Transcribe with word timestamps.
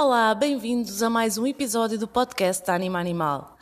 Olá, 0.00 0.32
bem-vindos 0.32 1.02
a 1.02 1.10
mais 1.10 1.38
um 1.38 1.44
episódio 1.44 1.98
do 1.98 2.06
podcast 2.06 2.64
da 2.64 2.72
Anima 2.72 3.00
Animal. 3.00 3.56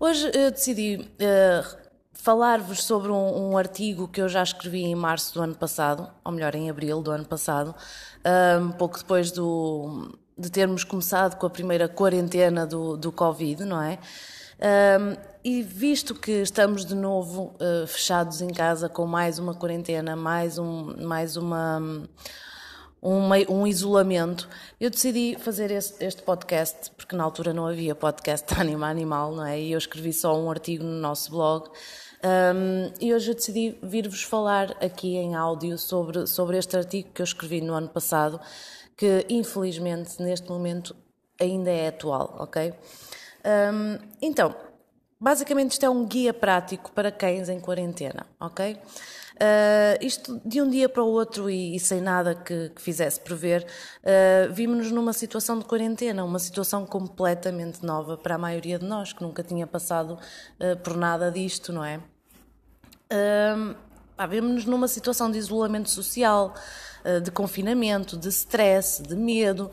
Hoje 0.00 0.28
eu 0.34 0.50
decidi 0.50 0.96
uh, 0.96 1.76
falar-vos 2.12 2.82
sobre 2.82 3.12
um, 3.12 3.52
um, 3.52 3.56
artigo 3.56 4.08
que 4.08 4.20
eu 4.20 4.28
já 4.28 4.42
escrevi 4.42 4.82
em 4.82 4.96
março 4.96 5.32
do 5.32 5.40
ano 5.40 5.54
passado, 5.54 6.10
ou 6.24 6.32
melhor, 6.32 6.56
em 6.56 6.68
abril 6.68 7.00
do 7.00 7.12
ano 7.12 7.24
passado, 7.24 7.72
um 8.60 8.72
pouco 8.72 8.98
depois 8.98 9.30
do, 9.30 10.18
de 10.36 10.50
termos 10.50 10.82
começado 10.82 11.38
com 11.38 11.46
a 11.46 11.50
primeira 11.50 11.88
quarentena 11.88 12.66
do, 12.66 12.96
do 12.96 13.12
Covid, 13.12 13.64
não 13.64 13.80
é? 13.80 14.00
Um, 14.98 15.16
e 15.44 15.62
visto 15.62 16.16
que 16.16 16.32
estamos 16.42 16.84
de 16.84 16.96
novo 16.96 17.54
uh, 17.60 17.86
fechados 17.86 18.42
em 18.42 18.48
casa 18.48 18.88
com 18.88 19.06
mais 19.06 19.38
uma 19.38 19.54
quarentena, 19.54 20.16
mais, 20.16 20.58
um, 20.58 20.96
mais 21.06 21.36
uma, 21.36 21.80
um, 23.02 23.30
um 23.48 23.66
isolamento, 23.66 24.48
eu 24.78 24.90
decidi 24.90 25.36
fazer 25.38 25.70
este, 25.70 26.04
este, 26.04 26.22
podcast, 26.22 26.90
porque 26.96 27.16
na 27.16 27.24
altura 27.24 27.52
não 27.52 27.66
havia 27.66 27.94
podcast 27.94 28.52
Anima 28.58 28.88
Animal, 28.88 29.34
não 29.34 29.46
é? 29.46 29.58
E 29.58 29.72
eu 29.72 29.78
escrevi 29.78 30.12
só 30.12 30.38
um 30.38 30.50
artigo 30.50 30.84
no 30.84 31.00
nosso 31.00 31.30
blog. 31.30 31.68
Um, 32.22 32.92
e 33.00 33.14
hoje 33.14 33.30
eu 33.30 33.34
decidi 33.34 33.78
vir-vos 33.82 34.22
falar 34.22 34.72
aqui 34.84 35.16
em 35.16 35.34
áudio 35.34 35.78
sobre, 35.78 36.26
sobre 36.26 36.58
este 36.58 36.76
artigo 36.76 37.08
que 37.14 37.22
eu 37.22 37.24
escrevi 37.24 37.62
no 37.62 37.72
ano 37.72 37.88
passado, 37.88 38.38
que 38.96 39.24
infelizmente 39.30 40.22
neste 40.22 40.46
momento 40.48 40.94
ainda 41.40 41.70
é 41.70 41.88
atual, 41.88 42.36
ok? 42.38 42.74
Um, 43.72 43.98
então, 44.20 44.54
basicamente 45.18 45.72
isto 45.72 45.86
é 45.86 45.88
um 45.88 46.04
guia 46.04 46.34
prático 46.34 46.92
para 46.92 47.10
cães 47.10 47.48
em 47.48 47.58
quarentena, 47.58 48.26
ok? 48.38 48.76
Uh, 49.42 49.96
isto 50.04 50.38
de 50.44 50.60
um 50.60 50.68
dia 50.68 50.86
para 50.86 51.02
o 51.02 51.06
outro 51.06 51.48
e, 51.48 51.74
e 51.74 51.80
sem 51.80 51.98
nada 51.98 52.34
que, 52.34 52.68
que 52.68 52.82
fizesse 52.82 53.18
prever, 53.18 53.66
uh, 54.02 54.52
vimos-nos 54.52 54.92
numa 54.92 55.14
situação 55.14 55.58
de 55.58 55.64
quarentena, 55.64 56.22
uma 56.22 56.38
situação 56.38 56.84
completamente 56.84 57.82
nova 57.82 58.18
para 58.18 58.34
a 58.34 58.38
maioria 58.38 58.78
de 58.78 58.84
nós, 58.84 59.14
que 59.14 59.22
nunca 59.22 59.42
tinha 59.42 59.66
passado 59.66 60.18
uh, 60.60 60.76
por 60.82 60.94
nada 60.94 61.30
disto, 61.30 61.72
não 61.72 61.82
é? 61.82 62.02
Uh, 63.10 63.74
vimos-nos 64.28 64.66
numa 64.66 64.86
situação 64.86 65.30
de 65.30 65.38
isolamento 65.38 65.88
social, 65.88 66.52
de 67.24 67.30
confinamento, 67.30 68.14
de 68.18 68.28
stress, 68.28 69.02
de 69.02 69.16
medo, 69.16 69.70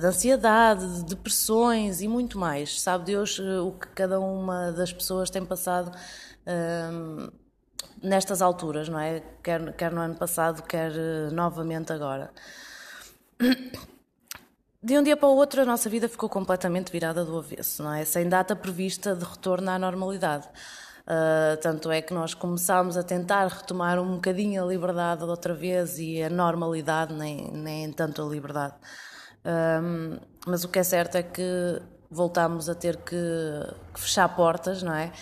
de 0.00 0.04
ansiedade, 0.04 0.84
de 0.96 1.04
depressões 1.04 2.02
e 2.02 2.08
muito 2.08 2.36
mais. 2.36 2.80
Sabe 2.82 3.04
Deus 3.04 3.38
o 3.38 3.70
que 3.70 3.86
cada 3.90 4.18
uma 4.18 4.72
das 4.72 4.92
pessoas 4.92 5.30
tem 5.30 5.44
passado 5.44 5.96
nestas 8.02 8.42
alturas, 8.42 8.88
não 8.88 8.98
é? 8.98 9.22
Quer, 9.42 9.72
quer 9.74 9.92
no 9.92 10.00
ano 10.00 10.14
passado, 10.14 10.62
quer 10.62 10.92
novamente 11.32 11.92
agora. 11.92 12.30
De 14.82 14.98
um 14.98 15.02
dia 15.02 15.16
para 15.16 15.28
o 15.28 15.36
outro, 15.36 15.60
a 15.60 15.64
nossa 15.64 15.90
vida 15.90 16.08
ficou 16.08 16.28
completamente 16.28 16.90
virada 16.90 17.22
do 17.22 17.38
avesso, 17.38 17.82
não 17.82 17.92
é? 17.92 18.04
Sem 18.04 18.28
data 18.28 18.56
prevista 18.56 19.14
de 19.14 19.24
retorno 19.24 19.70
à 19.70 19.78
normalidade. 19.78 20.48
Uh, 21.02 21.56
tanto 21.60 21.90
é 21.90 22.00
que 22.00 22.14
nós 22.14 22.34
começámos 22.34 22.96
a 22.96 23.02
tentar 23.02 23.46
retomar 23.48 23.98
um 23.98 24.14
bocadinho 24.14 24.62
a 24.62 24.66
liberdade 24.66 25.24
outra 25.24 25.52
vez 25.52 25.98
e 25.98 26.22
a 26.22 26.30
normalidade, 26.30 27.12
nem, 27.12 27.50
nem 27.50 27.92
tanto 27.92 28.22
a 28.22 28.24
liberdade. 28.24 28.74
Uh, 29.44 30.20
mas 30.46 30.64
o 30.64 30.68
que 30.68 30.78
é 30.78 30.82
certo 30.82 31.16
é 31.16 31.22
que 31.22 31.82
voltámos 32.10 32.68
a 32.68 32.74
ter 32.74 32.96
que, 32.96 33.16
que, 33.92 34.00
fechar 34.00 34.28
portas, 34.34 34.82
não 34.82 34.94
é? 34.94 35.12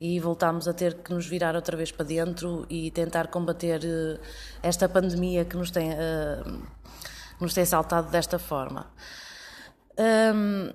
E 0.00 0.20
voltámos 0.20 0.68
a 0.68 0.74
ter 0.74 0.94
que 0.94 1.12
nos 1.12 1.26
virar 1.26 1.54
outra 1.54 1.76
vez 1.76 1.90
para 1.90 2.04
dentro 2.04 2.66
e 2.68 2.90
tentar 2.90 3.28
combater 3.28 3.80
uh, 3.82 4.20
esta 4.62 4.88
pandemia 4.88 5.44
que 5.44 5.56
nos 5.56 5.70
tem, 5.70 5.90
nos 7.40 7.54
tem 7.54 7.64
saltado 7.64 8.10
desta 8.10 8.38
forma. 8.38 8.86
Um, 9.98 10.70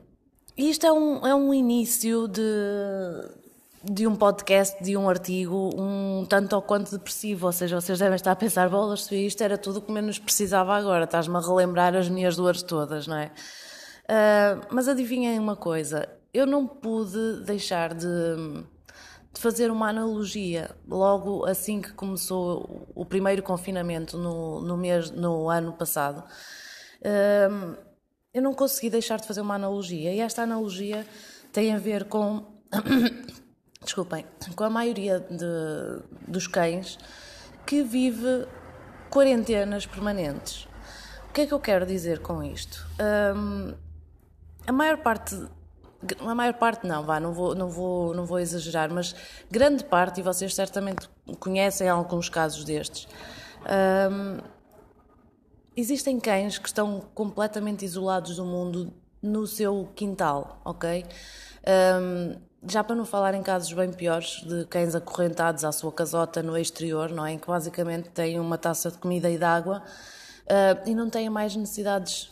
isto 0.57 0.85
é 0.85 0.91
um, 0.91 1.25
é 1.25 1.35
um 1.35 1.53
início 1.53 2.27
de, 2.27 2.41
de 3.83 4.05
um 4.05 4.15
podcast, 4.15 4.83
de 4.83 4.97
um 4.97 5.07
artigo, 5.09 5.69
um 5.75 6.25
tanto 6.27 6.55
ou 6.55 6.61
quanto 6.61 6.91
depressivo. 6.91 7.45
Ou 7.47 7.51
seja, 7.51 7.79
vocês 7.79 7.99
devem 7.99 8.15
estar 8.15 8.31
a 8.31 8.35
pensar, 8.35 8.69
bolas, 8.69 9.05
se 9.05 9.15
isto 9.15 9.41
era 9.43 9.57
tudo 9.57 9.79
o 9.79 9.81
que 9.81 9.91
menos 9.91 10.19
precisava 10.19 10.75
agora, 10.75 11.05
estás-me 11.05 11.35
a 11.37 11.39
relembrar 11.39 11.95
as 11.95 12.09
minhas 12.09 12.35
dores 12.35 12.63
todas, 12.63 13.07
não 13.07 13.17
é? 13.17 13.31
Uh, 14.05 14.67
mas 14.71 14.87
adivinhem 14.87 15.39
uma 15.39 15.55
coisa, 15.55 16.07
eu 16.33 16.45
não 16.45 16.67
pude 16.67 17.43
deixar 17.45 17.93
de, 17.93 18.05
de, 19.33 19.39
fazer 19.39 19.71
uma 19.71 19.89
analogia 19.89 20.71
logo 20.87 21.45
assim 21.45 21.81
que 21.81 21.91
começou 21.93 22.87
o 22.95 23.05
primeiro 23.05 23.41
confinamento 23.41 24.17
no, 24.17 24.61
no, 24.61 24.77
mês, 24.77 25.11
no 25.11 25.49
ano 25.49 25.73
passado. 25.73 26.23
Uh, 27.01 27.77
eu 28.33 28.41
não 28.41 28.53
consegui 28.53 28.89
deixar 28.89 29.19
de 29.19 29.27
fazer 29.27 29.41
uma 29.41 29.55
analogia, 29.55 30.13
e 30.13 30.19
esta 30.19 30.43
analogia 30.43 31.05
tem 31.51 31.73
a 31.73 31.77
ver 31.77 32.05
com 32.05 32.45
desculpem, 33.83 34.25
com 34.55 34.63
a 34.63 34.69
maioria 34.69 35.19
de, 35.19 36.27
dos 36.27 36.47
cães 36.47 36.97
que 37.65 37.83
vive 37.83 38.47
quarentenas 39.09 39.85
permanentes. 39.85 40.67
O 41.29 41.33
que 41.33 41.41
é 41.41 41.47
que 41.47 41.53
eu 41.53 41.59
quero 41.59 41.85
dizer 41.85 42.19
com 42.19 42.43
isto? 42.43 42.85
Um, 43.35 43.73
a 44.67 44.71
maior 44.71 44.97
parte, 44.97 45.35
a 46.19 46.35
maior 46.35 46.53
parte 46.53 46.88
não, 46.88 47.03
vá, 47.03 47.19
não 47.19 47.34
vou, 47.34 47.56
não 47.56 47.69
vou, 47.69 48.13
não 48.13 48.25
vou 48.25 48.39
exagerar, 48.39 48.91
mas 48.91 49.16
grande 49.50 49.84
parte, 49.84 50.19
e 50.19 50.23
vocês 50.23 50.53
certamente 50.53 51.09
conhecem 51.39 51.88
alguns 51.88 52.29
casos 52.29 52.63
destes, 52.63 53.07
um, 54.11 54.40
existem 55.75 56.19
cães 56.19 56.57
que 56.57 56.67
estão 56.67 57.01
completamente 57.13 57.85
isolados 57.85 58.35
do 58.35 58.45
mundo 58.45 58.94
no 59.22 59.45
seu 59.45 59.90
quintal, 59.95 60.59
ok? 60.66 61.06
Um, 62.01 62.35
já 62.67 62.84
para 62.84 62.95
não 62.95 63.06
falar 63.06 63.34
em 63.34 63.41
casos 63.41 63.72
bem 63.73 63.91
piores 63.91 64.44
de 64.45 64.66
cães 64.66 64.94
acorrentados 64.94 65.63
à 65.63 65.72
sua 65.72 65.91
casota 65.91 66.44
no 66.44 66.57
exterior, 66.57 67.09
não 67.09 67.25
é? 67.25 67.34
Em 67.34 67.40
que 67.40 67.47
basicamente 67.47 68.09
têm 68.09 68.40
uma 68.40 68.57
taça 68.57 68.91
de 68.91 68.97
comida 68.97 69.29
e 69.29 69.38
de 69.38 69.44
água 69.44 69.81
uh, 70.45 70.90
e 70.90 70.94
não 70.94 71.09
têm 71.09 71.29
mais 71.29 71.56
necessidades 71.56 72.31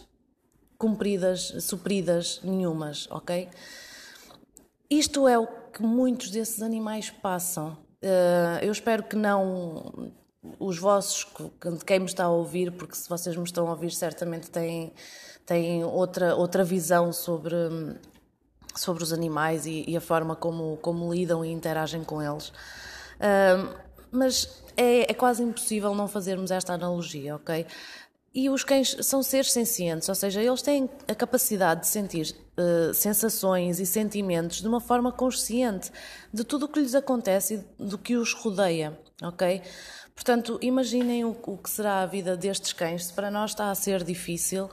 cumpridas, 0.80 1.54
supridas 1.60 2.40
nenhumas, 2.44 3.08
ok? 3.12 3.50
Isto 4.90 5.28
é 5.28 5.38
o 5.38 5.46
que 5.46 5.84
muitos 5.84 6.32
desses 6.32 6.64
animais 6.64 7.12
passam. 7.12 7.78
Uh, 8.02 8.64
eu 8.64 8.72
espero 8.72 9.04
que 9.04 9.16
não 9.16 10.12
os 10.58 10.80
vossos, 10.80 11.28
quem 11.86 12.00
me 12.00 12.06
está 12.06 12.24
a 12.24 12.30
ouvir, 12.30 12.72
porque 12.72 12.96
se 12.96 13.08
vocês 13.10 13.36
me 13.36 13.44
estão 13.44 13.68
a 13.68 13.72
ouvir, 13.72 13.92
certamente 13.92 14.50
têm, 14.50 14.94
têm 15.46 15.84
outra, 15.84 16.34
outra 16.36 16.64
visão 16.64 17.12
sobre 17.14 17.56
sobre 18.76 19.04
os 19.04 19.12
animais 19.12 19.66
e, 19.66 19.84
e, 19.88 19.98
a 19.98 20.02
forma 20.02 20.36
como, 20.36 20.78
como 20.78 21.14
lidam 21.14 21.44
e 21.44 21.52
interagem 21.52 22.04
com 22.04 22.22
eles. 22.22 22.50
Uh, 23.20 23.76
mas 24.12 24.64
é, 24.78 25.12
é, 25.12 25.14
quase 25.14 25.44
impossível 25.44 25.94
não 25.94 26.08
fazermos 26.08 26.50
esta 26.52 26.74
analogia, 26.74 27.36
ok? 27.36 27.66
E 28.40 28.50
os 28.50 28.64
cães 28.64 28.96
são 29.02 29.22
seres 29.22 29.52
sencientes, 29.52 30.08
ou 30.08 30.16
seja, 30.16 30.42
eles 30.42 30.62
têm 30.62 30.90
a 31.10 31.14
capacidade 31.14 31.82
de 31.82 31.88
sentir 31.88 32.34
uh, 32.58 32.94
sensações 32.94 33.82
e 33.82 33.86
sentimentos 33.86 34.62
de 34.62 34.68
uma 34.70 34.80
forma 34.80 35.12
consciente 35.12 35.92
de 36.34 36.46
tudo 36.46 36.64
o 36.64 36.70
que 36.70 36.80
lhes 36.80 36.96
acontece 36.96 37.56
e 37.78 37.84
do 37.84 37.98
que 37.98 38.16
os 38.16 38.32
rodeia, 38.32 38.98
ok? 39.22 39.62
Portanto, 40.16 40.58
imaginem 40.62 41.26
o, 41.26 41.38
o 41.48 41.58
que 41.58 41.70
será 41.70 42.02
a 42.02 42.06
vida 42.06 42.38
destes 42.38 42.72
cães, 42.72 43.08
se 43.08 43.14
para 43.14 43.30
nós 43.30 43.52
está 43.52 43.72
a 43.72 43.76
ser 43.76 44.06
difícil, 44.06 44.70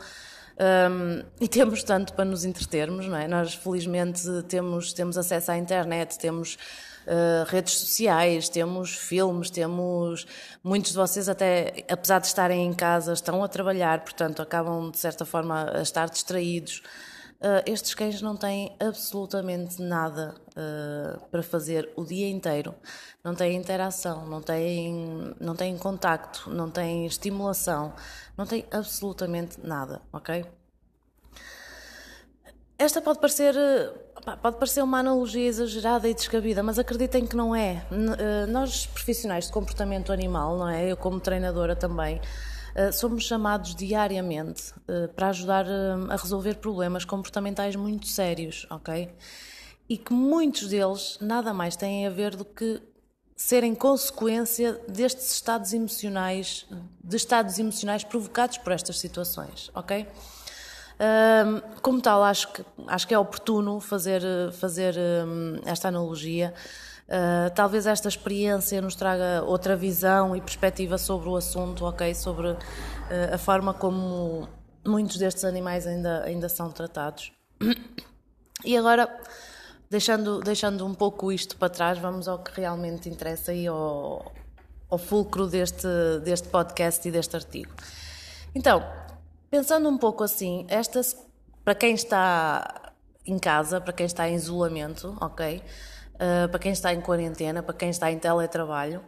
um, 0.57 1.25
e 1.41 1.49
temos 1.49 1.83
tanto 1.83 2.13
para 2.15 2.25
nos 2.25 2.45
entretermos, 2.45 3.09
não 3.09 3.17
é? 3.17 3.27
Nós, 3.27 3.53
felizmente, 3.53 4.23
temos, 4.49 4.93
temos 4.93 5.19
acesso 5.19 5.51
à 5.51 5.59
internet, 5.59 6.17
temos 6.21 6.57
uh, 7.06 7.44
redes 7.49 7.75
sociais, 7.75 8.49
temos 8.49 8.94
filmes, 8.94 9.50
temos. 9.50 10.26
Muitos 10.62 10.93
de 10.93 10.97
vocês, 10.97 11.29
até 11.29 11.85
apesar 11.88 12.19
de 12.20 12.26
estarem 12.26 12.67
em 12.67 12.73
casa, 12.73 13.12
estão 13.12 13.43
a 13.43 13.49
trabalhar, 13.49 14.00
portanto, 14.00 14.43
acabam, 14.43 14.91
de 14.91 14.99
certa 14.99 15.25
forma, 15.25 15.70
a 15.73 15.82
estar 15.82 16.08
distraídos. 16.08 16.82
Uh, 17.37 17.61
estes 17.67 17.94
cães 17.94 18.23
não 18.23 18.35
têm 18.35 18.75
absolutamente 18.81 19.81
nada 19.82 20.35
uh, 20.53 21.20
para 21.26 21.43
fazer 21.43 21.91
o 21.94 22.03
dia 22.03 22.29
inteiro. 22.29 22.75
Não 23.23 23.35
têm 23.35 23.55
interação, 23.56 24.26
não 24.26 24.41
têm, 24.41 25.35
não 25.38 25.55
têm 25.55 25.76
contacto, 25.76 26.49
não 26.49 26.70
têm 26.70 27.05
estimulação, 27.05 27.93
não 28.38 28.47
têm 28.47 28.64
absolutamente 28.70 29.61
nada, 29.62 30.00
ok? 30.12 30.47
Esta 32.79 33.00
pode 33.00 33.19
parecer, 33.20 33.55
pode 34.43 34.57
parecer 34.57 34.83
uma 34.83 34.99
analogia 34.99 35.47
exagerada 35.47 36.09
e 36.09 36.15
descabida, 36.15 36.63
mas 36.63 36.79
acreditem 36.79 37.27
que 37.27 37.37
não 37.37 37.55
é. 37.55 37.85
Uh, 37.91 38.51
nós, 38.51 38.87
profissionais 38.87 39.47
de 39.47 39.53
comportamento 39.53 40.13
animal, 40.13 40.57
não 40.57 40.69
é? 40.69 40.91
Eu, 40.91 40.97
como 40.97 41.21
treinadora 41.21 41.77
também 41.77 42.21
eh, 42.77 42.93
somos 42.93 43.25
chamados 43.25 43.75
diariamente 43.75 44.75
eh, 44.87 45.07
para 45.09 45.29
ajudar 45.29 45.67
eh, 45.67 45.95
a 46.11 46.17
resolver 46.17 46.57
problemas 46.57 47.07
comportamentais 47.07 47.75
muito 47.75 48.07
sérios, 48.07 48.67
ok? 48.69 49.09
E 49.89 49.97
que 49.97 50.13
muitos 50.13 50.69
deles 50.69 51.17
nada 51.19 51.55
mais 51.55 51.75
têm 51.75 52.07
a 52.07 52.11
ver 52.11 52.37
do 52.37 52.45
que 52.45 52.83
serem 53.35 53.75
consequência 53.75 54.79
destes 54.87 55.33
estados 55.33 55.73
emocionais, 55.73 56.67
de 57.03 57.17
estados 57.17 57.59
emocionais 57.59 58.05
provocados 58.05 58.59
por 58.59 58.73
estas 58.73 58.99
situações, 58.99 59.71
ok? 59.75 60.07
Como 61.82 62.00
tal, 62.00 62.22
acho 62.22 62.52
que, 62.52 62.64
acho 62.87 63.06
que 63.06 63.14
é 63.14 63.19
oportuno 63.19 63.81
fazer, 63.81 64.22
fazer 64.52 64.96
esta 65.66 65.88
analogia 65.88 66.54
Uh, 67.06 67.54
talvez 67.54 67.87
esta 67.87 68.08
experiência 68.08 68.82
nos 68.82 68.96
traga 68.96 69.40
outra 69.44 69.76
visão 69.76 70.34
e 70.34 70.40
perspectiva 70.40 70.98
sobre 70.98 71.28
o 71.28 71.37
assunto, 71.37 71.84
ok? 71.84 72.12
Sobre 72.14 72.48
uh, 72.48 72.56
a 73.32 73.38
forma 73.38 73.72
como 73.72 74.48
muitos 74.84 75.16
destes 75.16 75.44
animais 75.44 75.87
ainda, 75.87 76.25
ainda 76.25 76.48
são 76.48 76.70
tratados. 76.70 77.32
E 78.64 78.76
agora, 78.76 79.08
deixando, 79.88 80.40
deixando 80.40 80.84
um 80.84 80.94
pouco 80.94 81.31
isto 81.31 81.56
para 81.56 81.69
trás, 81.69 81.98
vamos 81.98 82.26
ao 82.26 82.40
que 82.40 82.60
realmente 82.60 83.08
interessa 83.08 83.52
e 83.52 83.69
ao, 83.69 84.32
ao 84.90 84.98
fulcro 84.98 85.46
deste, 85.46 85.87
deste 86.25 86.48
podcast 86.48 87.06
e 87.06 87.12
deste 87.12 87.37
artigo. 87.37 87.72
Então, 88.52 88.82
pensando 89.50 89.88
um 89.88 89.98
pouco 89.98 90.25
assim, 90.25 90.66
esta, 90.69 91.00
para 91.64 91.75
quem 91.75 91.94
está 91.94 92.93
em 93.25 93.38
casa, 93.38 93.81
para 93.81 93.93
quem 93.93 94.06
está 94.06 94.28
em 94.28 94.34
isolamento, 94.34 95.16
ok? 95.20 95.62
uh, 96.16 96.48
para 96.48 96.58
quem 96.58 96.72
está 96.72 96.93
em 96.93 97.00
quarentena, 97.00 97.62
para 97.62 97.75
quem 97.75 97.90
está 97.90 98.10
em 98.10 98.19
teletrabalho. 98.19 99.02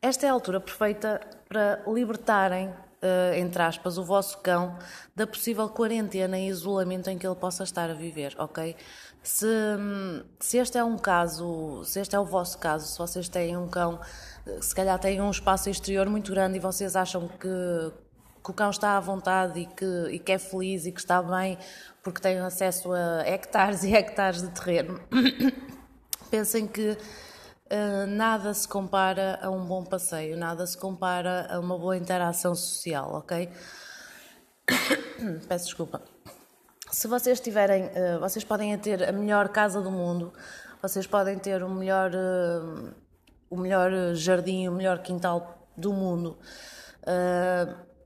Esta 0.00 0.26
é 0.26 0.28
a 0.28 0.32
altura 0.32 0.60
perfeita 0.60 1.20
para 1.48 1.82
libertarem, 1.86 2.68
uh, 2.68 3.34
entre 3.36 3.62
aspas, 3.62 3.98
o 3.98 4.04
vosso 4.04 4.38
cão 4.38 4.76
da 5.14 5.26
possível 5.26 5.68
quarentena 5.68 6.38
e 6.38 6.48
isolamento 6.48 7.08
em 7.08 7.18
que 7.18 7.26
ele 7.26 7.36
possa 7.36 7.62
estar 7.62 7.90
a 7.90 7.94
viver, 7.94 8.34
ok? 8.38 8.76
Se, 9.22 9.46
se 10.40 10.58
este 10.58 10.78
é 10.78 10.84
um 10.84 10.98
caso, 10.98 11.84
se 11.84 12.00
este 12.00 12.16
é 12.16 12.18
o 12.18 12.24
vosso 12.24 12.58
caso, 12.58 12.86
se 12.86 12.98
vocês 12.98 13.28
têm 13.28 13.56
um 13.56 13.68
cão, 13.68 14.00
se 14.60 14.74
calhar 14.74 14.98
têm 14.98 15.20
um 15.20 15.30
espaço 15.30 15.70
exterior 15.70 16.08
muito 16.08 16.32
grande 16.32 16.56
e 16.56 16.60
vocês 16.60 16.96
acham 16.96 17.28
que, 17.28 17.92
que 18.42 18.50
o 18.50 18.54
cão 18.54 18.70
está 18.70 18.96
à 18.96 19.00
vontade 19.00 19.60
e 19.60 19.66
que, 19.66 20.08
e 20.10 20.18
que 20.18 20.32
é 20.32 20.38
feliz 20.38 20.84
e 20.86 20.92
que 20.92 21.00
está 21.00 21.22
bem 21.22 21.56
porque 22.02 22.20
tem 22.20 22.38
acesso 22.40 22.92
a 22.92 23.22
hectares 23.26 23.84
e 23.84 23.94
hectares 23.94 24.42
de 24.42 24.48
terreno. 24.50 25.00
pensem 26.30 26.66
que 26.66 26.90
uh, 26.90 28.06
nada 28.08 28.52
se 28.52 28.66
compara 28.66 29.38
a 29.42 29.50
um 29.50 29.64
bom 29.64 29.84
passeio, 29.84 30.36
nada 30.36 30.66
se 30.66 30.76
compara 30.76 31.46
a 31.50 31.60
uma 31.60 31.78
boa 31.78 31.96
interação 31.96 32.54
social, 32.54 33.12
ok? 33.14 33.48
Peço 35.48 35.66
desculpa. 35.66 36.02
Se 36.90 37.06
vocês 37.06 37.38
tiverem, 37.38 37.86
uh, 37.86 38.18
vocês 38.20 38.44
podem 38.44 38.76
ter 38.78 39.08
a 39.08 39.12
melhor 39.12 39.48
casa 39.50 39.80
do 39.80 39.90
mundo, 39.90 40.32
vocês 40.80 41.06
podem 41.06 41.38
ter 41.38 41.62
o 41.62 41.68
melhor, 41.68 42.10
uh, 42.12 42.92
o 43.48 43.56
melhor 43.56 44.14
jardim, 44.14 44.66
o 44.66 44.72
melhor 44.72 44.98
quintal 44.98 45.68
do 45.76 45.92
mundo 45.92 46.38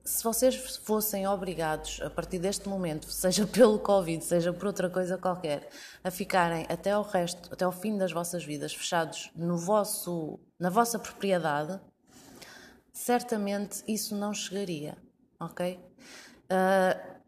se 0.07 0.23
vocês 0.23 0.77
fossem 0.77 1.27
obrigados, 1.27 2.01
a 2.01 2.09
partir 2.09 2.39
deste 2.39 2.69
momento, 2.69 3.11
seja 3.11 3.45
pelo 3.47 3.79
Covid, 3.79 4.25
seja 4.25 4.53
por 4.53 4.69
outra 4.69 4.89
coisa 4.89 5.19
qualquer, 5.19 5.69
a 6.03 6.11
ficarem 6.11 6.65
até 6.69 6.97
o 6.97 7.03
resto, 7.03 7.53
até 7.53 7.67
o 7.67 7.73
fim 7.73 7.99
das 7.99 8.13
vossas 8.13 8.45
vidas 8.45 8.73
fechados 8.73 9.31
no 9.35 9.59
vosso, 9.59 10.39
na 10.59 10.71
vossa 10.71 10.99
propriedade, 10.99 11.81
certamente 12.93 13.83
isso 13.89 14.15
não 14.15 14.33
chegaria, 14.33 14.97
ok? 15.41 15.79
Uh, 16.45 17.21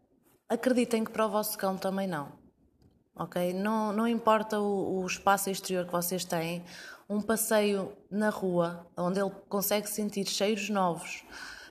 acreditem 0.47 1.03
que 1.03 1.11
para 1.11 1.25
o 1.25 1.29
vosso 1.29 1.57
cão 1.57 1.77
também 1.77 2.07
não, 2.07 2.31
ok? 3.13 3.53
Não, 3.53 3.91
não 3.91 4.07
importa 4.07 4.57
o, 4.57 5.01
o 5.01 5.05
espaço 5.05 5.49
exterior 5.49 5.85
que 5.85 5.91
vocês 5.91 6.23
têm, 6.23 6.63
um 7.09 7.19
passeio 7.19 7.91
na 8.09 8.29
rua, 8.29 8.87
onde 8.95 9.19
ele 9.19 9.31
consegue 9.49 9.89
sentir 9.89 10.25
cheiros 10.27 10.69
novos, 10.69 11.25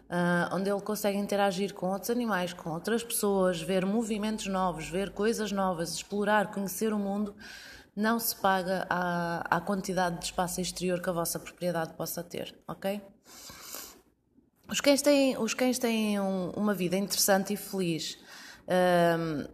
uh, 0.08 0.54
onde 0.54 0.70
ele 0.70 0.80
consegue 0.80 1.18
interagir 1.18 1.74
com 1.74 1.90
outros 1.90 2.10
animais, 2.10 2.52
com 2.52 2.70
outras 2.70 3.02
pessoas, 3.02 3.60
ver 3.60 3.84
movimentos 3.84 4.46
novos, 4.46 4.88
ver 4.88 5.10
coisas 5.10 5.52
novas, 5.52 5.94
explorar, 5.94 6.50
conhecer 6.50 6.92
o 6.92 6.98
mundo, 6.98 7.34
não 7.94 8.18
se 8.18 8.34
paga 8.36 8.86
à, 8.88 9.56
à 9.56 9.60
quantidade 9.60 10.18
de 10.18 10.26
espaço 10.26 10.60
exterior 10.60 11.00
que 11.00 11.10
a 11.10 11.12
vossa 11.12 11.38
propriedade 11.38 11.94
possa 11.94 12.22
ter, 12.22 12.54
ok? 12.66 13.00
Os 14.70 14.80
cães 14.80 15.00
têm, 15.00 15.36
os 15.38 15.54
cães 15.54 15.78
têm 15.78 16.20
um, 16.20 16.50
uma 16.50 16.74
vida 16.74 16.96
interessante 16.96 17.54
e 17.54 17.56
feliz. 17.56 18.18
Um, 18.68 19.46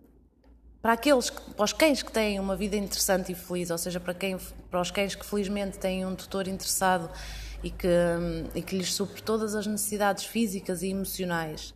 para 0.83 0.93
aqueles 0.93 1.31
para 1.31 1.65
os 1.65 1.73
cães 1.73 2.03
que 2.03 2.13
têm 2.13 2.39
uma 2.39 2.57
vida 2.57 2.77
interessante 2.77 3.33
e 3.33 3.35
feliz, 3.35 3.71
ou 3.71 3.79
seja, 3.79 3.99
para, 3.99 4.13
quem, 4.13 4.37
para 4.71 4.81
os 4.81 4.91
cães 4.91 5.15
que 5.15 5.25
felizmente 5.25 5.79
têm 5.79 6.05
um 6.05 6.15
tutor 6.15 6.47
interessado 6.47 7.11
e 7.65 7.71
que, 7.71 7.89
e 8.55 8.63
que 8.63 8.77
lhes 8.77 8.93
supre 8.93 9.23
todas 9.23 9.55
as 9.55 9.67
necessidades 9.67 10.25
físicas 10.27 10.83
e 10.83 10.91
emocionais. 10.91 11.71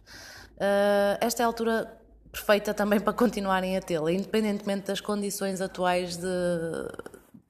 Uh, 0.56 1.16
esta 1.18 1.42
é 1.42 1.44
a 1.44 1.46
altura 1.46 1.98
perfeita 2.30 2.74
também 2.74 3.00
para 3.00 3.14
continuarem 3.14 3.74
a 3.76 3.80
tê-la, 3.80 4.12
independentemente 4.12 4.86
das 4.86 5.00
condições 5.00 5.62
atuais 5.62 6.18
de, 6.18 6.28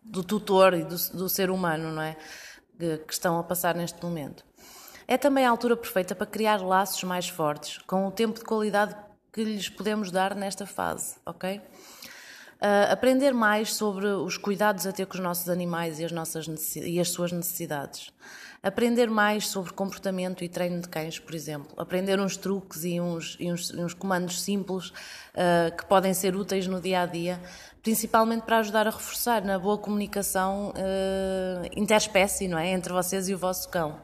do 0.05 0.23
tutor 0.23 0.73
e 0.75 0.85
do, 0.85 0.96
do 1.14 1.29
ser 1.29 1.50
humano, 1.50 1.90
não 1.90 2.00
é? 2.00 2.17
Que, 2.79 2.99
que 2.99 3.12
estão 3.12 3.40
a 3.40 3.43
passar 3.43 3.75
neste 3.75 4.00
momento. 4.02 4.44
É 5.08 5.19
também 5.19 5.44
a 5.44 5.50
altura 5.50 5.76
perfeita 5.76 6.14
para 6.14 6.26
criar 6.26 6.62
laços 6.62 7.02
mais 7.02 7.29
fortes, 7.29 7.79
com 7.79 8.06
o 8.06 8.11
tempo 8.12 8.38
de 8.38 8.44
qualidade 8.44 8.94
que 9.32 9.43
lhes 9.43 9.69
podemos 9.69 10.12
dar 10.12 10.34
nesta 10.37 10.64
fase, 10.64 11.17
ok? 11.26 11.61
Uh, 12.60 12.90
aprender 12.90 13.32
mais 13.32 13.72
sobre 13.72 14.06
os 14.06 14.37
cuidados 14.37 14.84
a 14.84 14.90
ter 14.90 15.06
com 15.06 15.14
os 15.14 15.20
nossos 15.20 15.49
animais 15.49 16.00
e 16.00 16.05
as, 16.05 16.10
nossas 16.10 16.49
e 16.75 16.99
as 16.99 17.10
suas 17.10 17.31
necessidades. 17.31 18.12
Aprender 18.60 19.08
mais 19.08 19.46
sobre 19.46 19.72
comportamento 19.72 20.43
e 20.43 20.49
treino 20.49 20.81
de 20.81 20.88
cães, 20.88 21.20
por 21.20 21.32
exemplo. 21.37 21.72
Aprender 21.76 22.19
uns 22.19 22.36
truques 22.36 22.82
e 22.82 23.00
uns, 23.00 23.36
e 23.38 23.53
uns, 23.53 23.72
uns 23.72 23.94
comandos 23.94 24.43
simples 24.43 24.88
uh, 24.88 25.77
que 25.77 25.86
podem 25.86 26.12
ser 26.12 26.34
úteis 26.34 26.67
no 26.67 26.81
dia 26.81 27.03
a 27.03 27.06
dia, 27.06 27.41
principalmente 27.81 28.43
para 28.43 28.58
ajudar 28.58 28.88
a 28.88 28.91
reforçar 28.91 29.44
na 29.44 29.56
boa 29.56 29.79
comunicação 29.79 30.70
uh, 30.70 31.70
interespécie, 31.77 32.48
não 32.48 32.58
é? 32.58 32.70
Entre 32.70 32.93
vocês 32.93 33.29
e 33.29 33.34
o 33.34 33.38
vosso 33.38 33.69
cão. 33.69 34.00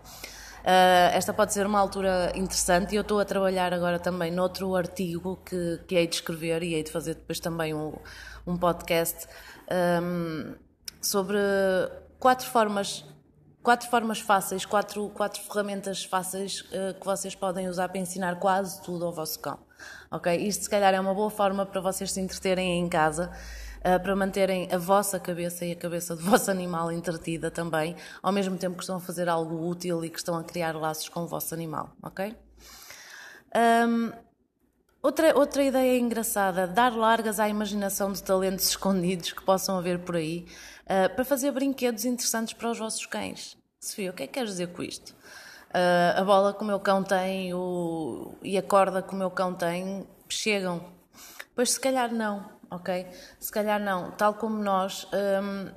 Uh, 0.64 1.12
esta 1.12 1.30
pode 1.34 1.52
ser 1.52 1.66
uma 1.66 1.78
altura 1.78 2.32
interessante 2.34 2.94
e 2.94 2.96
eu 2.96 3.02
estou 3.02 3.20
a 3.20 3.25
trabalhar 3.26 3.75
agora 3.75 3.99
também 3.99 4.30
noutro 4.30 4.75
artigo 4.75 5.38
que, 5.44 5.80
que 5.87 5.94
hei 5.94 6.06
de 6.06 6.14
escrever 6.14 6.62
e 6.62 6.73
hei 6.73 6.82
de 6.82 6.90
fazer 6.90 7.16
depois 7.16 7.38
também 7.38 7.75
um, 7.75 7.92
um 8.46 8.56
podcast 8.56 9.26
um, 10.02 10.54
sobre 11.00 11.38
quatro 12.18 12.46
formas 12.48 13.04
quatro 13.64 13.88
formas 13.88 14.20
fáceis, 14.20 14.66
quatro, 14.66 15.08
quatro 15.08 15.40
ferramentas 15.40 16.04
fáceis 16.04 16.60
uh, 16.60 17.00
que 17.00 17.04
vocês 17.04 17.34
podem 17.34 17.66
usar 17.66 17.88
para 17.88 17.98
ensinar 17.98 18.38
quase 18.38 18.80
tudo 18.82 19.06
ao 19.06 19.12
vosso 19.12 19.40
cão. 19.40 19.58
Ok? 20.10 20.36
Isto 20.36 20.64
se 20.64 20.70
calhar 20.70 20.92
é 20.92 21.00
uma 21.00 21.14
boa 21.14 21.30
forma 21.30 21.64
para 21.64 21.80
vocês 21.80 22.12
se 22.12 22.20
entreterem 22.20 22.78
em 22.78 22.86
casa, 22.90 23.32
uh, 23.78 23.98
para 24.02 24.14
manterem 24.14 24.68
a 24.70 24.76
vossa 24.76 25.18
cabeça 25.18 25.64
e 25.64 25.72
a 25.72 25.76
cabeça 25.76 26.14
do 26.14 26.20
vosso 26.28 26.50
animal 26.50 26.92
entretida 26.92 27.50
também, 27.50 27.96
ao 28.22 28.30
mesmo 28.30 28.58
tempo 28.58 28.76
que 28.76 28.82
estão 28.82 28.96
a 28.96 29.00
fazer 29.00 29.30
algo 29.30 29.66
útil 29.66 30.04
e 30.04 30.10
que 30.10 30.18
estão 30.18 30.36
a 30.36 30.44
criar 30.44 30.76
laços 30.76 31.08
com 31.08 31.20
o 31.20 31.26
vosso 31.26 31.54
animal. 31.54 31.90
Ok? 32.02 32.36
Um, 33.56 34.12
Outra, 35.04 35.38
outra 35.38 35.62
ideia 35.62 35.99
engraçada, 35.99 36.66
dar 36.66 36.96
largas 36.96 37.38
à 37.38 37.46
imaginação 37.46 38.11
de 38.11 38.23
talentos 38.23 38.64
escondidos 38.73 39.34
que 39.34 39.44
possam 39.44 39.76
haver 39.76 39.99
por 39.99 40.16
aí, 40.16 40.46
uh, 40.84 41.14
para 41.14 41.23
fazer 41.26 41.50
brinquedos 41.50 42.06
interessantes 42.06 42.54
para 42.54 42.70
os 42.70 42.78
vossos 42.78 43.04
cães. 43.04 43.54
Sofia, 43.78 44.11
o 44.11 44.14
que 44.14 44.23
é 44.23 44.26
que 44.26 44.32
queres 44.32 44.52
dizer 44.52 44.68
com 44.68 44.82
isto? 44.82 45.11
Uh, 45.11 46.20
a 46.20 46.25
bola 46.25 46.54
que 46.54 46.62
o 46.62 46.64
meu 46.64 46.80
cão 46.80 47.02
tem 47.02 47.52
o, 47.52 48.34
e 48.42 48.56
a 48.56 48.62
corda 48.62 49.02
que 49.02 49.12
o 49.12 49.14
meu 49.14 49.30
cão 49.30 49.52
tem 49.52 50.06
chegam. 50.26 50.82
Pois 51.54 51.73
se 51.73 51.80
calhar 51.80 52.11
não, 52.11 52.49
ok? 52.70 53.06
Se 53.38 53.52
calhar 53.52 53.78
não. 53.78 54.11
Tal 54.12 54.32
como 54.32 54.56
nós, 54.56 55.06
um, 55.12 55.70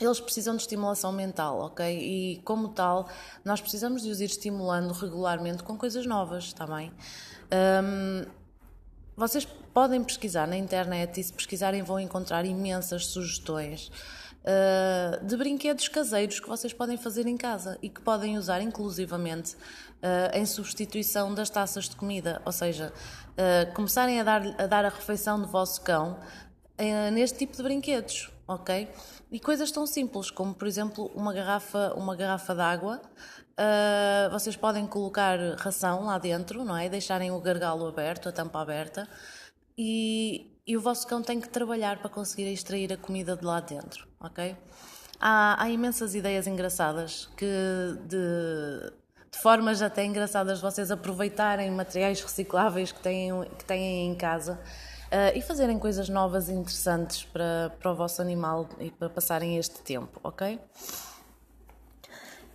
eles 0.00 0.20
precisam 0.20 0.54
de 0.54 0.62
estimulação 0.62 1.10
mental, 1.10 1.58
ok? 1.58 1.98
E 1.98 2.40
como 2.44 2.68
tal, 2.68 3.08
nós 3.44 3.60
precisamos 3.60 4.02
de 4.02 4.10
os 4.10 4.20
ir 4.20 4.26
estimulando 4.26 4.92
regularmente 4.92 5.64
com 5.64 5.76
coisas 5.76 6.06
novas, 6.06 6.44
está 6.44 6.68
bem? 6.68 6.92
Um, 7.52 8.39
vocês 9.20 9.44
podem 9.44 10.02
pesquisar 10.02 10.48
na 10.48 10.56
internet 10.56 11.20
e 11.20 11.22
se 11.22 11.30
pesquisarem 11.30 11.82
vão 11.82 12.00
encontrar 12.00 12.46
imensas 12.46 13.04
sugestões 13.04 13.92
uh, 14.40 15.22
de 15.26 15.36
brinquedos 15.36 15.88
caseiros 15.88 16.40
que 16.40 16.48
vocês 16.48 16.72
podem 16.72 16.96
fazer 16.96 17.26
em 17.26 17.36
casa 17.36 17.78
e 17.82 17.90
que 17.90 18.00
podem 18.00 18.38
usar 18.38 18.62
inclusivamente 18.62 19.56
uh, 19.56 20.34
em 20.34 20.46
substituição 20.46 21.34
das 21.34 21.50
taças 21.50 21.86
de 21.86 21.96
comida. 21.96 22.40
Ou 22.46 22.52
seja, 22.52 22.94
uh, 23.32 23.74
começarem 23.74 24.18
a 24.18 24.24
dar, 24.24 24.42
a 24.58 24.66
dar 24.66 24.86
a 24.86 24.88
refeição 24.88 25.38
do 25.38 25.46
vosso 25.46 25.82
cão 25.82 26.18
neste 27.12 27.40
tipo 27.40 27.54
de 27.54 27.62
brinquedos, 27.62 28.30
ok? 28.48 28.88
E 29.30 29.38
coisas 29.38 29.70
tão 29.70 29.86
simples 29.86 30.30
como, 30.30 30.54
por 30.54 30.66
exemplo, 30.66 31.10
uma 31.14 31.30
garrafa, 31.34 31.92
uma 31.94 32.16
garrafa 32.16 32.54
de 32.54 32.62
água. 32.62 33.02
Uh, 33.60 34.30
vocês 34.30 34.56
podem 34.56 34.86
colocar 34.86 35.38
ração 35.58 36.06
lá 36.06 36.16
dentro, 36.16 36.64
não 36.64 36.74
é? 36.74 36.88
Deixarem 36.88 37.30
o 37.30 37.38
gargalo 37.38 37.86
aberto, 37.86 38.30
a 38.30 38.32
tampa 38.32 38.58
aberta, 38.58 39.06
e, 39.76 40.50
e 40.66 40.78
o 40.78 40.80
vosso 40.80 41.06
cão 41.06 41.22
tem 41.22 41.38
que 41.38 41.48
trabalhar 41.48 41.98
para 41.98 42.08
conseguir 42.08 42.50
extrair 42.50 42.90
a 42.90 42.96
comida 42.96 43.36
de 43.36 43.44
lá 43.44 43.60
dentro, 43.60 44.08
ok? 44.18 44.56
Há, 45.20 45.62
há 45.62 45.68
imensas 45.68 46.14
ideias 46.14 46.46
engraçadas 46.46 47.28
que 47.36 47.44
de, 48.06 48.92
de 49.30 49.38
formas 49.38 49.82
até 49.82 50.06
engraçadas 50.06 50.56
de 50.56 50.62
vocês 50.62 50.90
aproveitarem 50.90 51.70
materiais 51.70 52.22
recicláveis 52.22 52.92
que 52.92 53.00
têm, 53.00 53.30
que 53.58 53.64
têm 53.66 54.10
em 54.10 54.14
casa 54.14 54.54
uh, 54.54 55.36
e 55.36 55.42
fazerem 55.42 55.78
coisas 55.78 56.08
novas 56.08 56.48
e 56.48 56.52
interessantes 56.52 57.24
para, 57.24 57.74
para 57.78 57.92
o 57.92 57.94
vosso 57.94 58.22
animal 58.22 58.66
e 58.78 58.90
para 58.90 59.10
passarem 59.10 59.58
este 59.58 59.80
tempo, 59.80 60.18
ok? 60.24 60.58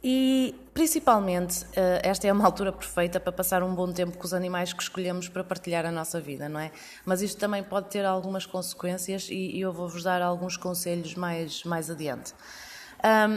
E 0.08 0.54
principalmente, 0.72 1.64
uh, 1.64 2.00
esta 2.04 2.28
é 2.28 2.32
uma 2.32 2.46
altura 2.46 2.72
perfeita 2.72 3.20
para 3.20 3.32
passar 3.32 3.64
um 3.64 3.74
bom 3.74 3.92
tempo 3.92 4.16
com 4.16 4.24
os 4.24 4.36
animais 4.36 4.72
que 4.72 4.84
escolhemos 4.84 5.28
para 5.28 5.44
partilhar 5.44 5.84
a 5.84 5.92
nossa 5.92 6.22
vida, 6.22 6.48
não 6.48 6.60
é? 6.60 6.72
Mas 7.04 7.24
isto 7.24 7.40
também 7.40 7.64
pode 7.64 7.90
ter 7.90 8.06
algumas 8.06 8.46
consequências 8.46 9.28
e, 9.32 9.60
eu 9.60 9.74
vou-vos 9.74 10.04
dar 10.04 10.22
alguns 10.22 10.58
conselhos 10.58 11.16
mais, 11.16 11.64
mais 11.64 11.90
adiante. 11.90 12.36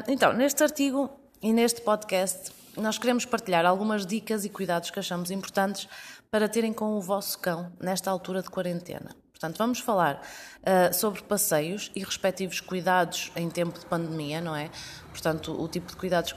Então, 0.06 0.32
neste 0.34 0.62
artigo 0.62 1.10
e 1.42 1.52
neste 1.52 1.80
podcast, 1.80 2.52
nós 2.76 2.98
queremos 2.98 3.24
partilhar 3.24 3.64
algumas 3.64 4.04
dicas 4.04 4.44
e 4.44 4.50
cuidados 4.50 4.90
que 4.90 4.98
achamos 4.98 5.30
importantes 5.30 5.88
para 6.30 6.48
terem 6.48 6.72
com 6.72 6.96
o 6.96 7.00
vosso 7.00 7.38
cão 7.38 7.72
nesta 7.80 8.10
altura 8.10 8.42
de 8.42 8.50
quarentena. 8.50 9.10
Portanto, 9.38 9.56
vamos 9.56 9.78
falar 9.78 10.16
uh, 10.16 10.92
sobre 10.92 11.22
passeios 11.22 11.92
e 11.94 12.02
respectivos 12.02 12.60
cuidados 12.60 13.30
em 13.36 13.48
tempo 13.48 13.78
de 13.78 13.86
pandemia, 13.86 14.40
não 14.40 14.54
é? 14.54 14.68
Portanto, 15.10 15.52
o 15.62 15.68
tipo 15.68 15.86
de 15.86 15.96
cuidados, 15.96 16.34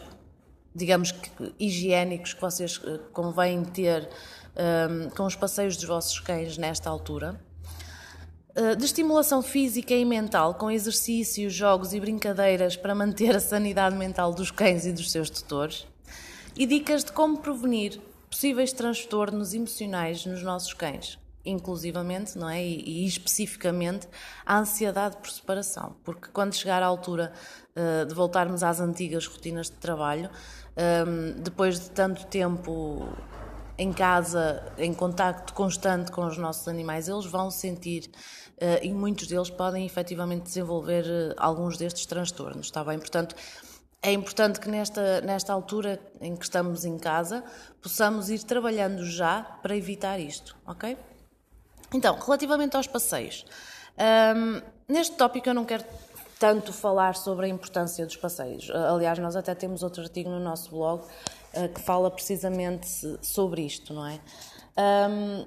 digamos 0.74 1.12
que 1.12 1.54
higiênicos 1.60 2.34
que 2.34 2.42
vocês 2.42 2.78
uh, 2.78 3.00
convém 3.12 3.64
ter 3.64 4.10
um, 4.56 5.10
com 5.10 5.26
os 5.26 5.36
passeios 5.36 5.76
dos 5.76 5.86
vossos 5.86 6.20
cães 6.20 6.58
nesta 6.58 6.90
altura. 6.90 7.40
Uh, 8.56 8.76
de 8.76 8.86
estimulação 8.86 9.42
física 9.42 9.94
e 9.94 10.04
mental, 10.04 10.56
com 10.56 10.70
exercícios, 10.70 11.54
jogos 11.54 11.94
e 11.94 12.00
brincadeiras 12.00 12.76
para 12.76 12.94
manter 12.94 13.36
a 13.36 13.40
sanidade 13.40 13.96
mental 13.96 14.34
dos 14.34 14.52
cães 14.52 14.86
e 14.86 14.92
dos 14.92 15.12
seus 15.12 15.30
tutores. 15.30 15.88
E 16.56 16.66
dicas 16.66 17.04
de 17.04 17.14
como 17.14 17.38
prevenir 17.38 18.02
possíveis 18.30 18.74
transtornos 18.74 19.54
emocionais 19.54 20.26
nos 20.26 20.44
nossos 20.44 20.74
cães, 20.74 21.18
inclusivamente, 21.46 22.38
não 22.38 22.50
é? 22.50 22.62
E, 22.62 23.04
e, 23.04 23.06
especificamente 23.06 24.08
a 24.46 24.60
ansiedade 24.60 25.18
por 25.18 25.30
separação, 25.30 25.96
porque 26.04 26.28
quando 26.34 26.54
chegar 26.54 26.84
à 26.84 26.86
altura 26.86 27.32
uh, 27.76 28.06
de 28.06 28.14
voltarmos 28.14 28.64
às 28.64 28.82
antigas 28.82 29.26
rotinas 29.28 29.68
de 29.68 29.78
trabalho, 29.78 30.30
um, 30.78 31.42
depois 31.42 31.80
de 31.80 31.90
tanto 31.92 32.26
tempo 32.28 33.08
em 33.78 33.92
casa, 33.92 34.64
em 34.78 34.94
contacto 34.94 35.54
constante 35.54 36.12
com 36.12 36.26
os 36.26 36.38
nossos 36.38 36.68
animais, 36.68 37.08
eles 37.08 37.26
vão 37.26 37.50
sentir 37.50 38.10
uh, 38.58 38.84
e 38.84 38.94
muitos 38.94 39.28
deles 39.28 39.50
podem 39.50 39.86
efetivamente 39.86 40.44
desenvolver 40.44 41.04
uh, 41.04 41.34
alguns 41.38 41.78
destes 41.78 42.06
transtornos, 42.06 42.68
está 42.68 42.84
bem? 42.84 43.00
Portanto, 43.00 43.36
é 44.04 44.12
importante 44.12 44.60
que 44.60 44.70
nesta, 44.70 45.22
nesta 45.22 45.54
altura 45.54 46.00
em 46.20 46.36
que 46.36 46.44
estamos 46.44 46.86
em 46.86 46.98
casa 46.98 47.44
possamos 47.82 48.30
ir 48.30 48.44
trabalhando 48.44 49.06
já 49.06 49.42
para 49.62 49.76
evitar 49.76 50.20
isto, 50.20 50.56
ok? 50.66 50.98
Então, 51.94 52.18
relativamente 52.18 52.76
aos 52.76 52.88
passeios, 52.88 53.46
um, 54.36 54.62
neste 54.88 55.16
tópico 55.16 55.50
eu 55.50 55.54
não 55.54 55.66
quero 55.66 55.84
tanto 56.42 56.74
falar 56.74 57.16
sobre 57.16 57.46
a 57.46 57.50
importância 57.50 58.04
dos 58.04 58.18
passeios. 58.18 58.72
Aliás, 58.72 59.20
nós 59.20 59.36
até 59.36 59.54
temos 59.54 59.84
outro 59.84 60.02
artigo 60.02 60.28
no 60.28 60.40
nosso 60.40 60.72
blog 60.72 61.04
uh, 61.04 61.70
que 61.72 61.80
fala 61.80 62.10
precisamente 62.10 62.88
sobre 63.22 63.62
isto, 63.62 63.94
não 63.94 64.08
é? 64.08 64.20
Um, 65.08 65.46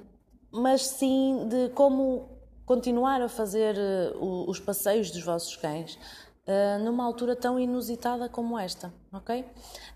mas 0.53 0.87
sim 0.87 1.49
de 1.49 1.71
como 1.71 2.29
continuar 2.65 3.21
a 3.21 3.29
fazer 3.29 3.75
uh, 3.77 4.49
os 4.49 4.61
passeios 4.61 5.11
dos 5.11 5.25
vossos 5.25 5.57
cães 5.57 5.99
uh, 6.47 6.85
numa 6.85 7.05
altura 7.05 7.35
tão 7.35 7.59
inusitada 7.59 8.29
como 8.29 8.57
esta, 8.57 8.95
ok? 9.13 9.45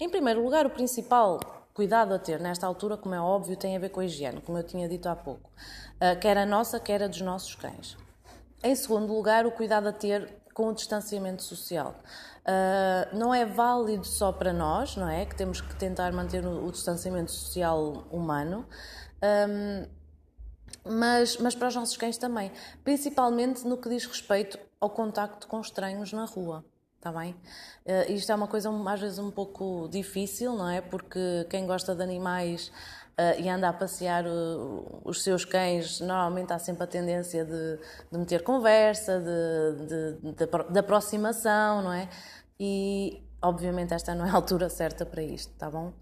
Em 0.01 0.11
primeiro 0.11 0.43
lugar, 0.43 0.67
o 0.67 0.71
principal 0.71 1.39
cuidado 1.73 2.13
a 2.13 2.19
ter 2.19 2.41
nesta 2.41 2.67
altura, 2.67 2.97
como 2.97 3.15
é 3.15 3.21
óbvio, 3.21 3.57
tem 3.57 3.77
a 3.77 3.79
ver 3.79 3.91
com 3.91 4.01
a 4.01 4.05
higiene, 4.05 4.41
como 4.41 4.59
eu 4.59 4.65
tinha 4.65 4.89
dito 4.89 5.09
há 5.09 5.15
pouco, 5.15 5.49
uh, 5.49 6.19
quer 6.19 6.37
a 6.37 6.45
nossa, 6.45 6.81
quer 6.81 7.05
a 7.05 7.07
dos 7.07 7.21
nossos 7.21 7.55
cães. 7.55 7.97
Em 8.65 8.75
segundo 8.75 9.15
lugar, 9.15 9.47
o 9.47 9.53
cuidado 9.53 9.87
a 9.87 9.93
ter 9.93 10.29
com 10.59 10.71
o 10.71 10.75
distanciamento 10.75 11.45
social. 11.45 11.95
Uh, 12.41 13.17
não 13.17 13.33
é 13.33 13.47
válido 13.47 14.05
só 14.05 14.33
para 14.33 14.53
nós, 14.53 14.97
não 14.97 15.09
é? 15.09 15.25
Que 15.25 15.37
temos 15.37 15.61
que 15.61 15.73
tentar 15.77 16.11
manter 16.11 16.45
o, 16.45 16.67
o 16.67 16.73
distanciamento 16.73 17.31
social 17.31 18.05
humano. 18.11 18.67
Um, 19.23 19.87
mas, 20.85 21.37
mas 21.37 21.55
para 21.55 21.69
os 21.69 21.77
nossos 21.77 21.97
cães 21.97 22.19
também, 22.19 22.51
principalmente 22.83 23.65
no 23.69 23.77
que 23.77 23.89
diz 23.89 24.05
respeito 24.05 24.59
ao 24.81 24.91
contacto 24.91 25.47
com 25.47 25.61
estranhos 25.61 26.13
na 26.13 26.25
rua. 26.25 26.65
Está 26.97 27.13
bem? 27.13 27.37
Uh, 27.87 28.13
isto 28.13 28.33
é 28.33 28.35
uma 28.35 28.49
coisa 28.49 28.69
às 28.91 29.01
vezes 29.01 29.21
um 29.21 29.31
pouco 29.31 29.89
difícil, 29.89 30.57
não 30.57 30.69
é? 30.69 30.81
Porque 30.81 31.47
quem 31.49 31.69
gosta 31.69 31.95
de 31.95 32.03
animais 32.03 32.73
uh, 33.19 33.41
e 33.41 33.49
anda 33.49 33.69
a 33.69 33.73
passear 33.73 34.25
uh, 34.27 35.01
os 35.05 35.23
seus 35.23 35.45
cães, 35.45 36.01
normalmente 36.01 36.53
há 36.53 36.59
sempre 36.59 36.85
a 36.85 36.87
tendência 36.87 37.45
de, 37.45 37.79
de 38.11 38.19
meter 38.19 38.43
conversa, 38.43 39.19
de, 39.19 40.33
de, 40.33 40.73
de, 40.73 40.79
aproximação, 40.79 41.83
não 41.83 41.93
é? 41.93 42.09
E 42.59 43.23
obviamente 43.43 43.93
esta 43.93 44.15
não 44.15 44.25
é 44.25 44.31
a 44.31 44.35
altura 44.35 44.69
certa 44.71 45.05
para 45.05 45.23
isto, 45.23 45.53
está 45.53 45.69
bom? 45.69 45.93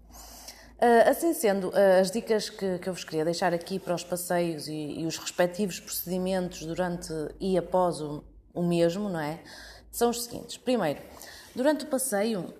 Uh, 0.79 1.09
assim 1.09 1.33
sendo, 1.33 1.69
uh, 1.69 1.99
as 1.99 2.11
dicas 2.11 2.51
que, 2.51 2.77
que, 2.77 2.87
eu 2.87 2.93
vos 2.93 3.03
queria 3.03 3.25
deixar 3.25 3.51
aqui 3.51 3.79
para 3.79 3.95
os 3.95 4.03
passeios 4.03 4.67
e, 4.67 4.99
e 4.99 5.07
os 5.07 5.17
respectivos 5.17 5.79
procedimentos 5.79 6.63
durante 6.63 7.11
e 7.39 7.57
após 7.57 7.99
o, 7.99 8.23
o, 8.53 8.61
mesmo, 8.61 9.09
não 9.09 9.19
é? 9.19 9.39
São 9.89 10.11
os 10.11 10.25
seguintes. 10.25 10.55
Primeiro, 10.55 10.99
durante 11.55 11.83
o 11.83 11.87
passeio 11.87 12.53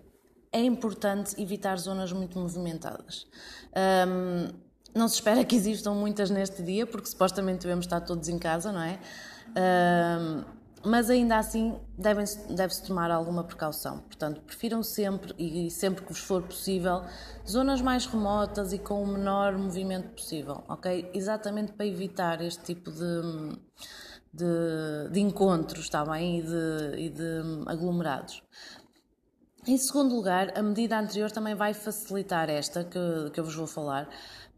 é 0.52 0.62
importante 0.62 1.42
evitar 1.42 1.78
zonas 1.78 2.12
muito 2.12 2.38
movimentadas. 2.40 3.28
Um, 4.08 4.50
não 4.94 5.08
se 5.08 5.16
espera 5.16 5.44
que 5.44 5.56
existam 5.56 5.94
muitas 5.94 6.30
neste 6.30 6.64
dia, 6.64 6.86
porque 6.88 7.08
supostamente 7.08 7.62
devemos 7.62 7.86
estar 7.86 8.02
todos 8.02 8.28
em 8.30 8.40
casa, 8.40 8.72
não 8.72 8.82
é? 8.82 9.00
Um, 9.56 10.58
mas 10.84 11.10
ainda 11.10 11.38
assim 11.38 11.76
deve-se 11.98 12.52
deve 12.54 12.74
tomar 12.82 13.12
alguma 13.12 13.44
precaução. 13.44 14.00
Portanto, 14.00 14.42
prefiram 14.42 14.82
sempre 14.84 15.34
e 15.38 15.70
sempre 15.70 16.04
que 16.04 16.14
vos 16.14 16.22
for 16.22 16.42
possível 16.44 17.04
zonas 17.48 17.82
mais 17.82 18.06
remotas 18.06 18.74
e 18.74 18.80
com 18.80 19.04
o 19.04 19.08
menor 19.08 19.58
movimento 19.58 20.10
possível, 20.10 20.64
ok? 20.68 21.12
Exatamente 21.14 21.74
para 21.74 21.86
evitar 21.86 22.42
este 22.42 22.64
tipo 22.64 22.92
de, 22.92 23.60
de, 24.34 25.12
de 25.12 25.20
encontros, 25.20 25.86
está 25.86 26.06
bem? 26.06 26.40
E 26.40 26.42
de, 26.44 27.02
e 27.02 27.10
de 27.10 27.42
aglomerados. 27.66 28.44
Em 29.68 29.78
segundo 29.78 30.16
lugar, 30.16 30.58
a 30.58 30.64
medida 30.64 30.98
anterior 30.98 31.30
também 31.30 31.54
vai 31.54 31.74
facilitar 31.74 32.50
esta 32.50 32.86
que, 32.86 33.30
que 33.34 33.38
eu 33.38 33.44
vos 33.44 33.54
vou 33.54 33.68
falar, 33.68 34.08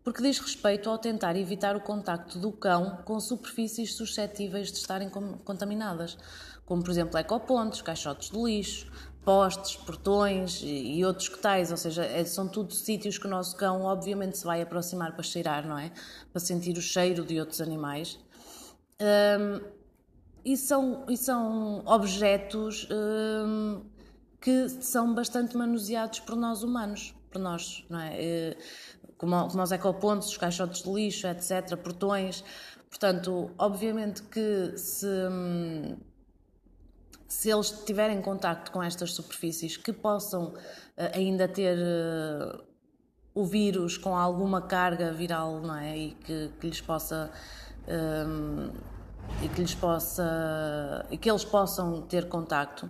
porque 0.03 0.21
diz 0.21 0.37
respeito 0.37 0.87
ao 0.87 0.99
tentar 0.99 1.35
evitar 1.35 1.75
o 1.75 1.79
contacto 1.79 2.37
do 2.37 2.51
cão 2.51 2.99
com 3.05 3.19
superfícies 3.19 3.95
suscetíveis 3.95 4.71
de 4.71 4.77
estarem 4.77 5.09
contaminadas, 5.09 6.15
como 6.63 6.83
por 6.83 6.91
exemplo 6.91 7.17
ecopontos, 7.17 7.81
caixotes 7.81 8.29
de 8.29 8.37
lixo, 8.37 8.91
postes, 9.25 9.77
portões 9.77 10.61
e 10.63 11.03
outros 11.03 11.27
que 11.27 11.39
tais, 11.39 11.71
ou 11.71 11.77
seja, 11.77 12.05
é, 12.05 12.23
são 12.23 12.47
tudo 12.47 12.71
sítios 12.71 13.17
que 13.17 13.25
o 13.25 13.29
nosso 13.31 13.55
cão 13.57 13.81
obviamente 13.85 14.37
se 14.37 14.45
vai 14.45 14.61
aproximar 14.61 15.13
para 15.13 15.23
cheirar, 15.23 15.67
não 15.67 15.79
é? 15.79 15.91
Para 16.31 16.39
sentir 16.39 16.77
o 16.77 16.81
cheiro 16.81 17.25
de 17.25 17.39
outros 17.39 17.61
animais. 17.61 18.19
Um, 19.01 19.59
e, 20.45 20.55
são, 20.55 21.05
e 21.09 21.17
são 21.17 21.83
objetos 21.87 22.87
um, 22.91 23.81
que 24.41 24.69
são 24.69 25.13
bastante 25.13 25.58
manuseados 25.58 26.19
por 26.22 26.36
nós 26.36 26.63
humanos, 26.63 27.13
por 27.31 27.39
nós, 27.39 27.86
não 27.89 28.00
é? 28.00 28.24
Eh, 28.24 28.58
como, 29.17 29.50
como 29.50 29.63
os 29.63 29.72
ecopontos, 29.72 30.29
os 30.29 30.38
caixotes 30.38 30.84
de 30.84 30.89
lixo, 30.89 31.27
etc., 31.27 31.75
portões. 31.77 32.43
Portanto, 32.89 33.51
obviamente 33.58 34.24
que 34.24 34.77
se, 34.77 35.08
se 37.27 37.51
eles 37.51 37.69
tiverem 37.86 38.22
contacto 38.22 38.72
com 38.72 38.81
estas 38.81 39.13
superfícies 39.13 39.77
que 39.77 39.91
possam 39.91 40.53
eh, 40.98 41.12
ainda 41.15 41.48
ter 41.48 41.77
uh, 41.77 42.63
o 43.36 43.46
vírus 43.46 43.98
com 43.98 44.15
alguma 44.15 44.62
carga 44.62 45.12
viral, 45.12 45.62
não 45.62 45.75
é? 45.75 45.98
E 45.98 46.12
que, 46.12 46.50
que 46.60 46.67
lhes 46.67 46.81
possa 46.81 47.29
um, 47.88 48.72
e 49.43 49.50
que 49.50 49.62
lhes 49.62 49.75
possa 49.75 51.05
e 51.12 51.17
que 51.17 51.29
eles 51.29 51.46
possam 51.46 52.01
ter 52.01 52.27
contacto 52.27 52.89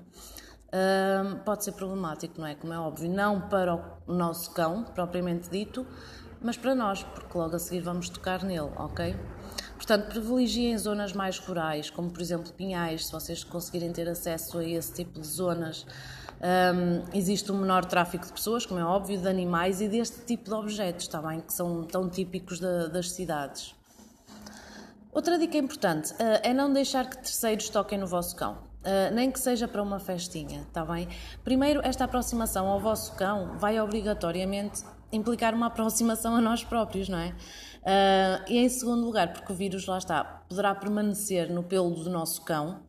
pode 1.43 1.63
ser 1.63 1.71
problemático, 1.73 2.39
não 2.39 2.47
é? 2.47 2.55
Como 2.55 2.73
é 2.73 2.79
óbvio, 2.79 3.09
não 3.09 3.41
para 3.41 3.75
o 4.07 4.13
nosso 4.13 4.51
cão 4.51 4.83
propriamente 4.83 5.49
dito, 5.49 5.85
mas 6.41 6.57
para 6.57 6.73
nós, 6.75 7.03
porque 7.03 7.37
logo 7.37 7.55
a 7.55 7.59
seguir 7.59 7.81
vamos 7.81 8.09
tocar 8.09 8.43
nele, 8.43 8.71
ok? 8.75 9.15
Portanto, 9.75 10.09
privilegiem 10.09 10.77
zonas 10.77 11.13
mais 11.13 11.39
rurais, 11.39 11.89
como 11.89 12.11
por 12.11 12.21
exemplo 12.21 12.51
Pinhais, 12.53 13.07
se 13.07 13.11
vocês 13.11 13.43
conseguirem 13.43 13.91
ter 13.91 14.07
acesso 14.07 14.57
a 14.57 14.63
esse 14.63 14.93
tipo 14.93 15.19
de 15.19 15.27
zonas. 15.27 15.85
Um, 16.41 17.03
existe 17.17 17.51
um 17.51 17.57
menor 17.57 17.83
tráfico 17.85 18.25
de 18.25 18.31
pessoas, 18.31 18.65
como 18.65 18.79
é 18.79 18.83
óbvio, 18.83 19.19
de 19.19 19.27
animais 19.27 19.81
e 19.81 19.89
deste 19.89 20.25
tipo 20.25 20.49
de 20.49 20.53
objetos, 20.53 21.05
está 21.05 21.21
bem? 21.21 21.41
Que 21.41 21.53
são 21.53 21.83
tão 21.83 22.09
típicos 22.09 22.59
das 22.59 23.11
cidades. 23.11 23.75
Outra 25.11 25.37
dica 25.39 25.57
importante 25.57 26.13
uh, 26.13 26.39
é 26.43 26.53
não 26.53 26.71
deixar 26.71 27.09
que 27.09 27.17
terceiros 27.17 27.67
toquem 27.69 27.97
no 27.97 28.07
vosso 28.07 28.35
cão. 28.35 28.68
Uh, 28.79 29.13
nem 29.13 29.29
que 29.29 29.39
seja 29.39 29.67
para 29.67 29.83
uma 29.83 29.99
festinha, 29.99 30.61
está 30.61 30.85
bem? 30.85 31.07
Primeiro, 31.43 31.81
esta 31.83 32.05
aproximação 32.05 32.67
ao 32.67 32.79
vosso 32.79 33.13
cão 33.15 33.57
vai 33.57 33.79
obrigatoriamente 33.79 34.83
implicar 35.11 35.53
uma 35.53 35.67
aproximação 35.67 36.35
a 36.35 36.41
nós 36.41 36.63
próprios, 36.63 37.09
não 37.09 37.17
é? 37.17 37.29
Uh, 37.29 38.43
e 38.47 38.57
em 38.57 38.69
segundo 38.69 39.03
lugar, 39.03 39.33
porque 39.33 39.51
o 39.51 39.55
vírus, 39.55 39.85
lá 39.85 39.97
está, 39.97 40.23
poderá 40.23 40.73
permanecer 40.75 41.51
no 41.51 41.63
pelo 41.63 41.89
do 41.91 42.09
nosso 42.09 42.41
cão, 42.43 42.81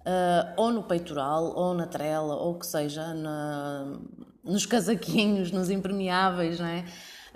uh, 0.00 0.52
ou 0.56 0.70
no 0.70 0.82
peitoral, 0.82 1.54
ou 1.56 1.74
na 1.74 1.86
trela, 1.86 2.34
ou 2.36 2.52
o 2.52 2.58
que 2.58 2.66
seja, 2.66 3.14
na, 3.14 3.98
nos 4.44 4.66
casaquinhos, 4.66 5.52
nos 5.52 5.70
impermeáveis, 5.70 6.58
não 6.58 6.66
é? 6.66 6.84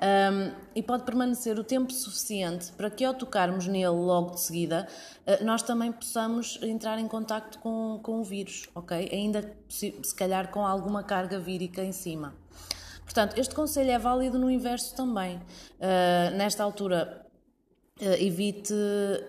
Um, 0.02 0.50
e 0.74 0.82
pode 0.82 1.04
permanecer 1.04 1.56
o 1.60 1.62
tempo 1.62 1.92
suficiente 1.92 2.72
para 2.72 2.90
que 2.90 3.04
ao 3.04 3.14
tocarmos 3.14 3.68
nele 3.68 3.86
logo 3.86 4.32
de 4.32 4.40
seguida, 4.40 4.88
uh, 5.24 5.44
nós 5.44 5.62
também 5.62 5.92
possamos 5.92 6.58
entrar 6.60 6.98
em 6.98 7.06
contacto 7.06 7.60
com, 7.60 8.00
com 8.02 8.20
o 8.20 8.24
vírus, 8.24 8.68
ok? 8.74 9.08
Ainda 9.12 9.56
se, 9.68 9.92
calhar 10.16 10.50
com 10.50 10.66
alguma 10.66 11.04
carga 11.04 11.38
vírica 11.38 11.84
em 11.84 11.92
cima. 11.92 12.34
Portanto, 13.04 13.38
este 13.38 13.54
conselho 13.54 13.92
é 13.92 13.98
válido 13.98 14.40
no 14.40 14.50
inverso 14.50 14.92
também. 14.96 15.36
Uh, 15.36 16.36
nesta 16.36 16.64
altura, 16.64 17.24
uh, 18.00 18.04
evite, 18.04 18.74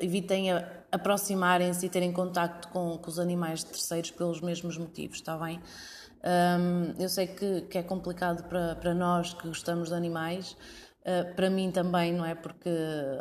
evitem 0.01 0.53
aproximarem-se 0.91 1.85
e 1.85 1.89
terem 1.89 2.11
contacto 2.11 2.69
com, 2.69 2.97
com, 2.97 3.09
os 3.11 3.19
animais 3.19 3.63
terceiros 3.63 4.09
pelos 4.09 4.41
mesmos 4.41 4.75
motivos, 4.77 5.17
está 5.17 5.37
bem? 5.37 5.61
Um, 6.23 7.01
eu 7.01 7.09
sei 7.09 7.27
que, 7.27 7.61
que, 7.61 7.77
é 7.77 7.83
complicado 7.83 8.43
para, 8.47 8.75
para 8.75 8.93
nós 8.93 9.33
que 9.33 9.47
gostamos 9.47 9.89
de 9.89 9.95
animais, 9.95 10.55
Uh, 11.03 11.35
para 11.35 11.49
mim 11.49 11.69
também, 11.69 12.13
não 12.13 12.23
é? 12.25 12.33
Porque, 12.33 12.69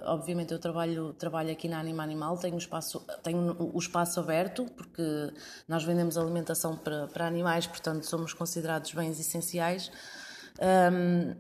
obviamente, 0.05 0.53
eu 0.53 0.59
trabalho, 0.61 1.13
trabalho 1.15 1.51
aqui 1.51 1.67
na 1.67 1.81
Anima 1.81 2.05
Animal, 2.05 2.39
tenho 2.39 2.57
espaço, 2.57 3.05
tenho 3.25 3.57
o 3.59 3.77
espaço 3.77 4.21
aberto, 4.21 4.67
porque 4.77 5.03
nós 5.67 5.83
vendemos 5.83 6.17
alimentação 6.17 6.77
para, 6.77 7.09
para 7.09 7.27
animais, 7.27 7.67
portanto, 7.67 8.05
somos 8.07 8.33
considerados 8.33 8.95
bens 8.95 9.19
essenciais. 9.19 9.91
Um, 10.61 11.35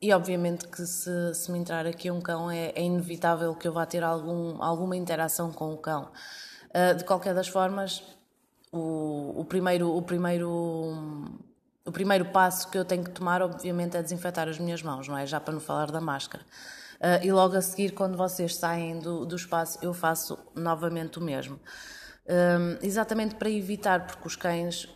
e 0.00 0.10
obviamente 0.12 0.66
que 0.68 0.86
se, 0.86 1.34
se, 1.34 1.52
me 1.52 1.58
entrar 1.58 1.86
aqui 1.86 2.10
um 2.10 2.20
cão 2.20 2.50
é, 2.50 2.72
é, 2.74 2.82
inevitável 2.82 3.54
que 3.54 3.68
eu 3.68 3.72
vá 3.72 3.84
ter 3.84 4.02
algum, 4.02 4.62
alguma 4.62 4.96
interação 4.96 5.52
com 5.52 5.74
o 5.74 5.76
cão. 5.76 6.10
Uh, 6.70 6.96
de 6.96 7.04
qualquer 7.04 7.34
das 7.34 7.48
formas, 7.48 8.02
o, 8.78 9.44
primeiro, 9.44 9.96
o, 9.96 10.02
primeiro, 10.02 10.48
o 11.84 11.92
primeiro 11.92 12.26
passo 12.26 12.70
que 12.70 12.78
eu 12.78 12.84
tenho 12.84 13.04
que 13.04 13.10
tomar, 13.10 13.42
obviamente, 13.42 13.96
é 13.96 14.02
desinfetar 14.02 14.48
as 14.48 14.58
minhas 14.58 14.82
mãos, 14.82 15.08
não 15.08 15.16
é? 15.16 15.26
Já 15.26 15.40
para 15.40 15.52
não 15.54 15.60
falar 15.60 15.90
da 15.90 16.00
máscara. 16.00 16.44
Uh, 17.00 17.24
e 17.24 17.32
logo 17.32 17.56
a 17.56 17.60
seguir, 17.60 17.92
quando 17.92 18.16
vocês 18.16 18.56
saem 18.56 18.98
do, 18.98 19.26
do 19.26 19.36
espaço, 19.36 19.78
eu 19.82 19.92
faço 19.92 20.38
novamente 20.54 21.18
o 21.18 21.22
mesmo. 21.22 21.58
Exatamente 22.80 23.34
para 23.34 23.50
evitar, 23.50 24.06
porque 24.06 24.26
os 24.26 24.34
cães 24.34 24.88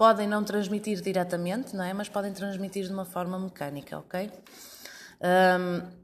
podem 0.00 0.26
não 0.26 0.42
transmitir 0.42 0.98
diretamente, 1.02 1.76
não 1.76 1.84
é? 1.84 1.92
Mas 1.92 2.08
podem 2.08 2.32
transmitir 2.32 2.86
de 2.86 2.90
uma 2.90 3.04
forma 3.04 3.38
mecânica, 3.38 3.98
ok? 3.98 4.30
Um, 5.20 6.00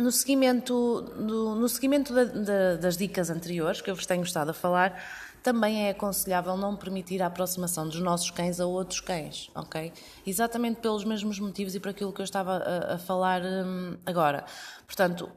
no 0.00 0.12
seguimento, 0.12 1.02
do, 1.02 1.56
no 1.56 1.68
seguimento 1.68 2.14
da, 2.14 2.22
da, 2.22 2.76
das 2.76 2.96
dicas 2.96 3.28
anteriores 3.28 3.80
que 3.80 3.90
eu 3.90 3.96
vos 3.96 4.06
tenho 4.06 4.22
estado 4.22 4.50
a 4.50 4.54
falar, 4.54 5.02
também 5.48 5.86
é 5.86 5.90
aconselhável 5.90 6.58
não 6.58 6.76
permitir 6.76 7.22
a 7.22 7.26
aproximação 7.26 7.88
dos 7.88 7.98
nossos 8.00 8.30
cães 8.30 8.60
a 8.60 8.66
outros 8.66 9.00
cães, 9.00 9.50
ok? 9.54 9.90
Exatamente 10.26 10.82
pelos 10.82 11.04
mesmos 11.04 11.38
motivos 11.38 11.74
e 11.74 11.80
por 11.80 11.88
aquilo 11.88 12.12
que 12.12 12.20
eu 12.20 12.24
estava 12.24 12.58
a, 12.58 12.94
a 12.96 12.98
falar 12.98 13.40
um, 13.42 13.96
agora. 14.04 14.44
Portanto, 14.86 15.30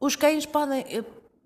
os 0.00 0.16
cães 0.16 0.44
podem, 0.44 0.84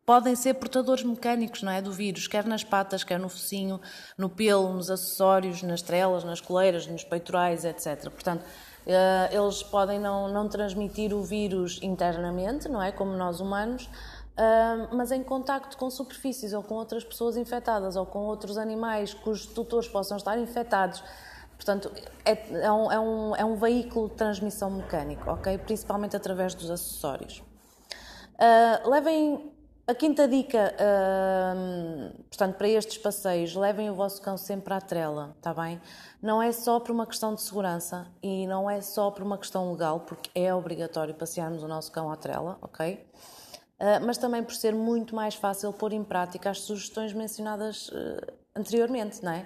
podem 0.06 0.34
ser 0.34 0.54
portadores 0.54 1.04
mecânicos, 1.04 1.62
não 1.62 1.70
é, 1.70 1.82
do 1.82 1.92
vírus, 1.92 2.26
quer 2.26 2.46
nas 2.46 2.64
patas, 2.64 3.04
quer 3.04 3.20
no 3.20 3.28
focinho, 3.28 3.78
no 4.16 4.30
pelo, 4.30 4.72
nos 4.72 4.90
acessórios, 4.90 5.62
nas 5.62 5.82
trelas, 5.82 6.24
nas 6.24 6.40
coleiras, 6.40 6.86
nos 6.86 7.04
peitorais, 7.04 7.66
etc. 7.66 8.08
Portanto, 8.08 8.42
eh, 8.86 9.28
eles 9.32 9.62
podem 9.62 10.00
não, 10.00 10.28
não 10.28 10.48
transmitir 10.48 11.12
o 11.12 11.22
vírus 11.22 11.78
internamente, 11.82 12.70
não 12.70 12.82
é, 12.82 12.90
como 12.90 13.12
nós 13.12 13.38
humanos, 13.38 13.86
mas 14.90 15.12
em 15.12 15.22
contacto 15.22 15.76
com 15.76 15.90
superfícies 15.90 16.52
ou 16.52 16.62
com 16.62 16.74
outras 16.74 17.04
pessoas 17.04 17.36
infectadas 17.36 17.96
ou 17.96 18.06
com 18.06 18.20
outros 18.20 18.56
animais 18.56 19.12
cujos 19.14 19.46
tutores 19.46 19.88
possam 19.88 20.16
estar 20.16 20.38
infectados. 20.38 21.02
Portanto, 21.56 21.92
é, 22.24 22.64
é, 22.64 22.72
um, 22.72 22.90
é, 22.90 22.98
um, 22.98 23.36
é 23.36 23.44
um 23.44 23.56
veículo 23.56 24.08
de 24.08 24.16
transmissão 24.16 24.70
mecânico, 24.70 25.30
ok? 25.30 25.58
Principalmente 25.58 26.16
através 26.16 26.54
dos 26.54 26.70
acessórios. 26.70 27.42
Uh, 28.34 28.90
levem 28.90 29.52
a 29.86 29.94
quinta 29.94 30.26
dica, 30.28 30.74
hum, 31.56 32.12
portanto, 32.28 32.56
para 32.56 32.68
estes 32.68 32.98
passeios, 32.98 33.54
levem 33.54 33.90
o 33.90 33.94
vosso 33.94 34.22
cão 34.22 34.36
sempre 34.36 34.72
à 34.72 34.80
trela, 34.80 35.34
está 35.36 35.52
bem? 35.52 35.80
Não 36.20 36.40
é 36.40 36.50
só 36.50 36.78
por 36.78 36.92
uma 36.92 37.06
questão 37.06 37.34
de 37.34 37.42
segurança 37.42 38.06
e 38.22 38.46
não 38.46 38.70
é 38.70 38.80
só 38.80 39.10
por 39.10 39.22
uma 39.22 39.36
questão 39.36 39.70
legal, 39.72 40.00
porque 40.00 40.30
é 40.34 40.54
obrigatório 40.54 41.14
passearmos 41.14 41.62
o 41.62 41.68
nosso 41.68 41.90
cão 41.90 42.10
à 42.10 42.16
trela, 42.16 42.58
ok? 42.62 43.04
Uh, 43.82 43.98
mas 44.06 44.16
também 44.16 44.44
por 44.44 44.54
ser 44.54 44.72
muito 44.72 45.12
mais 45.12 45.34
fácil 45.34 45.72
pôr 45.72 45.92
em 45.92 46.04
prática 46.04 46.50
as 46.50 46.60
sugestões 46.60 47.12
mencionadas 47.12 47.88
uh, 47.88 48.32
anteriormente, 48.54 49.24
não 49.24 49.32
é? 49.32 49.44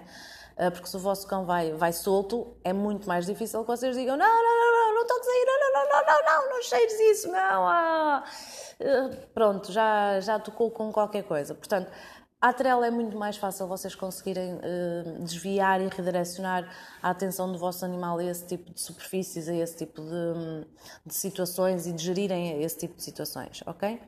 Uh, 0.58 0.70
porque 0.70 0.86
se 0.86 0.94
o 0.94 0.98
vosso 0.98 1.26
cão 1.26 1.46
vai, 1.46 1.72
vai 1.72 1.90
solto, 1.90 2.54
é 2.62 2.70
muito 2.70 3.08
mais 3.08 3.24
difícil 3.24 3.62
que 3.62 3.66
vocês 3.66 3.96
digam: 3.96 4.14
não, 4.14 4.26
não, 4.26 4.60
não, 4.60 4.72
não, 4.72 4.94
não 4.94 5.06
toques 5.06 5.26
aí, 5.26 5.44
não, 5.46 5.60
não, 5.60 5.72
não, 5.72 5.88
não, 5.88 6.04
não, 6.04 6.22
não, 6.22 6.50
não 6.54 6.62
cheires 6.62 7.00
isso, 7.00 7.28
não, 7.28 7.66
ah. 7.66 8.24
Pronto, 9.32 9.72
já, 9.72 10.20
já 10.20 10.38
tocou 10.38 10.70
com 10.70 10.92
qualquer 10.92 11.24
coisa. 11.24 11.54
Portanto, 11.54 11.90
a 12.38 12.52
trela 12.52 12.86
é 12.86 12.90
muito 12.90 13.16
mais 13.16 13.38
fácil 13.38 13.66
vocês 13.66 13.94
conseguirem 13.94 14.60
desviar 15.20 15.80
e 15.80 15.88
redirecionar 15.88 16.70
a 17.02 17.08
atenção 17.08 17.50
do 17.50 17.58
vosso 17.58 17.86
animal 17.86 18.18
a 18.18 18.24
esse 18.24 18.46
tipo 18.46 18.70
de 18.70 18.82
superfícies, 18.82 19.48
a 19.48 19.54
esse 19.54 19.78
tipo 19.78 20.02
de, 20.02 20.66
de 21.06 21.14
situações 21.14 21.86
e 21.86 21.92
de 21.94 22.04
gerirem 22.04 22.62
esse 22.62 22.76
tipo 22.76 22.96
de 22.96 23.02
situações, 23.02 23.62
ok? 23.64 23.98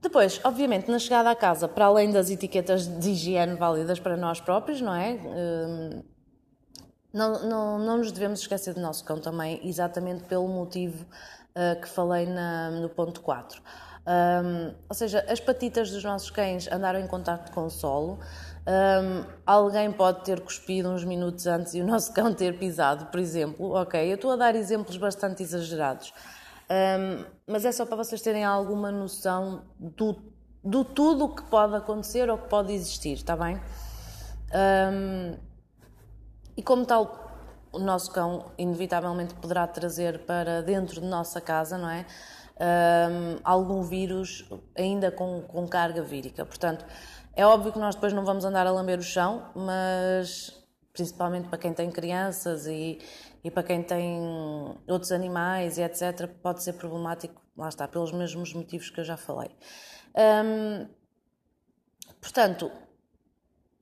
Depois, 0.00 0.40
obviamente, 0.44 0.90
na 0.90 0.98
chegada 0.98 1.30
à 1.30 1.34
casa, 1.34 1.66
para 1.66 1.86
além 1.86 2.12
das 2.12 2.30
etiquetas 2.30 2.86
de 2.86 3.10
higiene 3.10 3.56
válidas 3.56 3.98
para 3.98 4.16
nós 4.16 4.40
próprios, 4.40 4.80
não 4.80 4.94
é? 4.94 5.14
Uh, 5.14 6.04
não, 7.12 7.48
não, 7.48 7.78
não 7.78 7.98
nos 7.98 8.12
devemos 8.12 8.40
esquecer 8.40 8.74
do 8.74 8.80
nosso 8.80 9.04
cão 9.04 9.18
também, 9.18 9.60
exatamente 9.66 10.24
pelo 10.24 10.46
motivo 10.46 11.04
uh, 11.04 11.80
que 11.80 11.88
falei 11.88 12.26
na, 12.26 12.70
no 12.70 12.88
ponto 12.88 13.20
4. 13.20 13.62
Um, 14.06 14.72
ou 14.88 14.94
seja, 14.94 15.24
as 15.28 15.40
patitas 15.40 15.90
dos 15.90 16.04
nossos 16.04 16.30
cães 16.30 16.70
andaram 16.70 17.00
em 17.00 17.08
contato 17.08 17.50
com 17.52 17.64
o 17.64 17.70
solo. 17.70 18.20
Um, 18.68 19.24
alguém 19.44 19.90
pode 19.90 20.24
ter 20.24 20.40
cuspido 20.40 20.90
uns 20.90 21.04
minutos 21.04 21.46
antes 21.46 21.74
e 21.74 21.80
o 21.80 21.86
nosso 21.86 22.12
cão 22.14 22.32
ter 22.32 22.56
pisado, 22.58 23.06
por 23.06 23.18
exemplo. 23.18 23.72
Ok, 23.72 24.00
eu 24.00 24.14
estou 24.14 24.30
a 24.30 24.36
dar 24.36 24.54
exemplos 24.54 24.96
bastante 24.96 25.42
exagerados, 25.42 26.12
um, 26.70 27.24
mas 27.46 27.64
é 27.64 27.72
só 27.72 27.86
para 27.86 27.96
vocês 27.96 28.20
terem 28.20 28.44
alguma 28.44 28.90
noção 28.90 29.62
do, 29.78 30.16
do 30.64 30.84
tudo 30.84 31.26
o 31.26 31.34
que 31.34 31.42
pode 31.42 31.74
acontecer 31.76 32.28
ou 32.28 32.38
que 32.38 32.48
pode 32.48 32.72
existir, 32.72 33.14
está 33.14 33.36
bem? 33.36 33.60
e 36.56 36.62
como 36.62 36.86
tal, 36.86 37.26
o 37.72 37.78
nosso 37.78 38.10
cão 38.10 38.46
inevitavelmente 38.56 39.34
poderá 39.34 39.66
trazer 39.66 40.20
para 40.20 40.62
dentro 40.62 41.00
de 41.00 41.06
nossa 41.06 41.40
casa, 41.40 41.76
não 41.76 41.90
é? 41.90 42.06
Um, 42.58 43.38
algum 43.44 43.82
vírus 43.82 44.48
ainda 44.74 45.10
com, 45.10 45.42
com 45.42 45.68
carga 45.68 46.02
vírica. 46.02 46.46
Portanto, 46.46 46.86
é 47.34 47.44
óbvio 47.44 47.70
que 47.72 47.78
nós 47.78 47.94
depois 47.94 48.14
não 48.14 48.24
vamos 48.24 48.46
andar 48.46 48.66
a 48.66 48.70
lamber 48.70 48.98
o 48.98 49.02
chão, 49.02 49.50
mas 49.54 50.65
principalmente 50.96 51.48
para 51.48 51.58
quem 51.58 51.74
tem 51.74 51.90
crianças 51.90 52.66
e, 52.66 52.98
e 53.44 53.50
para 53.50 53.62
quem 53.62 53.82
tem 53.82 54.18
outros 54.88 55.12
animais 55.12 55.76
e 55.76 55.82
etc., 55.82 56.26
pode 56.42 56.62
ser 56.62 56.72
problemático, 56.72 57.40
lá 57.56 57.68
está, 57.68 57.86
pelos 57.86 58.12
mesmos 58.12 58.54
motivos 58.54 58.88
que 58.88 58.98
eu 59.00 59.04
já 59.04 59.16
falei. 59.16 59.50
Um, 60.16 60.88
portanto, 62.20 62.72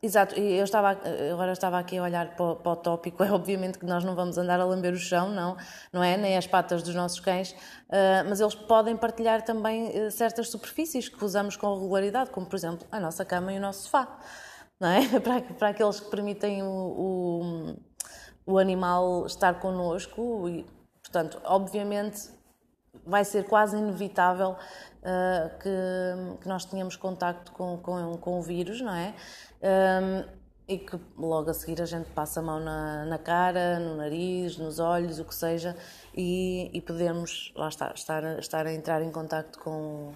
Exato, 0.03 0.39
eu 0.39 0.65
estava, 0.65 1.01
agora 1.33 1.53
estava 1.53 1.79
aqui 1.79 1.97
a 1.97 2.03
olhar 2.03 2.37
para 2.37 2.45
o, 2.45 2.57
para 2.57 2.73
o, 2.73 2.77
tópico, 2.77 3.25
é 3.25 3.33
obviamente 3.33 3.79
que 3.79 3.87
nós 3.87 4.05
não 4.05 4.15
vamos 4.15 4.37
andar 4.37 4.61
a 4.61 4.65
lamber 4.67 4.93
o 4.93 4.99
chão, 4.99 5.31
não, 5.31 5.57
não 5.91 6.05
é? 6.05 6.15
Nem 6.19 6.37
as 6.37 6.47
patas 6.47 6.83
dos 6.83 6.95
nossos 6.95 7.21
cães, 7.21 7.53
uh, 7.53 8.29
mas 8.29 8.39
eles 8.39 8.55
podem 8.55 8.99
partilhar 8.99 9.41
também 9.41 9.89
uh, 9.89 10.11
certas 10.11 10.51
superfícies 10.51 11.09
que 11.09 11.25
usamos 11.25 11.57
com 11.57 11.73
regularidade, 11.73 12.29
como 12.29 12.45
por 12.45 12.55
exemplo 12.55 12.87
a 12.93 13.01
nossa 13.01 13.25
cama 13.25 13.51
e 13.55 13.57
o 13.57 13.61
nosso 13.63 13.85
sofá, 13.85 14.19
não 14.85 14.91
é? 14.91 15.09
para, 15.21 15.41
para 15.41 15.69
aqueles 15.69 15.99
que 15.99 16.11
permitem 16.11 16.63
o, 16.63 16.67
o, 16.69 18.53
o 18.53 18.59
animal 18.59 19.25
estar 19.25 19.59
connosco 19.59 20.47
e, 20.49 20.67
portanto, 21.03 21.41
obviamente 21.45 22.29
vai 23.07 23.25
ser 23.25 23.45
quase 23.45 23.77
inevitável 23.77 24.51
uh, 24.51 25.59
que, 25.59 26.39
que, 26.41 26.49
nós 26.49 26.67
tenhamos 26.67 26.97
contacto 26.97 27.51
com, 27.53 27.79
com, 27.79 28.17
com 28.19 28.39
o 28.39 28.43
vírus, 28.43 28.81
não 28.81 28.95
é? 28.95 29.15
Um, 29.63 30.45
e 30.67 30.79
que 30.79 30.99
logo 31.19 31.51
a 31.51 31.55
seguir 31.55 31.83
a 31.83 31.87
gente 31.87 32.09
passa 32.11 32.41
a 32.41 32.43
mão 32.43 32.59
na, 32.59 33.05
na 33.05 33.19
cara, 33.19 33.79
no 33.79 33.97
nariz, 33.97 34.57
nos 34.57 34.79
olhos, 34.79 35.19
o 35.19 35.25
que 35.25 35.35
seja, 35.35 35.77
e, 36.15 36.71
e 36.73 36.81
podemos, 36.81 37.53
lá 37.55 37.69
está, 37.69 37.93
estar, 37.95 38.39
estar 38.39 38.67
a 38.67 38.73
entrar 38.73 39.03
em 39.03 39.11
contacto 39.11 39.59
com, 39.59 40.13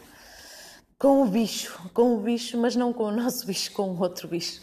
com 0.99 1.23
o 1.23 1.27
bicho, 1.27 1.79
com 1.95 2.17
o 2.17 2.21
bicho, 2.21 2.59
mas 2.59 2.75
não 2.75 2.93
com 2.93 3.05
o 3.05 3.13
nosso 3.13 3.47
bicho, 3.47 3.73
com 3.73 3.91
o 3.91 4.01
outro 4.01 4.27
bicho. 4.27 4.61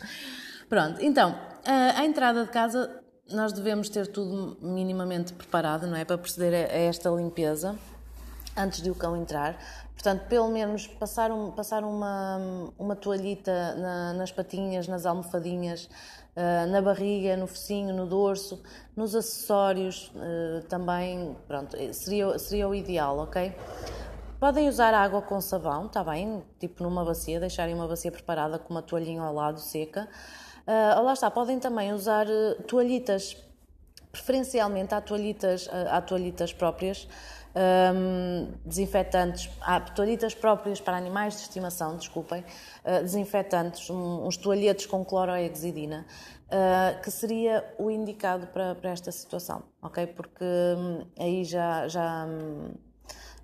Pronto, 0.68 1.02
então, 1.02 1.36
a, 1.66 2.00
a 2.02 2.06
entrada 2.06 2.44
de 2.44 2.52
casa 2.52 3.02
nós 3.32 3.54
devemos 3.54 3.90
ter 3.90 4.08
tudo 4.08 4.58
minimamente 4.62 5.34
preparado, 5.34 5.88
não 5.88 5.96
é? 5.96 6.06
Para 6.06 6.18
proceder 6.18 6.70
a 6.70 6.78
esta 6.78 7.10
limpeza 7.10 7.76
antes 8.56 8.82
de 8.82 8.92
o 8.92 8.96
cão 8.96 9.16
entrar. 9.16 9.58
Portanto, 9.94 10.28
pelo 10.28 10.50
menos 10.50 10.86
passar, 10.86 11.32
um, 11.32 11.52
passar 11.52 11.84
uma, 11.84 12.72
uma 12.78 12.96
toalhita 12.96 13.76
na, 13.76 14.14
nas 14.14 14.32
patinhas, 14.32 14.88
nas 14.88 15.06
almofadinhas, 15.06 15.86
uh, 16.36 16.70
na 16.70 16.82
barriga, 16.82 17.36
no 17.36 17.48
focinho, 17.48 17.96
no 17.96 18.06
dorso, 18.06 18.62
nos 18.96 19.16
acessórios 19.16 20.12
uh, 20.16 20.64
também, 20.68 21.36
pronto, 21.48 21.76
seria, 21.94 22.38
seria 22.38 22.68
o 22.68 22.76
ideal, 22.76 23.18
ok? 23.20 23.54
Podem 24.46 24.70
usar 24.70 24.94
água 24.94 25.24
com 25.24 25.42
sabão, 25.42 25.88
está 25.88 26.04
bem? 26.04 26.44
Tipo 26.60 26.84
numa 26.84 27.04
bacia, 27.04 27.40
deixarem 27.40 27.74
uma 27.74 27.88
bacia 27.88 28.12
preparada 28.12 28.60
com 28.60 28.76
uma 28.76 28.82
toalhinha 28.84 29.24
ao 29.24 29.34
lado 29.34 29.60
seca. 29.60 30.08
Uh, 30.68 31.02
lá 31.02 31.14
está, 31.14 31.32
podem 31.32 31.58
também 31.60 31.92
usar 31.92 32.28
toalhitas, 32.68 33.36
preferencialmente 34.12 34.94
há 34.94 35.02
toalhitas, 35.02 35.68
há 35.90 36.00
toalhitas 36.00 36.54
próprias 36.54 37.08
um, 37.56 38.52
desinfetantes, 38.66 39.50
há 39.62 39.80
toalhitas 39.80 40.36
próprias 40.36 40.80
para 40.80 40.98
animais 40.98 41.36
de 41.36 41.42
estimação, 41.42 41.96
desculpem, 41.96 42.42
uh, 42.84 43.02
desinfetantes, 43.02 43.90
um, 43.90 44.28
uns 44.28 44.38
toalhetes 44.38 44.86
com 44.86 45.04
clorohexidina, 45.06 46.06
uh, 46.48 47.02
que 47.02 47.10
seria 47.10 47.66
o 47.80 47.90
indicado 47.90 48.48
para, 48.48 48.76
para 48.76 48.90
esta 48.92 49.12
situação, 49.12 49.64
ok? 49.82 50.06
Porque 50.08 50.44
um, 50.44 51.06
aí 51.18 51.44
já, 51.46 51.88
já, 51.88 52.28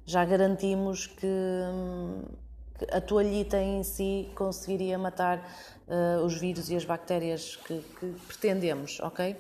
já 0.06 0.24
garantimos 0.26 1.08
que, 1.08 1.28
que, 2.78 2.86
a 2.92 3.02
toalhita 3.02 3.58
em 3.62 3.84
si 3.84 4.30
conseguiria 4.36 4.98
matar 4.98 5.40
uh, 5.88 6.24
os 6.24 6.40
vírus 6.40 6.70
e 6.70 6.76
as 6.76 6.86
bactérias 6.86 7.56
que, 7.56 7.80
que 8.00 8.08
pretendemos, 8.28 9.00
ok? 9.02 9.36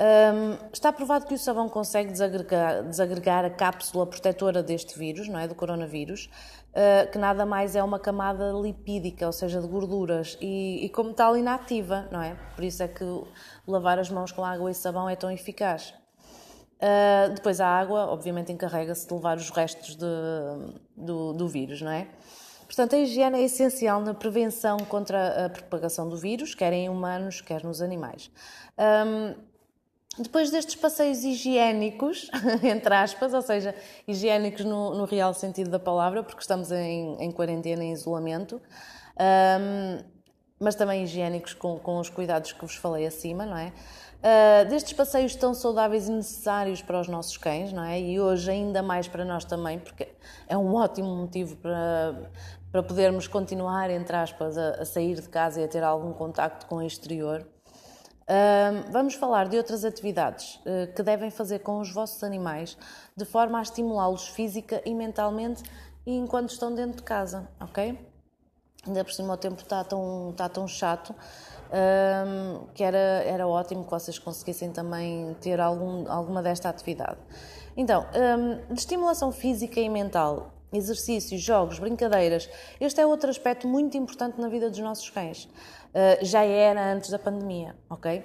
Um, 0.00 0.56
está 0.72 0.90
provado 0.90 1.26
que 1.26 1.34
o 1.34 1.38
sabão 1.38 1.68
consegue 1.68 2.10
desagregar, 2.10 2.82
desagregar, 2.84 3.44
a 3.44 3.50
cápsula 3.50 4.06
protetora 4.06 4.62
deste 4.62 4.98
vírus, 4.98 5.28
não 5.28 5.38
é, 5.38 5.46
do 5.46 5.54
coronavírus, 5.54 6.30
uh, 6.70 7.10
que 7.12 7.18
nada 7.18 7.44
mais 7.44 7.76
é 7.76 7.82
uma 7.82 7.98
camada 7.98 8.50
lipídica, 8.50 9.26
ou 9.26 9.32
seja, 9.32 9.60
de 9.60 9.68
gorduras, 9.68 10.38
e, 10.40 10.86
e, 10.86 10.88
como 10.88 11.12
tal 11.12 11.36
inativa, 11.36 12.08
não 12.10 12.22
é? 12.22 12.34
Por 12.54 12.64
isso 12.64 12.82
é 12.82 12.88
que 12.88 13.04
lavar 13.66 13.98
as 13.98 14.08
mãos 14.08 14.32
com 14.32 14.42
água 14.42 14.70
e 14.70 14.74
sabão 14.74 15.06
é 15.06 15.14
tão 15.14 15.30
eficaz. 15.30 15.92
Uh, 16.80 17.34
depois 17.34 17.60
a 17.60 17.66
água, 17.66 18.06
obviamente, 18.06 18.50
encarrega-se 18.50 19.06
de 19.06 19.12
levar 19.12 19.36
os 19.36 19.50
restos 19.50 19.94
de, 19.96 20.06
do, 20.96 21.34
do 21.34 21.46
vírus, 21.46 21.82
não 21.82 21.90
é? 21.90 22.08
Portanto, 22.64 22.94
a 22.94 22.98
higiene 22.98 23.38
é 23.38 23.42
essencial 23.42 24.00
na 24.00 24.14
prevenção 24.14 24.78
contra 24.78 25.46
a 25.46 25.50
propagação 25.50 26.08
do 26.08 26.16
vírus, 26.16 26.54
quer 26.54 26.72
em 26.72 26.88
humanos, 26.88 27.40
quer 27.40 27.64
nos 27.64 27.82
animais. 27.82 28.30
Um, 28.78 29.34
depois 30.16 30.50
destes 30.50 30.76
passeios 30.76 31.24
higiênicos, 31.24 32.30
entre 32.62 32.94
aspas, 32.94 33.34
ou 33.34 33.42
seja, 33.42 33.74
higiênicos 34.06 34.64
no, 34.64 34.94
no 34.94 35.04
real 35.04 35.34
sentido 35.34 35.68
da 35.68 35.78
palavra, 35.78 36.22
porque 36.22 36.40
estamos 36.40 36.70
em, 36.70 37.16
em 37.20 37.30
quarentena, 37.30 37.82
em 37.82 37.92
isolamento, 37.92 38.60
um, 39.18 40.04
mas 40.58 40.74
também 40.74 41.02
higiênicos 41.02 41.54
com, 41.54 41.78
com 41.78 41.98
os 41.98 42.08
cuidados 42.08 42.52
que 42.52 42.60
vos 42.60 42.76
falei 42.76 43.06
acima, 43.06 43.44
não 43.44 43.56
é? 43.56 43.72
Uh, 44.20 44.68
destes 44.68 44.92
passeios 44.92 45.34
tão 45.34 45.54
saudáveis 45.54 46.08
e 46.08 46.12
necessários 46.12 46.82
para 46.82 47.00
os 47.00 47.08
nossos 47.08 47.36
cães, 47.38 47.72
não 47.72 47.82
é? 47.82 47.98
E 47.98 48.20
hoje 48.20 48.50
ainda 48.50 48.82
mais 48.82 49.08
para 49.08 49.24
nós 49.24 49.44
também, 49.44 49.78
porque 49.78 50.08
é 50.46 50.56
um 50.56 50.74
ótimo 50.74 51.16
motivo 51.16 51.56
para, 51.56 52.30
para 52.70 52.82
podermos 52.82 53.26
continuar, 53.26 53.88
entre 53.90 54.14
aspas, 54.14 54.58
a, 54.58 54.82
a 54.82 54.84
sair 54.84 55.14
de 55.20 55.28
casa 55.28 55.60
e 55.60 55.64
a 55.64 55.68
ter 55.68 55.82
algum 55.82 56.12
contacto 56.12 56.66
com 56.66 56.76
o 56.76 56.82
exterior 56.82 57.46
vamos 58.90 59.14
falar 59.14 59.48
de 59.48 59.56
outras 59.56 59.84
atividades 59.84 60.56
uh, 60.56 60.92
que 60.94 61.02
devem 61.02 61.30
fazer 61.30 61.60
com 61.60 61.80
os 61.80 61.92
vossos 61.92 62.22
animais 62.22 62.76
de 63.16 63.24
forma 63.24 63.58
a 63.58 63.62
estimulá-los 63.62 64.28
física 64.28 64.80
e 64.84 64.94
mentalmente 64.94 65.62
enquanto 66.06 66.50
estão 66.50 66.74
dentro 66.74 66.98
de 66.98 67.02
casa, 67.02 67.48
ok? 67.60 67.98
Ainda 68.86 69.04
por 69.04 69.12
cima 69.12 69.34
o 69.34 69.36
tempo 69.36 69.60
está 69.60 69.84
tão, 69.84 70.30
está 70.30 70.48
tão 70.48 70.66
chato 70.66 71.14
um, 71.70 72.66
que 72.74 72.82
era, 72.82 72.98
era 72.98 73.46
ótimo 73.46 73.84
que 73.84 73.90
vocês 73.90 74.18
conseguissem 74.18 74.70
também 74.70 75.36
ter 75.40 75.60
algum, 75.60 76.10
alguma 76.10 76.42
desta 76.42 76.68
atividade. 76.68 77.18
Então, 77.76 78.06
um, 78.14 78.74
de 78.74 78.80
estimulação 78.80 79.30
física 79.30 79.80
e 79.80 79.88
mental, 79.88 80.52
exercícios, 80.72 81.40
jogos, 81.40 81.78
brincadeiras, 81.78 82.48
este 82.80 83.00
é 83.00 83.06
outro 83.06 83.30
aspecto 83.30 83.66
muito 83.66 83.96
importante 83.96 84.40
na 84.40 84.48
vida 84.48 84.68
dos 84.68 84.78
nossos 84.80 85.08
cães. 85.10 85.44
Uh, 85.44 86.24
já 86.24 86.44
era 86.44 86.92
antes 86.92 87.10
da 87.10 87.18
pandemia, 87.18 87.74
ok? 87.88 88.24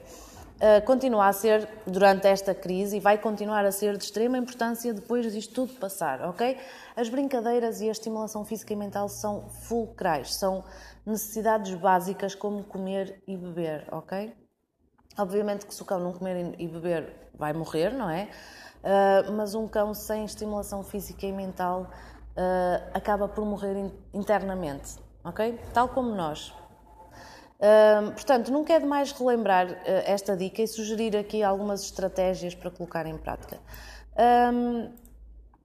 Uh, 0.55 0.85
continua 0.85 1.27
a 1.27 1.33
ser 1.33 1.67
durante 1.85 2.27
esta 2.27 2.55
crise 2.55 2.95
e 2.95 2.99
vai 2.99 3.17
continuar 3.17 3.65
a 3.65 3.71
ser 3.73 3.97
de 3.97 4.05
extrema 4.05 4.37
importância 4.37 4.93
depois 4.93 5.31
disto 5.33 5.53
tudo 5.53 5.73
passar, 5.73 6.21
ok? 6.21 6.57
As 6.95 7.09
brincadeiras 7.09 7.81
e 7.81 7.89
a 7.89 7.91
estimulação 7.91 8.45
física 8.45 8.71
e 8.71 8.75
mental 8.75 9.09
são 9.09 9.49
fulcrais, 9.49 10.33
são 10.35 10.63
necessidades 11.05 11.73
básicas 11.75 12.33
como 12.33 12.63
comer 12.63 13.21
e 13.27 13.37
beber, 13.37 13.87
ok? 13.91 14.35
Obviamente 15.17 15.65
que 15.65 15.73
se 15.73 15.81
o 15.81 15.85
cão 15.85 15.99
não 15.99 16.11
comer 16.11 16.55
e 16.57 16.67
beber 16.67 17.29
vai 17.33 17.53
morrer, 17.53 17.93
não 17.93 18.09
é? 18.09 18.29
Uh, 18.83 19.31
mas 19.33 19.55
um 19.55 19.67
cão 19.67 19.93
sem 19.93 20.25
estimulação 20.25 20.83
física 20.83 21.25
e 21.25 21.31
mental 21.31 21.89
uh, 22.31 22.89
acaba 22.93 23.27
por 23.27 23.45
morrer 23.45 23.91
internamente, 24.13 24.95
ok? 25.23 25.59
Tal 25.73 25.89
como 25.89 26.13
nós, 26.13 26.53
portanto, 28.13 28.51
não 28.51 28.63
quero 28.63 28.85
mais 28.85 29.11
relembrar 29.11 29.67
uh, 29.67 29.75
esta 30.05 30.35
dica 30.35 30.61
e 30.61 30.67
sugerir 30.67 31.15
aqui 31.15 31.41
algumas 31.41 31.83
estratégias 31.83 32.53
para 32.53 32.69
colocar 32.69 33.05
em 33.05 33.17
prática. 33.17 33.59
Um, 34.53 34.91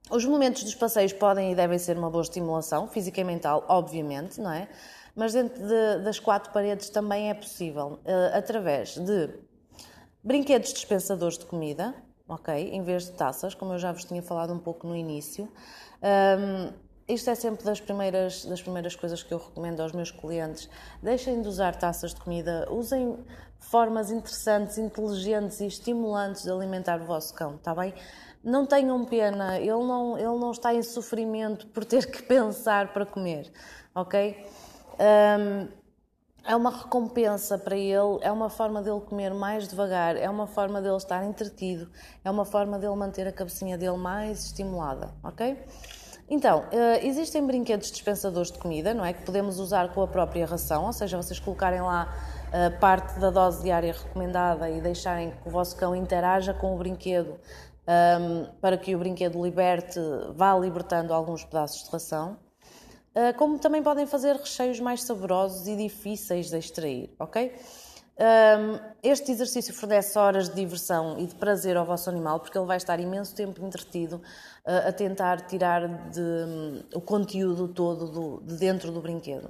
os 0.09 0.25
momentos 0.25 0.63
dos 0.63 0.75
passeios 0.75 1.13
podem 1.13 1.51
e 1.51 1.55
devem 1.55 1.77
ser 1.77 1.97
uma 1.97 2.09
boa 2.09 2.21
estimulação, 2.21 2.87
física 2.87 3.21
e 3.21 3.23
mental, 3.23 3.63
obviamente, 3.67 4.41
não 4.41 4.51
é? 4.51 4.67
Mas 5.15 5.33
dentro 5.33 5.61
de, 5.61 6.03
das 6.03 6.19
quatro 6.19 6.51
paredes 6.53 6.89
também 6.89 7.29
é 7.29 7.33
possível, 7.33 7.99
uh, 8.05 8.37
através 8.37 8.95
de 8.95 9.29
brinquedos 10.23 10.73
dispensadores 10.73 11.37
de 11.37 11.45
comida, 11.45 11.93
ok? 12.27 12.53
Em 12.71 12.81
vez 12.81 13.05
de 13.05 13.11
taças, 13.13 13.53
como 13.53 13.73
eu 13.73 13.79
já 13.79 13.91
vos 13.91 14.05
tinha 14.05 14.21
falado 14.21 14.53
um 14.53 14.59
pouco 14.59 14.87
no 14.87 14.95
início. 14.95 15.49
Um, 16.01 16.71
isto 17.07 17.29
é 17.29 17.35
sempre 17.35 17.65
das 17.65 17.81
primeiras, 17.81 18.45
das 18.45 18.61
primeiras 18.61 18.95
coisas 18.95 19.21
que 19.21 19.33
eu 19.33 19.37
recomendo 19.37 19.81
aos 19.81 19.91
meus 19.91 20.11
clientes. 20.11 20.69
Deixem 21.03 21.41
de 21.41 21.47
usar 21.47 21.75
taças 21.75 22.13
de 22.13 22.21
comida, 22.21 22.67
usem 22.71 23.17
formas 23.59 24.11
interessantes, 24.11 24.77
inteligentes 24.77 25.59
e 25.59 25.67
estimulantes 25.67 26.43
de 26.43 26.51
alimentar 26.51 27.01
o 27.01 27.05
vosso 27.05 27.33
cão, 27.33 27.55
está 27.55 27.75
bem? 27.75 27.93
Não 28.43 28.65
tenham 28.65 29.03
pena, 29.05 29.59
ele 29.59 29.71
não, 29.71 30.17
ele 30.17 30.39
não 30.39 30.51
está 30.51 30.73
em 30.73 30.81
sofrimento 30.81 31.67
por 31.67 31.83
ter 31.83 32.09
que 32.09 32.21
pensar 32.23 32.93
para 32.93 33.05
comer, 33.05 33.51
ok? 33.93 34.45
Um, 35.01 35.67
é 36.43 36.55
uma 36.55 36.71
recompensa 36.71 37.57
para 37.57 37.75
ele, 37.75 38.19
é 38.21 38.31
uma 38.31 38.49
forma 38.49 38.81
dele 38.81 38.99
comer 39.01 39.33
mais 39.33 39.67
devagar, 39.67 40.15
é 40.15 40.29
uma 40.29 40.47
forma 40.47 40.81
dele 40.81 40.95
estar 40.95 41.23
entretido, 41.23 41.89
é 42.23 42.29
uma 42.29 42.45
forma 42.45 42.79
dele 42.79 42.95
manter 42.95 43.27
a 43.27 43.31
cabecinha 43.31 43.77
dele 43.77 43.97
mais 43.97 44.45
estimulada, 44.45 45.13
ok? 45.23 45.57
Então, 46.29 46.63
eh, 46.71 47.05
existem 47.05 47.45
brinquedos 47.45 47.91
dispensadores 47.91 48.51
de 48.51 48.57
comida, 48.57 48.93
não 48.93 49.03
é? 49.03 49.13
Que 49.13 49.23
podemos 49.23 49.59
usar 49.59 49.93
com 49.93 50.01
a 50.01 50.07
própria 50.07 50.45
ração, 50.45 50.85
ou 50.85 50.93
seja, 50.93 51.17
vocês 51.17 51.39
colocarem 51.39 51.81
lá 51.81 52.11
eh, 52.51 52.69
parte 52.69 53.19
da 53.19 53.29
dose 53.29 53.61
diária 53.61 53.93
recomendada 53.93 54.69
e 54.69 54.81
deixarem 54.81 55.31
que 55.31 55.47
o 55.47 55.51
vosso 55.51 55.75
cão 55.75 55.95
interaja 55.95 56.53
com 56.53 56.73
o 56.73 56.77
brinquedo 56.77 57.39
para 58.61 58.77
que 58.77 58.95
o 58.95 58.99
brinquedo 58.99 59.43
liberte, 59.43 59.99
vá 60.33 60.57
libertando 60.57 61.13
alguns 61.13 61.43
pedaços 61.43 61.83
de 61.83 61.89
ração. 61.89 62.37
Uh, 63.15 63.37
como 63.37 63.59
também 63.59 63.81
podem 63.81 64.05
fazer 64.05 64.35
recheios 64.35 64.79
mais 64.79 65.03
saborosos 65.03 65.67
e 65.67 65.75
difíceis 65.75 66.49
de 66.49 66.57
extrair, 66.57 67.13
ok? 67.19 67.53
Um, 68.21 68.79
este 69.01 69.31
exercício 69.31 69.73
fornece 69.73 70.19
horas 70.19 70.47
de 70.47 70.55
diversão 70.55 71.17
e 71.17 71.25
de 71.25 71.33
prazer 71.33 71.75
ao 71.75 71.85
vosso 71.85 72.07
animal, 72.07 72.39
porque 72.39 72.55
ele 72.55 72.67
vai 72.67 72.77
estar 72.77 72.99
imenso 72.99 73.33
tempo 73.33 73.65
entretido 73.65 74.17
uh, 74.17 74.89
a 74.89 74.91
tentar 74.91 75.41
tirar 75.47 75.87
de, 76.09 76.19
um, 76.21 76.83
o 76.93 77.01
conteúdo 77.01 77.67
todo 77.69 78.07
do, 78.07 78.41
de 78.45 78.57
dentro 78.57 78.91
do 78.91 79.01
brinquedo. 79.01 79.49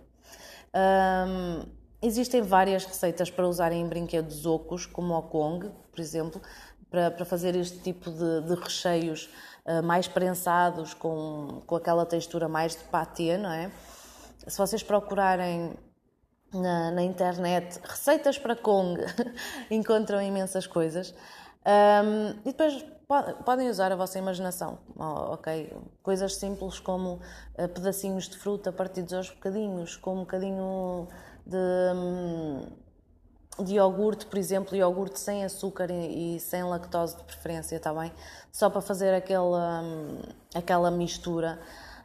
Um, 0.73 1.65
existem 2.01 2.41
várias 2.41 2.85
receitas 2.85 3.29
para 3.29 3.45
usarem 3.45 3.81
em 3.81 3.87
brinquedos 3.87 4.45
ocos, 4.45 4.85
como 4.85 5.15
o 5.15 5.23
Kong, 5.23 5.69
por 5.91 5.99
exemplo, 5.99 6.41
para, 6.89 7.11
para 7.11 7.25
fazer 7.25 7.55
este 7.55 7.79
tipo 7.79 8.09
de, 8.09 8.41
de 8.41 8.55
recheios 8.55 9.29
uh, 9.65 9.83
mais 9.83 10.07
prensados, 10.07 10.93
com, 10.93 11.61
com 11.65 11.75
aquela 11.75 12.05
textura 12.05 12.47
mais 12.47 12.75
de 12.75 12.83
patê, 12.85 13.37
não 13.37 13.51
é? 13.51 13.71
Se 14.47 14.57
vocês 14.57 14.81
procurarem 14.81 15.73
na, 16.53 16.91
na 16.91 17.03
internet 17.03 17.79
receitas 17.83 18.37
para 18.37 18.55
Kong, 18.55 18.99
encontram 19.69 20.21
imensas 20.21 20.67
coisas. 20.67 21.13
Um, 21.65 22.39
e 22.41 22.51
depois 22.51 22.83
podem 23.45 23.69
usar 23.69 23.91
a 23.91 23.95
vossa 23.95 24.17
imaginação, 24.17 24.79
ok? 24.97 25.71
Coisas 26.01 26.35
simples 26.35 26.79
como 26.79 27.19
uh, 27.57 27.67
pedacinhos 27.67 28.27
de 28.27 28.37
fruta 28.37 28.71
partidos 28.71 29.13
aos 29.13 29.29
bocadinhos, 29.29 29.95
com 29.95 30.15
um 30.15 30.19
bocadinho 30.19 31.07
de, 31.45 31.57
um, 31.95 32.61
de 33.63 33.75
iogurte, 33.75 34.25
por 34.25 34.37
exemplo, 34.37 34.75
iogurte 34.75 35.19
sem 35.19 35.43
açúcar 35.43 35.89
e, 35.89 36.35
e, 36.35 36.39
sem 36.39 36.63
lactose 36.63 37.17
de 37.17 37.23
preferência, 37.23 37.75
está 37.75 37.93
bem? 37.93 38.11
Só 38.51 38.69
para 38.69 38.81
fazer 38.81 39.13
aquela, 39.13 39.81
um, 39.81 40.21
aquela 40.53 40.91
mistura. 40.91 41.59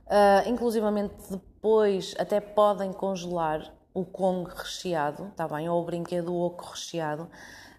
Uh, 0.07 0.49
inclusivamente 0.49 1.15
depois 1.31 2.15
até 2.19 2.41
podem 2.41 2.93
congelar 2.93 3.73
o 3.93 4.05
Kong 4.05 4.49
recheado, 4.55 5.29
está 5.29 5.49
bem? 5.49 5.69
Ou 5.69 5.83
o 5.83 5.85
brinquedo 5.85 6.35
oco 6.35 6.71
recheado, 6.71 7.29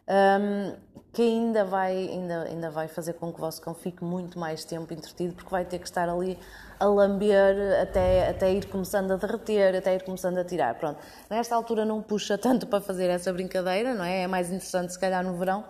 um, 0.08 0.76
que 1.14 1.22
ainda 1.22 1.64
vai, 1.64 1.96
ainda, 1.96 2.44
ainda 2.44 2.72
vai 2.72 2.88
fazer 2.88 3.14
com 3.14 3.32
que 3.32 3.38
o 3.38 3.42
vosso 3.42 3.62
cão 3.62 3.74
fique 3.74 4.04
muito 4.04 4.38
mais 4.40 4.66
tempo 4.66 4.94
entretido, 4.94 5.36
porque 5.36 5.50
vai 5.50 5.64
ter 5.64 5.80
que 5.80 5.86
estar 5.86 6.10
ali 6.10 6.38
a 6.80 6.86
lamber 6.86 7.82
até, 7.82 8.30
até 8.30 8.54
ir 8.54 8.66
começando 8.68 9.12
a 9.12 9.16
derreter, 9.16 9.76
até 9.76 9.96
ir 9.96 10.04
começando 10.04 10.38
a 10.38 10.44
tirar. 10.44 10.76
Pronto, 10.76 11.00
nesta 11.30 11.56
altura 11.56 11.86
não 11.86 12.02
puxa 12.02 12.38
tanto 12.38 12.68
para 12.68 12.82
fazer 12.82 13.10
essa 13.10 13.32
brincadeira, 13.34 13.94
não 13.94 14.06
é? 14.06 14.24
É 14.24 14.28
mais 14.28 14.48
interessante 14.48 14.94
se 14.94 15.00
calhar 15.00 15.24
no 15.24 15.38
verão, 15.38 15.66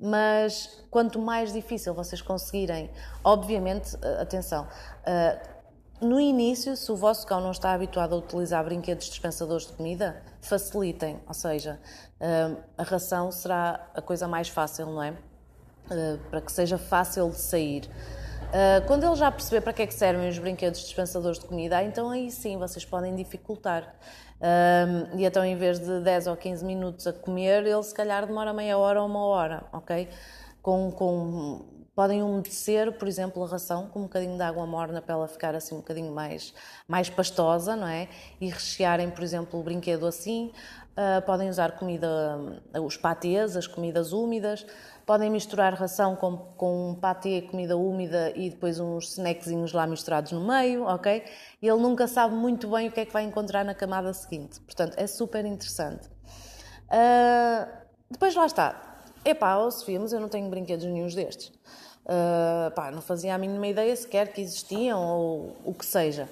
mas 0.00 0.84
quanto 0.90 1.18
mais 1.18 1.52
difícil 1.52 1.92
vocês 1.94 2.22
conseguirem, 2.22 2.90
obviamente, 3.24 3.96
atenção, 4.20 4.66
uh, 4.66 5.58
no 6.00 6.20
início, 6.20 6.76
se 6.76 6.92
o 6.92 6.96
vosso 6.96 7.26
cão 7.26 7.40
não 7.40 7.50
está 7.50 7.72
habituado 7.72 8.14
a 8.14 8.18
utilizar 8.18 8.64
brinquedos 8.64 9.06
dispensadores 9.06 9.66
de 9.66 9.72
comida, 9.72 10.22
facilitem, 10.40 11.20
ou 11.26 11.34
seja, 11.34 11.80
hum, 12.20 12.56
a 12.76 12.84
ração 12.84 13.32
será 13.32 13.88
a 13.92 14.00
coisa 14.00 14.28
mais 14.28 14.48
fácil, 14.48 14.86
não 14.86 15.02
é? 15.02 15.14
Para 16.30 16.40
que 16.40 16.52
seja 16.52 16.78
fácil 16.78 17.28
de 17.30 17.38
sair. 17.38 17.90
Hum, 18.42 18.86
quando 18.86 19.04
ele 19.04 19.16
já 19.16 19.30
perceber 19.30 19.60
para 19.60 19.72
que 19.72 19.82
é 19.82 19.86
que 19.86 19.94
servem 19.94 20.28
os 20.28 20.38
brinquedos 20.38 20.80
dispensadores 20.80 21.38
de 21.38 21.44
comida, 21.46 21.82
então 21.82 22.10
aí 22.10 22.30
sim 22.30 22.56
vocês 22.56 22.84
podem 22.84 23.14
dificultar. 23.14 23.94
e 25.16 25.24
então, 25.24 25.44
em 25.44 25.56
vez 25.56 25.78
de 25.78 26.00
10 26.00 26.26
ou 26.28 26.36
15 26.36 26.64
minutos 26.64 27.06
a 27.06 27.12
comer, 27.12 27.66
ele 27.66 27.82
se 27.82 27.94
calhar 27.94 28.26
demora 28.26 28.52
meia 28.52 28.78
hora 28.78 29.00
ou 29.00 29.06
uma 29.06 29.24
hora, 29.24 29.64
ok? 29.72 30.08
Com, 30.62 30.90
com 30.92 31.78
Podem 31.98 32.22
umedecer, 32.22 32.92
por 32.92 33.08
exemplo, 33.08 33.42
a 33.42 33.48
ração 33.48 33.88
com 33.88 33.98
um 33.98 34.02
bocadinho 34.04 34.36
de 34.36 34.42
água 34.44 34.64
morna 34.64 35.02
para 35.02 35.14
ela 35.14 35.26
ficar 35.26 35.56
assim 35.56 35.74
um 35.74 35.78
bocadinho 35.78 36.12
mais, 36.12 36.54
mais 36.86 37.10
pastosa, 37.10 37.74
não 37.74 37.88
é? 37.88 38.06
E 38.40 38.48
rechearem, 38.48 39.10
por 39.10 39.24
exemplo, 39.24 39.58
o 39.58 39.64
brinquedo 39.64 40.06
assim. 40.06 40.52
Uh, 40.92 41.20
podem 41.26 41.48
usar 41.48 41.72
comida, 41.72 42.08
os 42.84 42.96
patês, 42.96 43.56
as 43.56 43.66
comidas 43.66 44.12
úmidas. 44.12 44.64
Podem 45.08 45.30
misturar 45.30 45.72
ração 45.72 46.14
com, 46.14 46.36
com 46.36 46.90
um 46.90 46.94
patê, 46.94 47.40
comida 47.40 47.78
úmida 47.78 48.30
e 48.36 48.50
depois 48.50 48.78
uns 48.78 49.12
snackzinhos 49.12 49.72
lá 49.72 49.86
misturados 49.86 50.32
no 50.32 50.46
meio, 50.46 50.84
ok? 50.84 51.24
E 51.62 51.66
ele 51.66 51.80
nunca 51.80 52.06
sabe 52.06 52.34
muito 52.34 52.68
bem 52.68 52.88
o 52.88 52.92
que 52.92 53.00
é 53.00 53.06
que 53.06 53.12
vai 53.14 53.22
encontrar 53.22 53.64
na 53.64 53.74
camada 53.74 54.12
seguinte. 54.12 54.60
Portanto, 54.60 54.98
é 54.98 55.06
super 55.06 55.46
interessante. 55.46 56.06
Uh, 56.88 57.66
depois 58.10 58.34
lá 58.34 58.44
está. 58.44 58.98
Epá, 59.24 59.56
oh 59.56 59.70
Sofia, 59.70 59.98
mas 59.98 60.12
eu 60.12 60.20
não 60.20 60.28
tenho 60.28 60.50
brinquedos 60.50 60.84
nenhums 60.84 61.14
destes. 61.14 61.48
Uh, 62.04 62.70
pá, 62.74 62.90
não 62.90 63.00
fazia 63.00 63.34
a 63.34 63.38
mínima 63.38 63.66
ideia 63.66 63.96
sequer 63.96 64.30
que 64.30 64.42
existiam 64.42 65.00
ou 65.00 65.56
o 65.64 65.72
que 65.72 65.86
seja. 65.86 66.28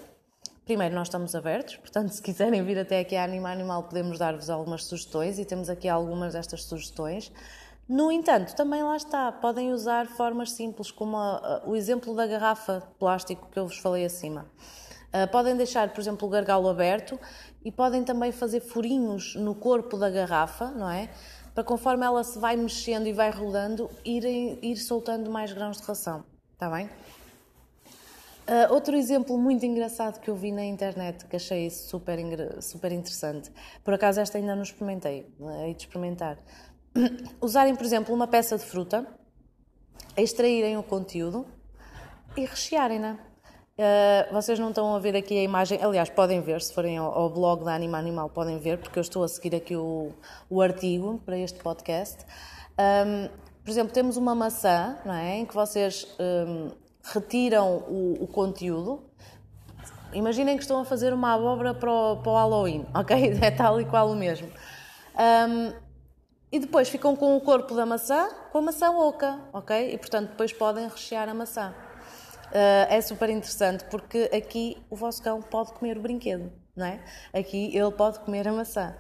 Primeiro, 0.67 0.95
nós 0.95 1.07
estamos 1.07 1.35
abertos, 1.35 1.77
portanto, 1.77 2.11
se 2.11 2.21
quiserem 2.21 2.63
vir 2.63 2.79
até 2.79 3.01
aqui 3.01 3.17
a 3.17 3.25
Anima 3.25 3.51
Animal, 3.51 3.85
podemos 3.85 4.19
dar-vos 4.19 4.51
algumas 4.51 4.85
sugestões 4.85 5.39
e 5.39 5.47
temos 5.47 5.71
aqui 5.71 5.89
algumas 5.89 6.35
destas 6.35 6.65
sugestões. 6.65 7.33
No 7.89 8.11
entanto, 8.11 8.55
também 8.55 8.83
lá 8.83 8.97
está, 8.97 9.31
podem 9.31 9.73
usar 9.73 10.07
formas 10.07 10.53
simples, 10.53 10.91
como 10.91 11.17
a, 11.17 11.37
a, 11.37 11.69
o 11.69 11.77
exemplo 11.77 12.15
da 12.15 12.27
garrafa 12.27 12.81
de 12.81 12.95
plástico 12.99 13.49
que 13.51 13.59
eu 13.59 13.67
vos 13.67 13.79
falei 13.79 14.05
acima. 14.05 14.47
Uh, 15.15 15.31
podem 15.31 15.57
deixar, 15.57 15.93
por 15.93 16.01
exemplo, 16.01 16.27
o 16.27 16.31
gargalo 16.31 16.69
aberto 16.69 17.19
e 17.65 17.71
podem 17.71 18.03
também 18.03 18.33
fazer 18.33 18.61
furinhos 18.61 19.37
no 19.37 19.55
corpo 19.55 19.97
da 19.97 20.11
garrafa, 20.11 20.71
não 20.73 20.91
é? 20.91 21.09
para 21.57 21.65
conforme 21.65 22.05
ela 22.05 22.23
se 22.23 22.39
vai 22.39 22.55
mexendo 22.55 23.07
e 23.07 23.15
vai 23.15 23.31
rodando, 23.31 23.89
ir, 24.05 24.23
ir 24.63 24.77
soltando 24.77 25.31
mais 25.31 25.55
grãos 25.55 25.79
de 25.79 25.85
ração. 25.85 26.23
Está 26.53 26.69
bem? 26.69 26.85
Uh, 28.47 28.75
outro 28.75 28.95
exemplo 28.95 29.39
muito 29.39 29.65
engraçado 29.65 30.21
que 30.21 30.29
eu 30.29 30.37
vi 30.37 30.53
na 30.53 30.67
internet, 30.67 31.25
que 31.25 31.35
achei 31.35 31.71
super, 31.71 32.19
super 32.61 32.93
interessante, 32.93 33.51
por 33.83 33.95
acaso 33.95 34.21
esta 34.21 34.37
ainda 34.37 34.55
não 34.55 34.63
experimentei, 34.63 35.35
hei 35.65 35.73
de 35.73 35.85
experimentar. 35.85 36.39
Usarem, 37.41 37.75
por 37.75 37.85
exemplo, 37.85 38.15
uma 38.15 38.27
peça 38.27 38.57
de 38.57 38.65
fruta, 38.65 39.07
extraírem 40.17 40.77
o 40.77 40.83
conteúdo 40.83 41.47
e 42.37 42.45
rechearem-na. 42.45 43.19
Uh, 43.79 44.33
vocês 44.33 44.59
não 44.59 44.71
estão 44.71 44.95
a 44.95 44.99
ver 44.99 45.15
aqui 45.15 45.39
a 45.39 45.43
imagem, 45.43 45.79
aliás, 45.83 46.09
podem 46.09 46.41
ver, 46.41 46.63
se 46.63 46.73
forem 46.73 46.97
ao, 46.97 47.13
ao, 47.13 47.29
blog 47.29 47.63
da 47.63 47.75
Anima 47.75 47.99
Animal, 47.99 48.31
podem 48.31 48.59
ver, 48.59 48.79
porque 48.79 48.99
eu 48.99 49.03
estou 49.03 49.23
a 49.23 49.29
seguir 49.29 49.55
aqui 49.55 49.77
o, 49.77 50.13
o 50.49 50.63
artigo 50.63 51.21
para 51.27 51.37
este 51.39 51.59
podcast. 51.59 52.25
Um, 52.79 53.29
por 53.63 53.71
exemplo, 53.71 53.93
temos 53.93 54.17
uma 54.17 54.35
maçã, 54.35 54.97
não 55.05 55.13
é? 55.13 55.39
Em 55.39 55.45
que 55.45 55.55
vocês 55.55 56.07
um, 56.19 56.71
retiram 57.03 57.79
o, 57.89 58.17
o, 58.21 58.27
conteúdo. 58.27 59.03
Imaginem 60.13 60.57
que 60.57 60.63
estão 60.63 60.81
a 60.81 60.85
fazer 60.85 61.13
uma 61.13 61.35
abóbora 61.35 61.75
para 61.75 61.91
o, 61.93 62.17
para 62.19 62.33
o 62.33 62.35
Halloween, 62.35 62.87
ok? 62.95 63.35
É 63.43 63.51
tal 63.51 63.79
e 63.81 63.85
qual 63.85 64.11
o 64.11 64.17
mesmo. 64.17 64.49
Um, 65.19 65.86
e 66.57 66.59
depois 66.59 66.89
ficam 66.89 67.15
com 67.15 67.37
o 67.37 67.41
corpo 67.41 67.75
da 67.75 67.85
maçã, 67.85 68.31
com 68.51 68.59
a 68.59 68.63
maçã 68.63 68.91
oca, 68.91 69.39
ok? 69.53 69.93
E 69.93 69.99
portanto 69.99 70.31
depois 70.31 70.55
podem 70.55 70.89
rechear 70.89 71.29
a 71.29 71.35
maçã. 71.35 71.75
Uh, 72.47 72.89
é 72.89 72.99
super 73.03 73.29
interessante 73.29 73.85
porque 73.91 74.31
aqui 74.35 74.79
o 74.89 74.97
vosso 74.97 75.23
cão 75.23 75.43
pode 75.43 75.75
comer 75.75 75.99
o 75.99 76.01
brinquedo, 76.01 76.51
não 76.75 76.87
é? 76.87 76.99
Aqui 77.35 77.77
ele 77.77 77.91
pode 77.91 78.21
comer 78.21 78.49
a 78.49 78.53
maçã. 78.53 78.97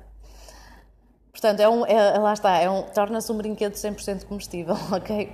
Portanto, 1.33 1.61
é 1.61 1.69
um, 1.69 1.87
é, 1.87 2.19
lá 2.19 2.35
está, 2.35 2.59
é 2.59 2.69
um, 2.69 2.83
torna-se 2.83 3.33
um 3.33 3.39
brinquedo 3.39 3.73
100% 3.73 4.27
comestível, 4.27 4.77
ok? 4.93 5.33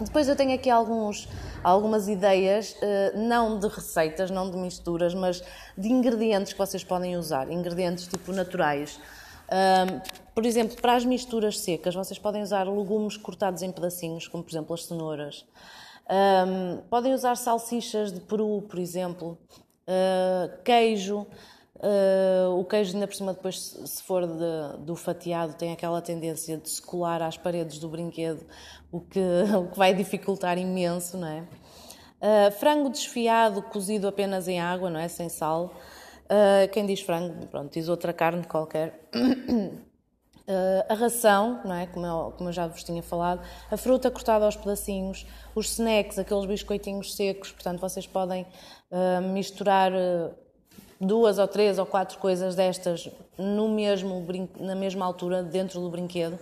Depois 0.00 0.28
eu 0.28 0.36
tenho 0.36 0.54
aqui 0.54 0.70
alguns, 0.70 1.28
algumas 1.64 2.06
ideias, 2.06 2.72
uh, 2.74 3.18
não 3.18 3.58
de 3.58 3.66
receitas, 3.66 4.30
não 4.30 4.48
de 4.48 4.56
misturas, 4.56 5.12
mas 5.12 5.42
de 5.76 5.88
ingredientes 5.88 6.52
que 6.52 6.58
vocês 6.58 6.84
podem 6.84 7.16
usar, 7.16 7.50
ingredientes 7.50 8.06
tipo 8.06 8.32
naturais. 8.32 9.00
Uh, 9.50 10.00
por 10.34 10.46
exemplo, 10.46 10.80
para 10.80 10.94
as 10.94 11.04
misturas 11.04 11.58
secas, 11.58 11.94
vocês 11.94 12.18
podem 12.18 12.42
usar 12.42 12.68
legumes 12.68 13.16
cortados 13.16 13.62
em 13.62 13.72
pedacinhos, 13.72 14.28
como 14.28 14.44
por 14.44 14.50
exemplo 14.50 14.74
as 14.74 14.84
cenouras. 14.84 15.44
Um, 16.10 16.78
podem 16.88 17.12
usar 17.12 17.36
salsichas 17.36 18.12
de 18.12 18.20
peru, 18.20 18.62
por 18.68 18.78
exemplo, 18.78 19.38
uh, 19.86 20.62
queijo. 20.64 21.26
Uh, 21.76 22.58
o 22.58 22.64
queijo, 22.64 22.94
ainda 22.94 23.06
por 23.06 23.14
cima, 23.14 23.32
depois, 23.32 23.58
se 23.58 24.02
for 24.02 24.26
de, 24.26 24.84
do 24.84 24.94
fatiado, 24.94 25.54
tem 25.54 25.72
aquela 25.72 26.02
tendência 26.02 26.58
de 26.58 26.68
se 26.68 26.82
colar 26.82 27.22
às 27.22 27.36
paredes 27.36 27.78
do 27.78 27.88
brinquedo, 27.88 28.44
o 28.92 29.00
que, 29.00 29.20
o 29.56 29.68
que 29.68 29.78
vai 29.78 29.94
dificultar 29.94 30.58
imenso, 30.58 31.16
não 31.16 31.28
é? 31.28 31.40
Uh, 32.20 32.52
frango 32.52 32.90
desfiado, 32.90 33.62
cozido 33.62 34.06
apenas 34.06 34.46
em 34.46 34.60
água, 34.60 34.90
não 34.90 35.00
é? 35.00 35.08
Sem 35.08 35.28
sal. 35.28 35.74
Uh, 36.30 36.70
quem 36.70 36.86
diz 36.86 37.00
frango, 37.00 37.46
pronto, 37.48 37.72
diz 37.72 37.88
outra 37.88 38.12
carne 38.12 38.44
qualquer. 38.44 39.08
Uh, 39.12 40.84
a 40.88 40.94
ração, 40.94 41.60
não 41.64 41.74
é? 41.74 41.86
Como 41.88 42.06
eu, 42.06 42.32
como 42.36 42.48
eu, 42.48 42.52
já 42.52 42.68
vos 42.68 42.84
tinha 42.84 43.02
falado, 43.02 43.40
a 43.68 43.76
fruta 43.76 44.08
cortada 44.12 44.44
aos 44.44 44.54
pedacinhos, 44.54 45.26
os 45.56 45.72
snacks, 45.72 46.20
aqueles 46.20 46.46
biscoitinhos 46.46 47.16
secos, 47.16 47.50
portanto 47.50 47.80
vocês 47.80 48.06
podem 48.06 48.46
uh, 48.90 49.20
misturar 49.32 49.92
duas 51.00 51.38
ou 51.38 51.48
três 51.48 51.78
ou 51.78 51.86
quatro 51.86 52.18
coisas 52.18 52.54
destas 52.54 53.08
no 53.38 53.68
mesmo 53.68 54.24
na 54.58 54.74
mesma 54.74 55.06
altura 55.06 55.42
dentro 55.42 55.80
do 55.80 55.88
brinquedo 55.88 56.38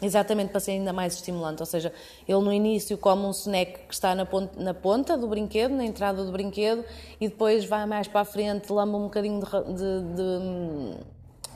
Exatamente 0.00 0.50
para 0.50 0.60
ser 0.60 0.72
ainda 0.72 0.92
mais 0.92 1.14
estimulante, 1.14 1.60
ou 1.60 1.66
seja, 1.66 1.92
ele 2.26 2.38
no 2.38 2.52
início 2.52 2.96
come 2.96 3.22
um 3.22 3.30
snack 3.32 3.80
que 3.88 3.94
está 3.94 4.14
na 4.14 4.24
ponta, 4.24 4.62
na 4.62 4.72
ponta 4.72 5.16
do 5.16 5.26
brinquedo, 5.26 5.74
na 5.74 5.84
entrada 5.84 6.24
do 6.24 6.30
brinquedo, 6.30 6.84
e 7.20 7.28
depois 7.28 7.64
vai 7.64 7.84
mais 7.84 8.06
para 8.06 8.20
a 8.20 8.24
frente, 8.24 8.72
lamba 8.72 8.96
um 8.96 9.04
bocadinho 9.04 9.40
de, 9.40 9.72
de, 9.74 10.14
de, 10.14 10.96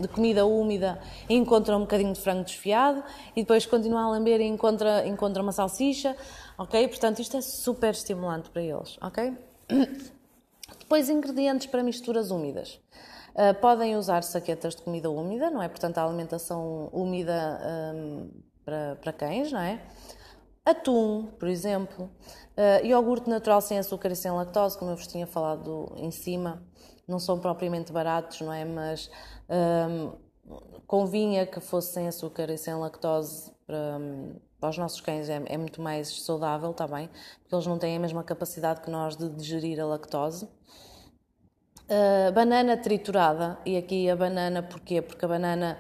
de 0.00 0.09
comida 0.09 0.44
úmida 0.44 1.00
e 1.28 1.37
encontra 1.37 1.76
um 1.76 1.83
bocadinho 1.83 2.12
de 2.12 2.20
frango 2.20 2.42
desfiado, 2.42 3.05
e 3.37 3.42
depois 3.42 3.64
continua 3.64 4.02
a 4.02 4.09
lamber 4.09 4.40
e 4.40 4.46
encontra, 4.46 5.07
encontra 5.07 5.40
uma 5.40 5.52
salsicha, 5.52 6.16
ok? 6.59 6.88
Portanto, 6.88 7.20
isto 7.20 7.37
é 7.37 7.40
super 7.40 7.90
estimulante 7.90 8.50
para 8.50 8.62
eles, 8.62 8.98
ok? 9.00 9.38
Depois, 10.81 11.09
ingredientes 11.09 11.68
para 11.68 11.83
misturas 11.83 12.31
úmidas. 12.31 12.81
Uh, 13.34 13.54
podem 13.60 13.96
usar 13.96 14.22
saquetas 14.22 14.74
de 14.74 14.82
comida 14.82 15.10
úmida, 15.10 15.50
não 15.50 15.62
é? 15.62 15.68
Portanto, 15.68 15.98
a 15.98 16.04
alimentação 16.04 16.90
úmida 16.92 17.60
um, 17.94 18.30
para, 18.64 18.96
para 19.00 19.12
cães, 19.12 19.50
não 19.50 19.60
é? 19.60 19.82
Atum, 20.64 21.26
por 21.38 21.48
exemplo. 21.48 22.10
Uh, 22.56 22.84
iogurte 22.84 23.28
natural 23.28 23.60
sem 23.60 23.78
açúcar 23.78 24.12
e 24.12 24.16
sem 24.16 24.30
lactose, 24.30 24.78
como 24.78 24.90
eu 24.90 24.96
vos 24.96 25.06
tinha 25.06 25.26
falado 25.26 25.92
em 25.96 26.10
cima. 26.10 26.62
Não 27.08 27.18
são 27.18 27.38
propriamente 27.38 27.92
baratos, 27.92 28.40
não 28.42 28.52
é? 28.52 28.64
Mas 28.64 29.10
um, 29.48 30.12
convinha 30.86 31.46
que 31.46 31.58
fosse 31.58 31.92
sem 31.94 32.06
açúcar 32.06 32.50
e 32.50 32.58
sem 32.58 32.74
lactose 32.74 33.50
para, 33.66 33.98
para 34.60 34.70
os 34.70 34.78
nossos 34.78 35.00
cães 35.00 35.28
é, 35.28 35.42
é 35.46 35.56
muito 35.56 35.80
mais 35.80 36.22
saudável, 36.22 36.70
está 36.70 36.86
bem? 36.86 37.08
Porque 37.40 37.54
eles 37.54 37.66
não 37.66 37.78
têm 37.78 37.96
a 37.96 38.00
mesma 38.00 38.22
capacidade 38.22 38.82
que 38.82 38.90
nós 38.90 39.16
de 39.16 39.28
digerir 39.30 39.80
a 39.80 39.86
lactose. 39.86 40.48
Uh, 41.88 42.32
banana 42.32 42.76
triturada, 42.76 43.58
e 43.66 43.76
aqui 43.76 44.08
a 44.08 44.16
banana 44.16 44.62
porquê? 44.62 45.02
Porque 45.02 45.24
a 45.24 45.28
banana 45.28 45.76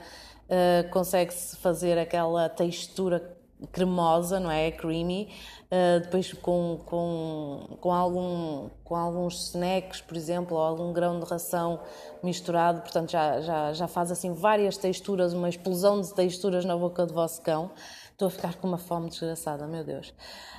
uh, 0.48 0.90
consegue-se 0.90 1.56
fazer 1.56 1.98
aquela 1.98 2.48
textura 2.48 3.36
cremosa, 3.70 4.40
não 4.40 4.50
é? 4.50 4.70
Creamy, 4.70 5.28
uh, 5.66 6.00
depois 6.00 6.32
com, 6.32 6.80
com, 6.84 7.76
com, 7.80 7.92
algum, 7.92 8.68
com 8.84 8.96
alguns 8.96 9.48
snacks, 9.48 10.00
por 10.00 10.16
exemplo, 10.16 10.56
ou 10.56 10.62
algum 10.62 10.92
grão 10.92 11.20
de 11.20 11.26
ração 11.26 11.80
misturado, 12.22 12.80
portanto 12.80 13.10
já, 13.10 13.40
já, 13.40 13.72
já 13.72 13.86
faz 13.86 14.10
assim 14.10 14.32
várias 14.32 14.76
texturas, 14.76 15.32
uma 15.32 15.48
explosão 15.48 16.00
de 16.00 16.12
texturas 16.12 16.64
na 16.64 16.76
boca 16.76 17.06
do 17.06 17.14
vosso 17.14 17.40
cão. 17.42 17.70
Estou 18.10 18.28
a 18.28 18.30
ficar 18.30 18.54
com 18.56 18.68
uma 18.68 18.78
fome 18.78 19.08
desgraçada, 19.08 19.66
meu 19.66 19.84
Deus. 19.84 20.12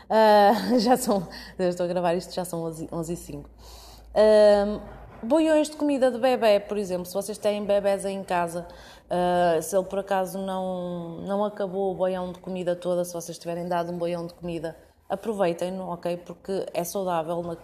Uh, 0.09 0.79
já 0.79 0.97
são, 0.97 1.27
estou 1.57 1.85
a 1.85 1.87
gravar 1.87 2.13
isto, 2.15 2.33
já 2.33 2.45
são 2.45 2.63
11, 2.63 2.89
11 2.91 3.13
e 3.13 3.15
5. 3.15 3.49
Uh, 3.49 4.81
boiões 5.23 5.69
de 5.69 5.75
comida 5.75 6.11
de 6.11 6.17
bebê, 6.17 6.59
por 6.59 6.77
exemplo, 6.77 7.05
se 7.05 7.13
vocês 7.13 7.37
têm 7.37 7.63
bebés 7.63 8.05
aí 8.05 8.13
em 8.13 8.23
casa, 8.23 8.67
uh, 9.05 9.61
se 9.61 9.75
ele 9.75 9.85
por 9.85 9.99
acaso 9.99 10.37
não, 10.37 11.21
não 11.21 11.43
acabou 11.43 11.91
o 11.91 11.95
boião 11.95 12.31
de 12.31 12.39
comida 12.39 12.75
toda, 12.75 13.03
se 13.05 13.13
vocês 13.13 13.37
tiverem 13.37 13.67
dado 13.67 13.91
um 13.91 13.97
boião 13.97 14.25
de 14.27 14.33
comida, 14.33 14.75
aproveitem-no, 15.09 15.89
ok? 15.89 16.17
Porque 16.17 16.65
é 16.73 16.83
saudável. 16.83 17.57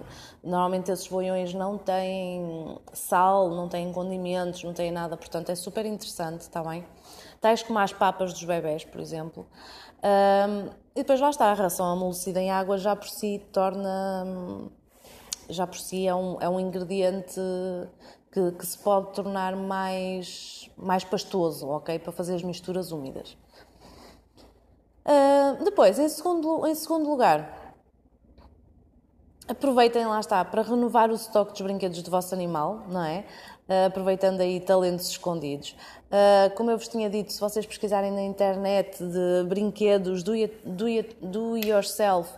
Normalmente 0.43 0.91
esses 0.91 1.07
boiões 1.07 1.53
não 1.53 1.77
têm 1.77 2.77
sal, 2.93 3.49
não 3.49 3.67
têm 3.67 3.91
condimentos, 3.91 4.63
não 4.63 4.73
têm 4.73 4.91
nada, 4.91 5.17
portanto 5.17 5.49
é 5.49 5.55
super 5.55 5.85
interessante, 5.85 6.41
está 6.41 6.63
bem? 6.63 6.85
Tais 7.41 7.63
como 7.63 7.79
as 7.79 7.93
papas 7.93 8.33
dos 8.33 8.43
bebés, 8.43 8.83
por 8.83 8.99
exemplo. 8.99 9.47
Um, 10.03 10.69
e 10.95 10.99
depois 10.99 11.19
lá 11.19 11.29
está, 11.29 11.45
a 11.45 11.53
ração 11.53 11.85
amolecida 11.85 12.39
em 12.39 12.51
água 12.51 12.77
já 12.77 12.95
por 12.95 13.09
si 13.09 13.41
torna 13.51 14.69
já 15.49 15.65
por 15.67 15.77
si 15.77 16.07
é 16.07 16.13
um, 16.13 16.37
é 16.39 16.47
um 16.47 16.59
ingrediente 16.59 17.39
que, 18.31 18.51
que, 18.51 18.65
se 18.65 18.77
pode 18.77 19.13
tornar 19.13 19.55
mais, 19.55 20.69
mais 20.77 21.03
pastoso, 21.03 21.67
ok? 21.67 21.97
Para 21.99 22.11
fazer 22.11 22.35
as 22.35 22.43
misturas 22.43 22.91
úmidas. 22.91 23.35
Uh, 25.05 25.63
depois, 25.63 25.97
em 25.97 26.07
segundo, 26.07 26.67
em 26.67 26.75
segundo 26.75 27.09
lugar, 27.09 27.73
aproveitem, 29.47 30.05
lá 30.05 30.19
está, 30.19 30.45
para 30.45 30.61
renovar 30.61 31.09
o 31.09 31.15
estoque 31.15 31.53
dos 31.53 31.61
brinquedos 31.61 32.01
do 32.03 32.11
vosso 32.11 32.35
animal, 32.35 32.83
não 32.87 33.03
é? 33.03 33.25
Uh, 33.67 33.87
aproveitando 33.87 34.41
aí 34.41 34.59
talentos 34.59 35.09
escondidos. 35.09 35.75
Uh, 36.11 36.53
como 36.55 36.69
eu 36.69 36.77
vos 36.77 36.87
tinha 36.87 37.09
dito, 37.09 37.33
se 37.33 37.39
vocês 37.39 37.65
pesquisarem 37.65 38.11
na 38.11 38.21
internet 38.21 38.97
de 39.03 39.43
brinquedos 39.47 40.21
do, 40.21 40.33
do, 40.63 40.85
do 41.21 41.57
yourself 41.57 42.31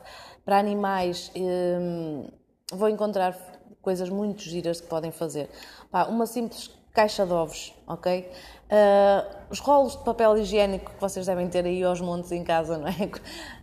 para 0.46 0.58
animais, 0.58 1.32
um, 1.36 2.28
vou 2.72 2.90
encontrar 2.90 3.38
coisas 3.82 4.10
muito 4.10 4.42
giras 4.42 4.80
que 4.80 4.88
podem 4.88 5.12
fazer. 5.12 5.50
Pá, 5.92 6.06
uma 6.06 6.26
simples 6.26 6.70
caixa 6.94 7.26
de 7.26 7.34
ovos, 7.34 7.74
ok? 7.88 8.30
Uh, 8.66 9.36
os 9.50 9.60
rolos 9.60 9.98
de 9.98 10.04
papel 10.04 10.38
higiênico 10.38 10.92
que 10.92 11.02
vocês 11.02 11.26
devem 11.26 11.48
ter 11.48 11.66
aí 11.66 11.84
aos 11.84 12.02
montes 12.02 12.32
em 12.32 12.44
casa, 12.44 12.78
não 12.80 12.88
é? 12.88 13.10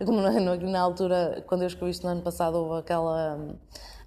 Como 0.03 0.21
na, 0.21 0.55
na 0.55 0.81
altura, 0.81 1.43
quando 1.47 1.61
eu 1.61 1.67
escrevi 1.67 1.91
isto 1.91 2.05
no 2.05 2.11
ano 2.11 2.21
passado, 2.21 2.55
houve 2.55 2.79
aquela, 2.79 3.39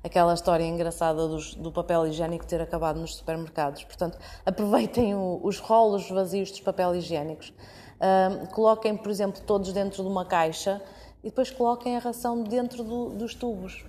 aquela 0.02 0.34
história 0.34 0.64
engraçada 0.64 1.26
dos, 1.28 1.54
do 1.54 1.70
papel 1.72 2.06
higiênico 2.06 2.46
ter 2.46 2.60
acabado 2.60 3.00
nos 3.00 3.16
supermercados. 3.16 3.84
Portanto, 3.84 4.18
aproveitem 4.44 5.14
o, 5.14 5.40
os 5.42 5.58
rolos 5.58 6.08
vazios 6.10 6.50
dos 6.50 6.60
papel 6.60 6.94
higiênicos. 6.94 7.52
Uh, 8.00 8.48
coloquem, 8.52 8.96
por 8.96 9.10
exemplo, 9.10 9.40
todos 9.42 9.72
dentro 9.72 10.02
de 10.02 10.08
uma 10.08 10.24
caixa 10.24 10.82
e 11.22 11.28
depois 11.28 11.50
coloquem 11.52 11.96
a 11.96 12.00
ração 12.00 12.42
dentro 12.42 12.82
do, 12.82 13.10
dos 13.10 13.34
tubos 13.34 13.84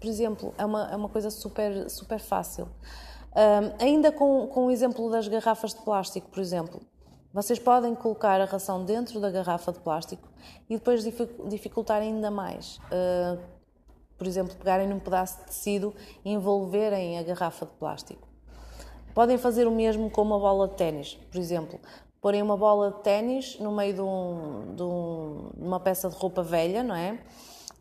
por 0.00 0.08
exemplo, 0.08 0.54
é 0.56 0.64
uma, 0.64 0.90
é 0.90 0.96
uma 0.96 1.08
coisa 1.08 1.30
super, 1.30 1.88
super 1.90 2.18
fácil. 2.18 2.66
Um, 3.36 3.84
ainda 3.84 4.10
com, 4.10 4.46
com 4.48 4.66
o 4.66 4.70
exemplo 4.70 5.08
das 5.10 5.28
garrafas 5.28 5.74
de 5.74 5.82
plástico, 5.82 6.28
por 6.30 6.40
exemplo, 6.40 6.80
vocês 7.32 7.60
podem 7.60 7.94
colocar 7.94 8.40
a 8.40 8.44
ração 8.44 8.84
dentro 8.84 9.20
da 9.20 9.30
garrafa 9.30 9.70
de 9.72 9.78
plástico 9.78 10.28
e 10.68 10.76
depois 10.76 11.04
dificultar 11.48 12.02
ainda 12.02 12.30
mais. 12.30 12.78
Uh, 12.86 13.38
por 14.18 14.26
exemplo, 14.26 14.54
pegarem 14.56 14.88
num 14.88 14.98
pedaço 14.98 15.38
de 15.38 15.44
tecido 15.44 15.94
e 16.24 16.32
envolverem 16.32 17.18
a 17.18 17.22
garrafa 17.22 17.66
de 17.66 17.72
plástico. 17.72 18.28
Podem 19.14 19.38
fazer 19.38 19.66
o 19.66 19.70
mesmo 19.70 20.10
com 20.10 20.22
uma 20.22 20.38
bola 20.38 20.68
de 20.68 20.74
ténis, 20.74 21.18
por 21.30 21.38
exemplo. 21.38 21.78
Porem 22.20 22.42
uma 22.42 22.56
bola 22.56 22.90
de 22.90 22.98
ténis 23.02 23.58
no 23.60 23.72
meio 23.72 23.94
de, 23.94 24.00
um, 24.00 24.74
de, 24.74 24.82
um, 24.82 25.50
uma 25.56 25.80
peça 25.80 26.08
de 26.08 26.16
roupa 26.16 26.42
velha, 26.42 26.82
não 26.82 26.94
é? 26.94 27.18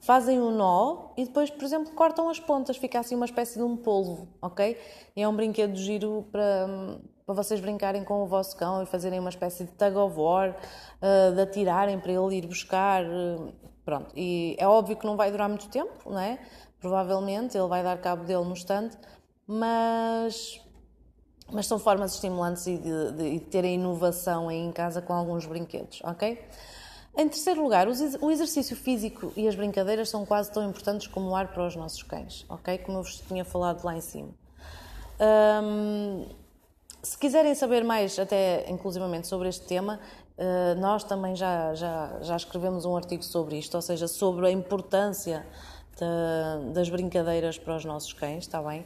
Fazem 0.09 0.41
um 0.41 0.49
nó 0.49 1.11
e 1.15 1.23
depois, 1.23 1.51
por 1.51 1.63
exemplo, 1.63 1.93
cortam 1.93 2.29
as 2.29 2.39
pontas, 2.39 2.77
fica 2.77 2.99
assim 2.99 3.13
uma 3.13 3.27
espécie 3.27 3.59
de 3.59 3.63
um 3.63 3.77
polvo, 3.77 4.27
ok? 4.41 4.75
E 5.15 5.21
é 5.21 5.27
um 5.27 5.35
brinquedo 5.35 5.75
giro 5.75 6.25
para, 6.31 6.67
para 7.27 7.35
vocês 7.35 7.59
brincarem 7.59 8.03
com 8.03 8.23
o 8.23 8.25
vosso 8.25 8.57
cão 8.57 8.81
e 8.81 8.87
fazerem 8.87 9.19
uma 9.19 9.29
espécie 9.29 9.65
de 9.65 9.71
tug 9.73 9.95
of 9.97 10.19
war, 10.19 10.49
uh, 10.49 11.35
de 11.35 11.41
atirarem 11.41 11.99
para 11.99 12.11
ele 12.11 12.37
ir 12.37 12.47
buscar. 12.47 13.05
Uh, 13.05 13.53
pronto, 13.85 14.11
e 14.15 14.55
é 14.57 14.67
óbvio 14.67 14.97
que 14.97 15.05
não 15.05 15.15
vai 15.15 15.29
durar 15.29 15.47
muito 15.47 15.69
tempo, 15.69 16.09
não 16.09 16.19
é? 16.19 16.39
Provavelmente 16.79 17.55
ele 17.55 17.67
vai 17.67 17.83
dar 17.83 18.01
cabo 18.01 18.23
dele 18.23 18.45
no 18.45 18.53
estante, 18.53 18.97
mas 19.45 20.59
mas 21.51 21.67
são 21.67 21.77
formas 21.77 22.15
estimulantes 22.15 22.65
e 22.65 22.77
de, 22.77 23.11
de, 23.11 23.39
de 23.39 23.67
inovação 23.67 24.49
aí 24.49 24.57
em 24.57 24.71
casa 24.71 25.03
com 25.03 25.13
alguns 25.13 25.45
brinquedos, 25.45 26.01
ok? 26.03 26.39
Em 27.19 27.27
terceiro 27.27 27.61
lugar, 27.61 27.85
o 27.85 28.31
exercício 28.31 28.77
físico 28.77 29.33
e 29.35 29.45
as 29.45 29.53
brincadeiras 29.53 30.09
são 30.09 30.25
quase 30.25 30.49
tão 30.53 30.63
importantes 30.69 31.05
como 31.05 31.31
o 31.31 31.35
ar 31.35 31.49
para 31.49 31.67
os 31.67 31.75
nossos 31.75 32.01
cães, 32.01 32.45
ok? 32.47 32.77
Como 32.77 32.99
eu 32.99 33.03
vos 33.03 33.19
tinha 33.27 33.43
falado 33.43 33.83
lá 33.83 33.97
em 33.97 33.99
cima. 33.99 34.29
Se 37.01 37.17
quiserem 37.17 37.53
saber 37.55 37.83
mais, 37.83 38.17
até 38.17 38.69
inclusivamente 38.71 39.27
sobre 39.27 39.49
este 39.49 39.65
tema, 39.65 39.99
uh, 40.37 40.79
nós 40.79 41.03
também 41.03 41.35
já, 41.35 41.73
já, 41.75 42.19
já 42.21 42.37
escrevemos 42.37 42.85
um 42.85 42.95
artigo 42.95 43.23
sobre 43.23 43.57
isto, 43.57 43.75
ou 43.75 43.81
seja, 43.81 44.07
sobre 44.07 44.47
a 44.47 44.51
importância 44.51 45.45
de, 45.97 46.71
das 46.71 46.89
brincadeiras 46.89 47.57
para 47.57 47.75
os 47.75 47.83
nossos 47.83 48.13
cães, 48.13 48.45
está 48.45 48.61
bem? 48.61 48.85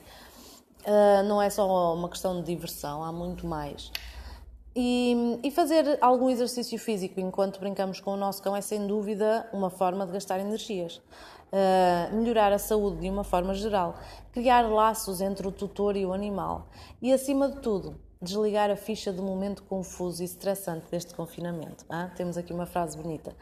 Uh, 0.87 1.23
não 1.27 1.39
é 1.39 1.51
só 1.51 1.93
uma 1.93 2.09
questão 2.09 2.39
de 2.41 2.47
diversão, 2.47 3.03
há 3.03 3.11
muito 3.11 3.45
mais. 3.45 3.91
E, 4.75 5.39
e, 5.43 5.51
fazer 5.51 5.99
algum 6.01 6.31
exercício 6.31 6.79
físico 6.79 7.19
enquanto 7.19 7.59
brincamos 7.59 7.99
com 7.99 8.11
o 8.11 8.17
nosso 8.17 8.41
cão 8.41 8.55
é 8.55 8.61
sem 8.61 8.87
dúvida 8.87 9.47
uma 9.53 9.69
forma 9.69 10.05
de 10.05 10.13
gastar 10.13 10.39
energias. 10.39 10.97
Uh, 11.51 12.15
melhorar 12.15 12.51
a 12.51 12.57
saúde 12.57 13.01
de 13.01 13.09
uma 13.11 13.23
forma 13.23 13.53
geral, 13.53 13.99
criar 14.31 14.61
laços 14.61 15.21
entre 15.21 15.47
o 15.47 15.51
tutor 15.51 15.95
e 15.95 16.03
o 16.03 16.11
animal 16.11 16.67
e, 16.99 17.13
acima 17.13 17.47
de 17.47 17.59
tudo, 17.59 17.95
desligar 18.23 18.71
a 18.71 18.75
ficha 18.75 19.11
do 19.11 19.21
momento 19.21 19.63
confuso 19.63 20.21
e 20.21 20.25
estressante 20.25 20.85
deste 20.89 21.13
confinamento. 21.13 21.85
Ah? 21.89 22.09
Temos 22.15 22.37
aqui 22.37 22.53
uma 22.53 22.65
frase 22.65 22.97
bonita. 22.97 23.35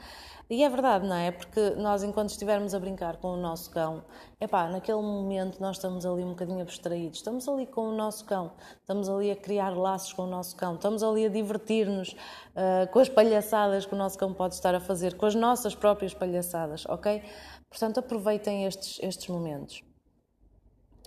E 0.50 0.66
é 0.66 0.70
verdade, 0.70 1.08
não 1.08 1.16
é? 1.16 1.32
Porque 1.32 1.70
nós, 1.78 2.04
enquanto 2.04 2.32
estivermos 2.32 2.76
a 2.76 2.80
brincar 2.80 3.16
com 3.16 3.30
o 3.30 3.38
nosso 3.38 3.72
cão, 3.72 4.04
epá, 4.38 4.68
naquele 4.68 5.02
momento 5.02 5.62
nós 5.62 5.78
estamos 5.78 6.06
ali 6.06 6.26
um 6.26 6.32
bocadinho 6.32 6.62
abstraídos, 6.62 7.20
estamos 7.20 7.48
ali 7.48 7.66
com 7.66 7.88
o 7.88 7.92
nosso 7.94 8.26
cão, 8.26 8.52
estamos 8.82 9.08
ali 9.08 9.32
a 9.32 9.36
criar 9.38 9.70
laços 9.70 10.12
com 10.12 10.24
o 10.24 10.28
nosso 10.28 10.54
cão, 10.58 10.76
estamos 10.76 11.04
ali 11.04 11.26
a 11.26 11.30
divertir-nos 11.30 12.10
uh, 12.10 12.92
com 12.92 13.00
as 13.00 13.08
palhaçadas 13.08 13.86
que 13.86 13.94
o 13.94 13.98
nosso 13.98 14.18
cão 14.18 14.34
pode 14.34 14.56
estar 14.56 14.76
a 14.76 14.82
fazer, 14.82 15.16
com 15.16 15.26
as 15.26 15.36
nossas 15.36 15.74
próprias 15.74 16.14
palhaçadas, 16.14 16.86
ok? 16.86 17.24
Portanto, 17.70 18.02
aproveitem 18.02 18.66
estes, 18.66 19.00
estes 19.02 19.30
momentos. 19.30 19.82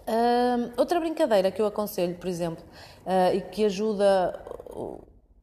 Uh, 0.07 0.73
outra 0.77 1.01
brincadeira 1.01 1.51
que 1.51 1.61
eu 1.61 1.67
aconselho, 1.67 2.15
por 2.17 2.29
exemplo, 2.29 2.63
uh, 3.07 3.35
e 3.35 3.41
que 3.41 3.65
ajuda 3.65 4.39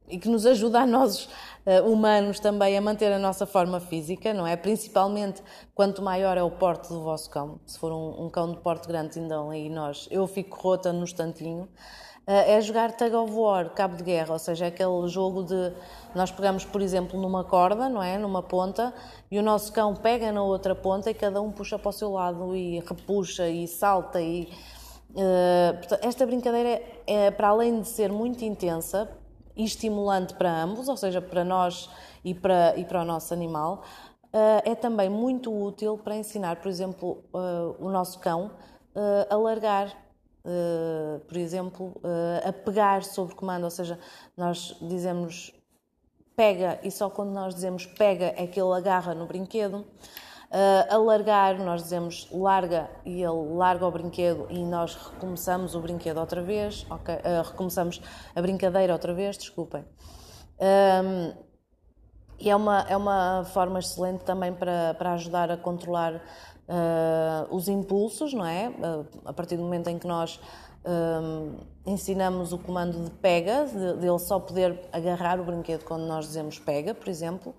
e 0.08 0.18
que 0.18 0.28
nos 0.28 0.44
ajuda 0.44 0.80
a 0.80 0.86
nós 0.86 1.24
uh, 1.66 1.90
humanos 1.90 2.38
também 2.38 2.76
a 2.76 2.80
manter 2.80 3.10
a 3.12 3.18
nossa 3.18 3.46
forma 3.46 3.80
física, 3.80 4.34
não 4.34 4.46
é? 4.46 4.54
Principalmente 4.56 5.42
quanto 5.74 6.02
maior 6.02 6.36
é 6.36 6.42
o 6.42 6.50
porte 6.50 6.90
do 6.90 7.02
vosso 7.02 7.30
cão. 7.30 7.58
Se 7.66 7.78
for 7.78 7.90
um, 7.90 8.26
um 8.26 8.30
cão 8.30 8.52
de 8.52 8.58
porte 8.58 8.86
grande, 8.86 9.18
então 9.18 9.50
aí 9.50 9.70
nós, 9.70 10.06
eu 10.10 10.26
fico 10.26 10.56
rota 10.60 10.92
no 10.92 11.02
instantinho. 11.02 11.66
Uh, 12.24 12.30
é 12.46 12.60
jogar 12.60 12.92
tug 12.92 13.16
of 13.16 13.32
war, 13.32 13.70
cabo 13.70 13.96
de 13.96 14.04
guerra, 14.04 14.32
ou 14.32 14.38
seja, 14.38 14.66
é 14.66 14.68
aquele 14.68 15.08
jogo 15.08 15.42
de 15.42 15.72
nós 16.14 16.30
pegamos, 16.30 16.64
por 16.64 16.80
exemplo, 16.80 17.20
numa 17.20 17.42
corda, 17.42 17.88
não 17.88 18.00
é? 18.00 18.16
Numa 18.16 18.40
ponta, 18.40 18.94
e 19.28 19.40
o 19.40 19.42
nosso 19.42 19.72
cão 19.72 19.92
pega 19.96 20.30
na 20.30 20.40
outra 20.40 20.72
ponta 20.72 21.10
e 21.10 21.14
cada 21.14 21.42
um 21.42 21.50
puxa 21.50 21.76
para 21.80 21.88
o 21.88 21.92
seu 21.92 22.12
lado 22.12 22.54
e 22.54 22.78
repuxa 22.78 23.48
e 23.48 23.66
salta 23.66 24.20
e 24.20 24.48
uh, 25.10 25.98
esta 26.00 26.24
brincadeira 26.24 26.80
é, 27.08 27.30
para 27.32 27.48
além 27.48 27.80
de 27.80 27.88
ser 27.88 28.12
muito 28.12 28.44
intensa, 28.44 29.10
e 29.56 29.64
estimulante 29.64 30.32
para 30.34 30.62
ambos, 30.62 30.88
ou 30.88 30.96
seja, 30.96 31.20
para 31.20 31.44
nós 31.44 31.90
e 32.24 32.32
para, 32.34 32.74
e 32.76 32.84
para 32.84 33.02
o 33.02 33.04
nosso 33.04 33.34
animal, 33.34 33.82
uh, 34.26 34.62
é 34.64 34.76
também 34.76 35.08
muito 35.08 35.52
útil 35.52 35.98
para 35.98 36.16
ensinar, 36.16 36.56
por 36.56 36.68
exemplo, 36.68 37.24
uh, 37.34 37.76
o 37.84 37.90
nosso 37.90 38.18
cão 38.20 38.52
a 39.30 39.36
largar, 39.36 39.90
por 41.26 41.36
exemplo, 41.36 42.00
a 42.44 42.52
pegar 42.52 43.04
sobre 43.04 43.34
comando, 43.34 43.64
ou 43.64 43.70
seja, 43.70 43.98
nós 44.36 44.76
dizemos 44.80 45.52
pega 46.36 46.80
e 46.82 46.90
só 46.90 47.08
quando 47.10 47.30
nós 47.30 47.54
dizemos 47.54 47.86
pega 47.86 48.34
é 48.36 48.46
que 48.46 48.60
ele 48.60 48.72
agarra 48.72 49.14
no 49.14 49.26
brinquedo. 49.26 49.86
Uh, 50.52 50.94
alargar, 50.94 51.58
nós 51.58 51.84
dizemos 51.84 52.28
larga 52.30 52.90
e 53.06 53.22
ele 53.22 53.54
larga 53.54 53.86
o 53.86 53.90
brinquedo 53.90 54.46
e 54.50 54.62
nós 54.62 54.94
recomeçamos 54.94 55.74
o 55.74 55.80
brinquedo 55.80 56.18
outra 56.18 56.42
vez, 56.42 56.84
okay? 56.90 57.14
Uh, 57.14 57.42
recomeçamos 57.42 58.02
a 58.36 58.42
brincadeira 58.42 58.92
outra 58.92 59.14
vez, 59.14 59.38
desculpem. 59.38 59.82
Um, 60.60 61.32
e 62.38 62.50
é 62.50 62.54
uma, 62.54 62.80
é 62.80 62.94
uma 62.94 63.44
forma 63.46 63.78
excelente 63.78 64.24
também 64.24 64.52
para, 64.52 64.92
para 64.98 65.14
ajudar 65.14 65.50
a 65.50 65.56
controlar 65.56 66.20
uh, 66.72 67.54
os 67.54 67.68
impulsos, 67.68 68.32
não 68.32 68.46
é? 68.46 68.72
a 69.24 69.32
partir 69.32 69.56
do 69.56 69.62
momento 69.62 69.88
em 69.88 69.98
que 69.98 70.06
nós 70.06 70.40
um, 70.84 71.54
ensinamos 71.86 72.52
o 72.52 72.58
comando 72.58 73.04
de 73.04 73.10
pega, 73.10 73.66
de, 73.66 74.00
de 74.00 74.06
ele 74.06 74.18
só 74.18 74.40
poder 74.40 74.80
agarrar 74.92 75.40
o 75.40 75.44
brinquedo 75.44 75.84
quando 75.84 76.06
nós 76.06 76.26
dizemos 76.26 76.58
pega, 76.58 76.94
por 76.94 77.08
exemplo 77.08 77.54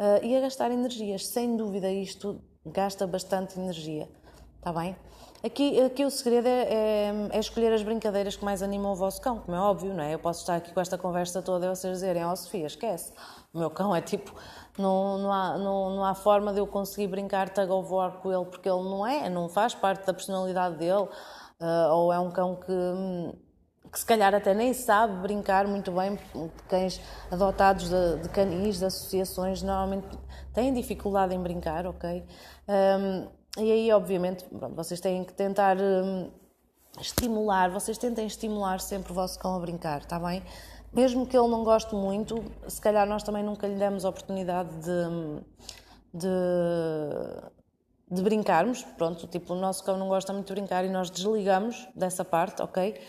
uh, 0.00 0.24
e 0.24 0.34
a 0.34 0.40
gastar 0.40 0.70
energias. 0.70 1.26
Sem 1.26 1.56
dúvida, 1.56 1.90
isto 1.92 2.40
gasta 2.64 3.06
bastante 3.06 3.60
energia. 3.60 4.08
Está 4.56 4.72
bem? 4.72 4.96
Aqui, 5.42 5.80
aqui 5.80 6.04
o 6.04 6.10
segredo 6.10 6.46
é, 6.46 6.62
é, 6.62 7.28
é, 7.30 7.38
escolher 7.38 7.72
as 7.72 7.82
brincadeiras 7.82 8.36
que 8.36 8.44
mais 8.44 8.62
animam 8.62 8.92
o 8.92 8.94
vosso 8.94 9.22
cão, 9.22 9.38
como 9.38 9.56
é 9.56 9.60
óbvio, 9.60 9.94
não 9.94 10.02
é? 10.02 10.12
Eu 10.12 10.18
posso 10.18 10.40
estar 10.40 10.56
aqui 10.56 10.70
com 10.70 10.80
esta 10.80 10.98
conversa 10.98 11.40
toda 11.40 11.64
e 11.64 11.68
vocês 11.70 11.94
dizerem, 11.94 12.22
ó 12.26 12.32
oh, 12.32 12.36
Sofia, 12.36 12.66
esquece. 12.66 13.10
O 13.52 13.58
meu 13.58 13.70
cão 13.70 13.96
é 13.96 14.02
tipo, 14.02 14.34
não, 14.78 15.18
não, 15.18 15.32
há, 15.32 15.58
não, 15.58 15.90
não 15.96 16.04
há 16.04 16.14
forma 16.14 16.52
de 16.52 16.60
eu 16.60 16.66
conseguir 16.66 17.06
brincar 17.08 17.48
tug 17.48 17.70
of 17.70 17.92
war 17.92 18.12
com 18.18 18.32
ele, 18.32 18.44
porque 18.44 18.68
ele 18.68 18.82
não 18.82 19.06
é, 19.06 19.28
não 19.28 19.48
faz 19.48 19.74
parte 19.74 20.06
da 20.06 20.14
personalidade 20.14 20.76
dele, 20.76 21.08
uh, 21.60 21.92
ou 21.92 22.12
é 22.12 22.18
um 22.18 22.30
cão 22.30 22.56
que 22.56 22.72
que 23.90 23.98
se 23.98 24.06
calhar 24.06 24.34
até 24.34 24.54
nem 24.54 24.72
sabe 24.72 25.14
brincar 25.20 25.66
muito 25.66 25.90
bem, 25.90 26.18
cães 26.68 27.00
adotados 27.30 27.88
de, 27.88 28.18
de 28.22 28.28
canis, 28.28 28.78
de 28.78 28.84
associações, 28.84 29.62
normalmente 29.62 30.06
têm 30.54 30.72
dificuldade 30.72 31.34
em 31.34 31.42
brincar, 31.42 31.86
ok? 31.86 32.24
Um, 32.68 33.28
e 33.58 33.72
aí, 33.72 33.92
obviamente, 33.92 34.44
pronto, 34.44 34.76
vocês 34.76 35.00
têm 35.00 35.24
que 35.24 35.32
tentar 35.32 35.76
um, 35.76 36.30
estimular, 37.00 37.68
vocês 37.70 37.98
tentem 37.98 38.26
estimular 38.26 38.80
sempre 38.80 39.10
o 39.10 39.14
vosso 39.14 39.38
cão 39.38 39.56
a 39.56 39.58
brincar, 39.58 40.02
está 40.02 40.20
bem? 40.20 40.42
Mesmo 40.92 41.24
que 41.24 41.36
ele 41.36 41.48
não 41.48 41.62
goste 41.62 41.94
muito, 41.94 42.42
se 42.66 42.80
calhar 42.80 43.06
nós 43.06 43.22
também 43.22 43.44
nunca 43.44 43.66
lhe 43.66 43.76
demos 43.76 44.04
a 44.04 44.08
oportunidade 44.08 44.70
de, 44.78 45.42
de, 46.12 46.28
de 48.10 48.22
brincarmos, 48.22 48.82
pronto, 48.98 49.28
tipo, 49.28 49.54
o 49.54 49.56
nosso 49.56 49.84
cão 49.84 49.96
não 49.96 50.08
gosta 50.08 50.32
muito 50.32 50.48
de 50.48 50.52
brincar 50.52 50.84
e 50.84 50.88
nós 50.88 51.08
desligamos 51.08 51.88
dessa 51.94 52.24
parte, 52.24 52.60
ok? 52.60 53.00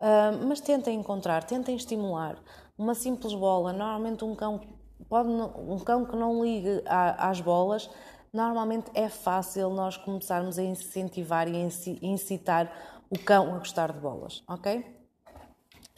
Uh, 0.00 0.46
mas 0.46 0.60
tentem 0.60 0.98
encontrar, 0.98 1.44
tentem 1.44 1.76
estimular. 1.76 2.38
Uma 2.78 2.94
simples 2.94 3.34
bola, 3.34 3.70
normalmente 3.70 4.24
um 4.24 4.34
cão, 4.34 4.60
pode, 5.06 5.28
um 5.28 5.78
cão 5.80 6.06
que 6.06 6.16
não 6.16 6.42
ligue 6.42 6.82
a, 6.86 7.28
às 7.28 7.40
bolas, 7.40 7.90
normalmente 8.32 8.90
é 8.94 9.10
fácil 9.10 9.68
nós 9.70 9.98
começarmos 9.98 10.58
a 10.58 10.62
incentivar 10.62 11.48
e 11.48 11.68
incitar 12.02 12.72
o 13.10 13.18
cão 13.18 13.54
a 13.54 13.58
gostar 13.58 13.92
de 13.92 14.00
bolas, 14.00 14.42
ok? 14.48 15.05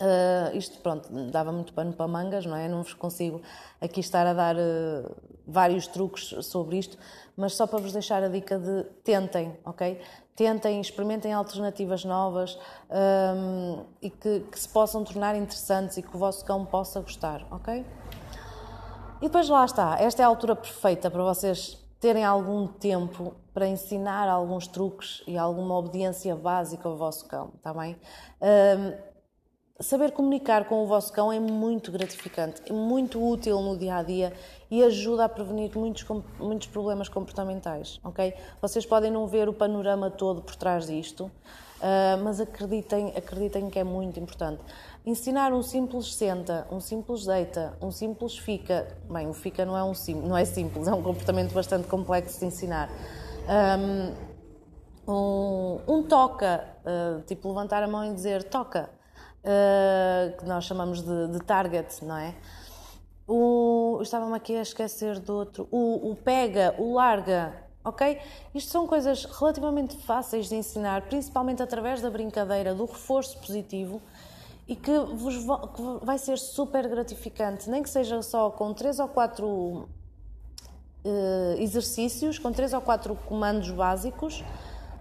Uh, 0.00 0.56
isto, 0.56 0.78
pronto, 0.78 1.08
dava 1.30 1.50
muito 1.50 1.72
pano 1.72 1.92
para 1.92 2.06
mangas, 2.06 2.46
não 2.46 2.56
é? 2.56 2.68
Não 2.68 2.82
vos 2.84 2.94
consigo 2.94 3.42
aqui 3.80 3.98
estar 3.98 4.24
a 4.26 4.32
dar 4.32 4.54
uh, 4.54 5.16
vários 5.44 5.88
truques 5.88 6.34
sobre 6.46 6.78
isto, 6.78 6.96
mas 7.36 7.54
só 7.54 7.66
para 7.66 7.80
vos 7.80 7.92
deixar 7.92 8.22
a 8.22 8.28
dica 8.28 8.58
de 8.58 8.84
tentem, 9.02 9.56
ok? 9.64 10.00
Tentem, 10.36 10.80
experimentem 10.80 11.32
alternativas 11.32 12.04
novas 12.04 12.56
um, 12.88 13.84
e 14.00 14.08
que, 14.08 14.40
que, 14.40 14.60
se 14.60 14.68
possam 14.68 15.02
tornar 15.02 15.34
interessantes 15.34 15.96
e 15.96 16.02
que 16.02 16.14
o 16.14 16.18
vosso 16.18 16.44
cão 16.44 16.64
possa 16.64 17.00
gostar, 17.00 17.44
ok? 17.50 17.84
E 19.20 19.24
depois 19.24 19.48
lá 19.48 19.64
está, 19.64 19.96
esta 19.98 20.22
é 20.22 20.24
a 20.24 20.28
altura 20.28 20.54
perfeita 20.54 21.10
para 21.10 21.24
vocês 21.24 21.76
terem 21.98 22.24
algum 22.24 22.68
tempo 22.68 23.34
para 23.52 23.66
ensinar 23.66 24.28
alguns 24.28 24.68
truques 24.68 25.24
e 25.26 25.36
alguma 25.36 25.76
obediência 25.76 26.36
básica 26.36 26.88
ao 26.88 26.96
vosso 26.96 27.26
cão, 27.26 27.50
está 27.56 27.74
bem? 27.74 27.96
Saber 29.80 30.10
comunicar 30.10 30.64
com 30.64 30.82
o 30.82 30.86
vosso 30.86 31.12
cão 31.12 31.32
é 31.32 31.38
muito 31.38 31.92
gratificante, 31.92 32.60
é 32.68 32.72
muito 32.72 33.24
útil 33.24 33.60
no 33.60 33.76
dia 33.78 33.96
a 33.96 34.02
dia 34.02 34.32
e 34.68 34.82
ajuda 34.82 35.24
a 35.24 35.28
prevenir 35.28 35.70
muitos, 35.76 36.04
muitos 36.38 36.66
problemas 36.66 37.08
comportamentais, 37.08 38.00
ok? 38.02 38.34
Vocês 38.60 38.84
podem 38.84 39.10
não 39.10 39.28
ver 39.28 39.48
o 39.48 39.52
panorama 39.52 40.10
todo 40.10 40.42
por 40.42 40.56
trás 40.56 40.88
disto, 40.88 41.26
uh, 41.26 42.22
mas 42.24 42.40
acreditem, 42.40 43.12
acreditem 43.16 43.70
que 43.70 43.78
é 43.78 43.84
muito 43.84 44.18
importante. 44.18 44.60
Ensinar 45.06 45.52
um 45.52 45.62
simples 45.62 46.12
senta, 46.16 46.66
um 46.72 46.80
simples 46.80 47.24
deita, 47.24 47.78
um 47.80 47.92
simples 47.92 48.36
fica, 48.36 48.88
bem, 49.08 49.28
o 49.28 49.32
fica 49.32 49.64
não 49.64 49.78
é, 49.78 49.84
um 49.84 49.94
sim, 49.94 50.14
não 50.14 50.36
é 50.36 50.44
simples, 50.44 50.88
é 50.88 50.92
um 50.92 51.02
comportamento 51.02 51.52
bastante 51.52 51.86
complexo 51.86 52.40
de 52.40 52.46
ensinar. 52.46 52.90
Um, 53.48 54.28
um, 55.86 56.02
toca, 56.02 56.64
uh, 56.84 57.22
tipo 57.22 57.48
levantar 57.48 57.82
a 57.84 57.86
mão 57.86 58.04
e 58.04 58.12
dizer 58.12 58.42
toca, 58.42 58.90
uh, 59.44 60.36
que 60.36 60.44
nós 60.44 60.64
chamamos 60.64 61.02
de, 61.02 61.28
de, 61.28 61.38
target, 61.40 62.04
não 62.04 62.16
é? 62.16 62.34
O, 63.26 63.98
estava-me 64.02 64.34
aqui 64.34 64.56
a 64.56 64.62
esquecer 64.62 65.18
do 65.18 65.34
outro. 65.34 65.68
O, 65.70 66.10
o 66.10 66.16
pega, 66.16 66.74
o 66.78 66.94
larga, 66.94 67.54
ok? 67.84 68.18
Isto 68.54 68.70
são 68.70 68.86
coisas 68.86 69.24
relativamente 69.24 69.96
fáceis 69.98 70.48
de 70.48 70.56
ensinar, 70.56 71.02
principalmente 71.02 71.62
através 71.62 72.00
da 72.00 72.10
brincadeira, 72.10 72.74
do 72.74 72.86
reforço 72.86 73.38
positivo 73.38 74.00
e 74.66 74.76
que, 74.76 74.98
vos, 75.14 75.36
que 75.36 76.04
vai 76.04 76.18
ser 76.18 76.38
super 76.38 76.86
gratificante, 76.88 77.70
nem 77.70 77.82
que 77.82 77.88
seja 77.88 78.20
só 78.22 78.50
com 78.50 78.74
três 78.74 78.98
ou 78.98 79.08
quatro 79.08 79.48
uh, 79.48 79.88
exercícios, 81.58 82.38
com 82.38 82.52
três 82.52 82.74
ou 82.74 82.80
quatro 82.80 83.14
comandos 83.26 83.70
básicos, 83.70 84.44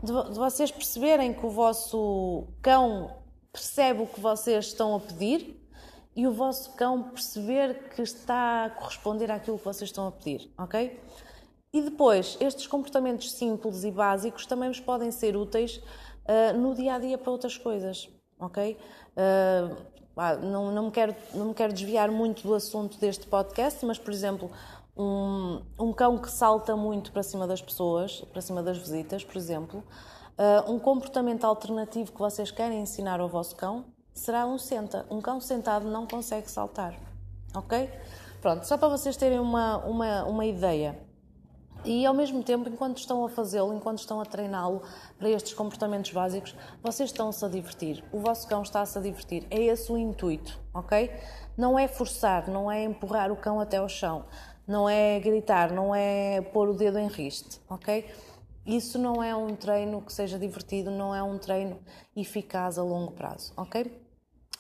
de, 0.02 0.14
de 0.32 0.40
vocês 0.40 0.72
perceberem 0.72 1.34
que 1.34 1.46
o 1.46 1.50
vosso 1.50 2.46
cão 2.62 3.12
percebe 3.58 4.04
o 4.04 4.06
que 4.06 4.20
vocês 4.20 4.68
estão 4.68 4.96
a 4.96 5.00
pedir 5.00 5.60
e 6.16 6.28
o 6.28 6.32
vosso 6.32 6.74
cão 6.74 7.02
perceber 7.02 7.90
que 7.90 8.04
está 8.04 8.66
a 8.66 8.70
corresponder 8.70 9.32
àquilo 9.32 9.58
que 9.58 9.66
vocês 9.66 9.90
estão 9.90 10.08
a 10.08 10.12
pedir, 10.12 10.52
ok? 10.56 11.00
E 11.74 11.82
depois, 11.82 12.38
estes 12.40 12.68
comportamentos 12.68 13.32
simples 13.32 13.84
e 13.84 13.90
básicos 13.90 14.46
também 14.46 14.70
vos 14.70 14.80
podem 14.80 15.10
ser 15.10 15.36
úteis 15.36 15.78
uh, 15.78 16.56
no 16.56 16.76
dia 16.76 16.94
a 16.94 17.00
dia 17.00 17.18
para 17.18 17.32
outras 17.32 17.58
coisas, 17.58 18.08
ok? 18.40 18.78
Uh, 19.16 19.76
não, 20.44 20.72
não, 20.72 20.86
me 20.86 20.92
quero, 20.92 21.16
não 21.34 21.48
me 21.48 21.54
quero 21.56 21.74
desviar 21.74 22.12
muito 22.12 22.44
do 22.44 22.54
assunto 22.54 23.00
deste 23.00 23.26
podcast, 23.26 23.84
mas, 23.86 23.98
por 23.98 24.14
exemplo, 24.14 24.52
um, 24.96 25.62
um 25.80 25.94
cão 25.94 26.18
que 26.18 26.30
salta 26.30 26.76
muito 26.76 27.12
para 27.12 27.24
cima 27.24 27.48
das 27.48 27.62
pessoas, 27.62 28.22
para 28.32 28.42
cima 28.42 28.62
das 28.62 28.78
visitas, 28.78 29.24
por 29.24 29.38
exemplo, 29.38 29.84
Uh, 30.38 30.72
um 30.72 30.78
comportamento 30.78 31.46
alternativo 31.46 32.12
que 32.12 32.20
vocês 32.20 32.52
querem 32.52 32.82
ensinar 32.82 33.20
ao 33.20 33.28
vosso 33.28 33.56
cão 33.56 33.86
será 34.14 34.46
um 34.46 34.60
senta. 34.60 35.04
Um 35.10 35.20
cão 35.20 35.42
sentado 35.42 35.90
não 35.90 36.06
consegue 36.06 36.50
saltar, 36.50 36.94
ok? 37.56 37.90
Pronto, 38.40 38.68
só 38.68 38.78
para 38.78 38.88
vocês 38.88 39.18
terem 39.18 39.40
uma, 39.40 39.78
uma, 39.78 40.24
uma 40.26 40.46
ideia. 40.46 41.08
E 41.84 42.06
ao 42.06 42.14
mesmo 42.14 42.44
tempo, 42.44 42.70
enquanto 42.70 42.98
estão 42.98 43.26
a 43.26 43.30
fazê-lo, 43.30 43.74
enquanto 43.74 44.00
estão 44.00 44.20
a 44.20 44.26
treiná-lo 44.26 44.82
para 45.18 45.30
estes 45.30 45.54
comportamentos 45.54 46.12
básicos, 46.12 46.56
vocês 46.84 47.10
estão-se 47.10 47.44
a 47.44 47.48
divertir. 47.48 48.04
O 48.12 48.20
vosso 48.20 48.48
cão 48.48 48.62
está-se 48.62 48.98
a 48.98 49.02
divertir. 49.02 49.48
É 49.50 49.60
esse 49.60 49.92
o 49.92 49.98
intuito, 49.98 50.60
ok? 50.74 51.12
Não 51.58 51.80
é 51.80 51.88
forçar, 51.88 52.48
não 52.50 52.72
é 52.72 52.84
empurrar 52.84 53.32
o 53.32 53.36
cão 53.36 53.60
até 53.60 53.78
ao 53.78 53.90
chão, 53.90 54.26
não 54.68 54.88
é 54.88 55.20
gritar, 55.20 55.72
não 55.72 55.96
é 55.96 56.42
pôr 56.42 56.70
o 56.70 56.74
dedo 56.74 57.00
em 57.00 57.08
riste, 57.08 57.60
ok? 57.70 58.06
Isso 58.68 59.00
não 59.00 59.24
é 59.24 59.34
um 59.34 59.56
treino 59.56 60.02
que 60.02 60.12
seja 60.12 60.38
divertido, 60.38 60.92
não 60.92 61.16
é 61.16 61.24
um 61.24 61.38
treino 61.38 61.80
eficaz 62.16 62.78
a 62.78 62.84
longo 62.84 63.14
prazo, 63.14 63.54
ok? 63.56 64.06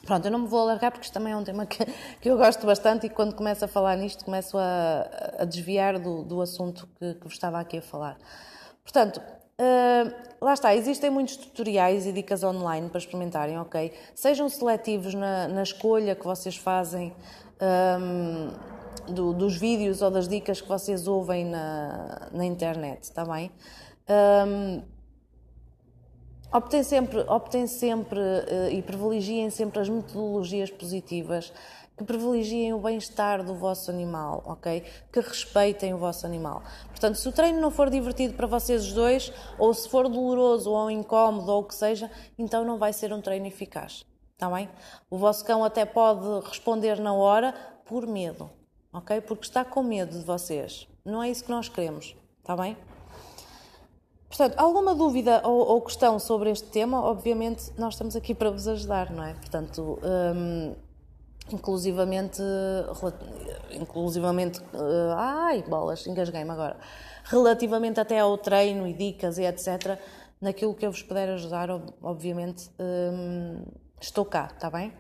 Pronto, 0.06 0.26
eu 0.26 0.32
não 0.32 0.40
me 0.40 0.48
vou 0.48 0.62
alargar 0.62 0.92
porque 0.92 1.06
isto 1.06 1.14
também 1.14 1.34
é 1.34 1.36
um 1.36 1.44
tema 1.44 1.66
que, 1.66 1.84
que 2.22 2.30
eu 2.30 2.38
gosto 2.38 2.66
bastante 2.66 3.08
e 3.08 3.10
quando 3.10 3.36
começo 3.36 3.66
a 3.66 3.68
falar 3.68 3.98
nisto 3.98 4.24
começo 4.24 4.58
a, 4.58 5.10
a 5.40 5.46
desviar 5.46 6.00
do, 6.00 6.24
do 6.24 6.42
assunto 6.42 6.88
que, 6.98 7.16
que 7.16 7.24
vos 7.24 7.34
estava 7.34 7.60
aqui 7.60 7.80
a 7.80 7.82
falar. 7.82 8.18
Portanto, 8.84 9.22
Uh, 9.60 10.14
lá 10.40 10.54
está, 10.54 10.76
existem 10.76 11.10
muitos 11.10 11.36
tutoriais 11.36 12.06
e 12.06 12.12
dicas 12.12 12.44
online 12.44 12.90
para 12.90 13.00
experimentarem, 13.00 13.58
ok? 13.58 13.92
Sejam 14.14 14.48
seletivos 14.50 15.16
na, 15.16 15.48
na 15.48 15.64
escolha 15.64 16.14
que 16.14 16.24
vocês 16.24 16.56
fazem 16.56 17.12
um, 18.00 18.52
do, 19.12 19.34
dos 19.34 19.58
vídeos 19.58 20.04
ou 20.04 20.12
das 20.12 20.28
dicas 20.28 20.62
que 20.62 20.68
vocês 20.68 21.08
ouvem 21.08 21.44
na, 21.44 22.28
na 22.32 22.46
internet, 22.46 23.02
está 23.02 23.26
bem? 23.26 23.52
Um, 24.10 24.82
sempre, 26.84 27.20
optem 27.28 27.68
sempre 27.68 28.20
uh, 28.20 28.70
e 28.72 28.82
privilegiem 28.82 29.50
sempre 29.50 29.80
as 29.80 29.90
metodologias 29.90 30.72
positivas 30.72 31.52
que 31.98 32.04
privilegiem 32.04 32.74
o 32.74 32.80
bem-estar 32.80 33.44
do 33.44 33.56
vosso 33.56 33.90
animal, 33.90 34.44
ok? 34.46 34.84
Que 35.12 35.20
respeitem 35.20 35.96
o 35.96 35.98
vosso 35.98 36.28
animal. 36.28 36.62
Portanto, 36.90 37.16
se 37.16 37.28
o 37.28 37.32
treino 37.32 37.60
não 37.60 37.72
for 37.72 37.90
divertido 37.90 38.36
para 38.36 38.46
vocês 38.46 38.94
dois, 38.94 39.34
ou 39.58 39.74
se 39.74 39.90
for 39.90 40.08
doloroso 40.08 40.72
ou 40.72 40.92
incómodo 40.92 41.52
ou 41.52 41.62
o 41.62 41.64
que 41.64 41.74
seja, 41.74 42.10
então 42.38 42.64
não 42.64 42.78
vai 42.78 42.94
ser 42.94 43.12
um 43.12 43.20
treino 43.20 43.48
eficaz, 43.48 44.06
está 44.34 44.48
bem? 44.48 44.70
O 45.10 45.18
vosso 45.18 45.44
cão 45.44 45.64
até 45.64 45.86
pode 45.86 46.48
responder 46.48 47.00
na 47.00 47.14
hora 47.14 47.52
por 47.84 48.06
medo, 48.06 48.48
ok? 48.94 49.20
Porque 49.22 49.46
está 49.46 49.66
com 49.66 49.82
medo 49.82 50.20
de 50.20 50.24
vocês. 50.24 50.88
Não 51.04 51.24
é 51.24 51.32
isso 51.32 51.44
que 51.44 51.52
nós 51.52 51.68
queremos, 51.68 52.16
está 52.44 52.56
bem? 52.56 52.78
Portanto, 54.28 54.56
alguma 54.58 54.94
dúvida 54.94 55.42
ou, 55.46 55.68
ou, 55.68 55.82
questão 55.82 56.20
sobre 56.20 56.52
este 56.52 56.68
tema, 56.68 57.02
obviamente 57.02 57.72
nós 57.78 57.94
estamos 57.94 58.16
aqui 58.16 58.36
para 58.36 58.52
vos 58.52 58.68
ajudar, 58.68 59.10
não 59.10 59.24
é? 59.24 59.34
Portanto, 59.34 60.00
hum, 60.04 60.76
inclusivamente, 61.52 62.42
inclusivamente, 63.72 64.60
uh, 64.60 65.14
ai, 65.16 65.64
bolas, 65.64 66.06
engasguei-me 66.06 66.52
agora, 66.52 66.78
relativamente 67.24 68.00
até 68.00 68.20
ao 68.20 68.38
treino 68.38 68.86
e 68.88 68.94
dicas 68.94 69.38
e 69.38 69.44
etc, 69.44 69.98
naquilo 70.42 70.74
que 70.74 70.86
eu 70.86 70.92
vos 70.92 71.02
puder 71.02 71.30
ajudar, 71.30 71.70
obviamente, 72.02 72.70
um, 72.80 73.64
estou 74.00 74.26
cá, 74.26 74.50
está 74.54 74.70
bem? 74.70 74.94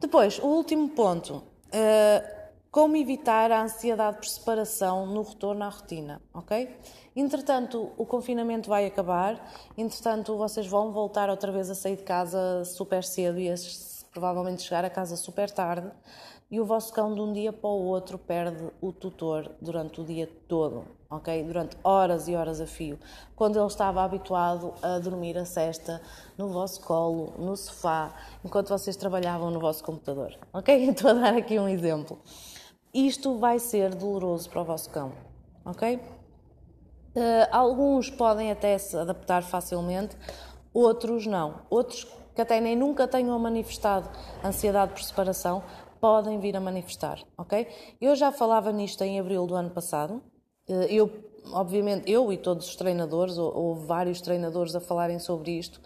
Depois, 0.00 0.38
o 0.38 0.46
último 0.46 0.88
ponto, 0.90 1.36
uh, 1.36 2.38
como 2.70 2.96
evitar 2.96 3.50
a 3.50 3.62
ansiedade 3.62 4.18
por 4.18 4.26
separação 4.26 5.06
no 5.06 5.22
retorno 5.22 5.64
à 5.64 5.68
rotina, 5.68 6.20
ok? 6.32 6.68
Entretanto, 7.20 7.90
o 7.98 8.06
confinamento 8.06 8.68
vai 8.68 8.86
acabar, 8.86 9.44
entretanto, 9.76 10.36
vocês 10.36 10.68
vão 10.68 10.92
voltar 10.92 11.28
outra 11.28 11.50
vez 11.50 11.68
a 11.68 11.74
sair 11.74 11.96
de 11.96 12.04
casa 12.04 12.64
super 12.64 13.02
cedo 13.02 13.40
e 13.40 13.48
esses 13.48 14.06
provavelmente 14.12 14.62
chegar 14.62 14.84
a 14.84 14.88
casa 14.88 15.16
super 15.16 15.50
tarde 15.50 15.90
e 16.48 16.60
o 16.60 16.64
vosso 16.64 16.92
cão 16.92 17.12
de 17.12 17.20
um 17.20 17.32
dia 17.32 17.52
para 17.52 17.70
o 17.70 17.86
outro 17.86 18.18
perde 18.18 18.70
o 18.80 18.92
tutor 18.92 19.50
durante 19.60 20.00
o 20.00 20.04
dia 20.04 20.30
todo, 20.46 20.84
ok? 21.10 21.42
Durante 21.42 21.76
horas 21.82 22.28
e 22.28 22.36
horas 22.36 22.60
a 22.60 22.68
fio, 22.68 22.96
quando 23.34 23.58
ele 23.58 23.66
estava 23.66 24.04
habituado 24.04 24.72
a 24.80 25.00
dormir 25.00 25.36
a 25.36 25.44
cesta 25.44 26.00
no 26.38 26.46
vosso 26.46 26.80
colo, 26.82 27.34
no 27.36 27.56
sofá, 27.56 28.14
enquanto 28.44 28.68
vocês 28.68 28.94
trabalhavam 28.94 29.50
no 29.50 29.58
vosso 29.58 29.82
computador, 29.82 30.38
ok? 30.52 30.72
Estou 30.88 31.10
a 31.10 31.14
dar 31.14 31.34
aqui 31.34 31.58
um 31.58 31.68
exemplo. 31.68 32.16
Isto 32.94 33.38
vai 33.38 33.58
ser 33.58 33.92
doloroso 33.92 34.48
para 34.48 34.62
o 34.62 34.64
vosso 34.64 34.88
cão, 34.90 35.10
ok? 35.64 36.00
Uh, 37.14 37.48
alguns 37.50 38.10
podem 38.10 38.50
até 38.50 38.76
se 38.78 38.96
adaptar 38.96 39.42
facilmente, 39.42 40.16
outros 40.72 41.26
não. 41.26 41.62
Outros 41.70 42.06
que 42.34 42.42
até 42.42 42.60
nem 42.60 42.76
nunca 42.76 43.08
tenham 43.08 43.36
manifestado 43.36 44.08
ansiedade 44.44 44.92
por 44.92 45.02
separação, 45.02 45.60
podem 46.00 46.38
vir 46.38 46.56
a 46.56 46.60
manifestar, 46.60 47.18
ok? 47.36 47.66
Eu 48.00 48.14
já 48.14 48.30
falava 48.30 48.70
nisto 48.70 49.02
em 49.02 49.18
abril 49.18 49.44
do 49.44 49.56
ano 49.56 49.70
passado. 49.70 50.22
Eh, 50.68 50.86
eu, 50.88 51.10
obviamente, 51.52 52.08
eu 52.08 52.32
e 52.32 52.36
todos 52.36 52.68
os 52.68 52.76
treinadores, 52.76 53.36
ou, 53.38 53.74
vários 53.74 54.20
treinadores 54.20 54.76
a 54.76 54.80
falarem 54.80 55.18
sobre 55.18 55.58
isto, 55.58 55.80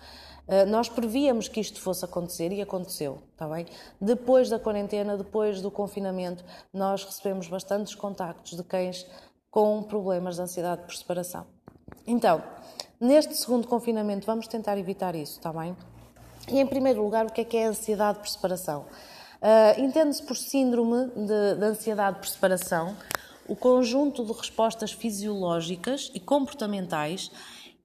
eh, 0.46 0.66
nós 0.66 0.90
prevíamos 0.90 1.48
que 1.48 1.58
isto 1.58 1.80
fosse 1.80 2.04
acontecer 2.04 2.52
e 2.52 2.60
aconteceu, 2.60 3.22
está 3.32 3.48
bem? 3.48 3.64
Depois 3.98 4.50
da 4.50 4.58
quarentena, 4.58 5.16
depois 5.16 5.62
do 5.62 5.70
confinamento, 5.70 6.44
nós 6.70 7.02
recebemos 7.02 7.48
bastantes 7.48 7.94
contactos 7.94 8.56
de 8.56 8.62
cães 8.62 9.06
com 9.52 9.82
problemas 9.82 10.36
de 10.36 10.42
ansiedade 10.42 10.82
por 10.82 10.94
separação. 10.96 11.46
Então, 12.06 12.42
neste 12.98 13.36
segundo 13.36 13.68
confinamento, 13.68 14.26
vamos 14.26 14.48
tentar 14.48 14.78
evitar 14.78 15.14
isso, 15.14 15.36
está 15.36 15.52
bem? 15.52 15.76
E, 16.48 16.58
em 16.58 16.66
primeiro 16.66 17.02
lugar, 17.02 17.26
o 17.26 17.30
que 17.30 17.42
é 17.42 17.44
que 17.44 17.58
é 17.58 17.66
ansiedade 17.66 18.18
por 18.18 18.28
separação? 18.28 18.86
Uh, 19.42 19.78
Entende-se 19.78 20.22
por 20.22 20.36
síndrome 20.36 21.06
de, 21.14 21.56
de 21.56 21.64
ansiedade 21.64 22.18
por 22.18 22.28
separação 22.28 22.96
o 23.46 23.54
conjunto 23.54 24.24
de 24.24 24.32
respostas 24.32 24.90
fisiológicas 24.90 26.10
e 26.14 26.20
comportamentais 26.20 27.30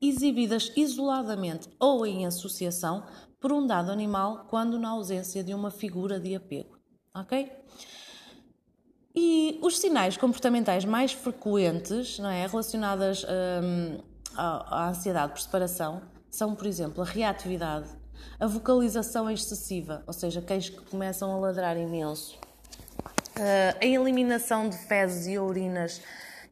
exibidas 0.02 0.72
isoladamente 0.74 1.68
ou 1.80 2.06
em 2.06 2.26
associação 2.26 3.04
por 3.42 3.52
um 3.52 3.68
dado 3.68 3.92
animal 3.92 4.46
quando 4.50 4.80
na 4.80 4.90
ausência 4.90 5.44
de 5.44 5.54
uma 5.54 5.70
figura 5.70 6.18
de 6.18 6.34
apego. 6.34 6.78
Ok? 7.14 7.52
E 9.20 9.58
os 9.64 9.80
sinais 9.80 10.16
comportamentais 10.16 10.86
mais 10.86 11.12
frequentes, 11.12 12.20
não 12.20 12.30
é, 12.30 12.46
relacionadas 12.46 13.26
hum, 13.64 13.98
à, 14.36 14.84
à 14.84 14.90
ansiedade 14.90 15.32
por 15.32 15.42
separação, 15.42 16.04
são, 16.30 16.54
por 16.54 16.68
exemplo, 16.68 17.02
a 17.02 17.06
reatividade, 17.06 17.90
a 18.40 18.46
vocalização 18.46 19.28
excessiva, 19.28 20.04
ou 20.06 20.14
seja, 20.14 20.40
cães 20.40 20.70
que 20.70 20.80
começam 20.86 21.32
a 21.32 21.40
ladrar 21.40 21.76
imenso. 21.78 22.38
Uh, 23.36 23.74
a 23.82 23.86
eliminação 23.88 24.70
de 24.70 24.78
fezes 24.78 25.26
e 25.26 25.40
urinas 25.40 26.00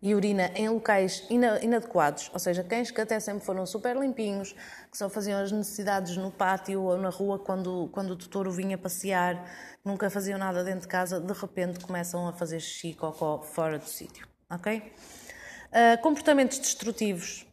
e 0.01 0.15
urina 0.15 0.51
em 0.55 0.67
locais 0.67 1.23
inadequados, 1.29 2.31
ou 2.33 2.39
seja, 2.39 2.63
cães 2.63 2.89
que 2.89 2.99
até 2.99 3.19
sempre 3.19 3.45
foram 3.45 3.65
super 3.65 3.95
limpinhos, 3.95 4.55
que 4.91 4.97
só 4.97 5.07
faziam 5.07 5.39
as 5.39 5.51
necessidades 5.51 6.17
no 6.17 6.31
pátio 6.31 6.81
ou 6.81 6.97
na 6.97 7.09
rua 7.09 7.37
quando, 7.37 7.89
quando 7.91 8.11
o 8.11 8.15
tutor 8.15 8.47
o 8.47 8.51
vinha 8.51 8.77
passear, 8.77 9.43
nunca 9.85 10.09
faziam 10.09 10.37
nada 10.39 10.63
dentro 10.63 10.81
de 10.81 10.87
casa, 10.87 11.21
de 11.21 11.33
repente 11.33 11.79
começam 11.79 12.27
a 12.27 12.33
fazer 12.33 12.59
xixi 12.59 12.89
e 12.89 12.93
cocó 12.95 13.41
fora 13.41 13.77
do 13.77 13.85
sítio, 13.85 14.27
ok? 14.49 14.77
Uh, 14.79 16.01
comportamentos 16.01 16.57
destrutivos, 16.57 17.45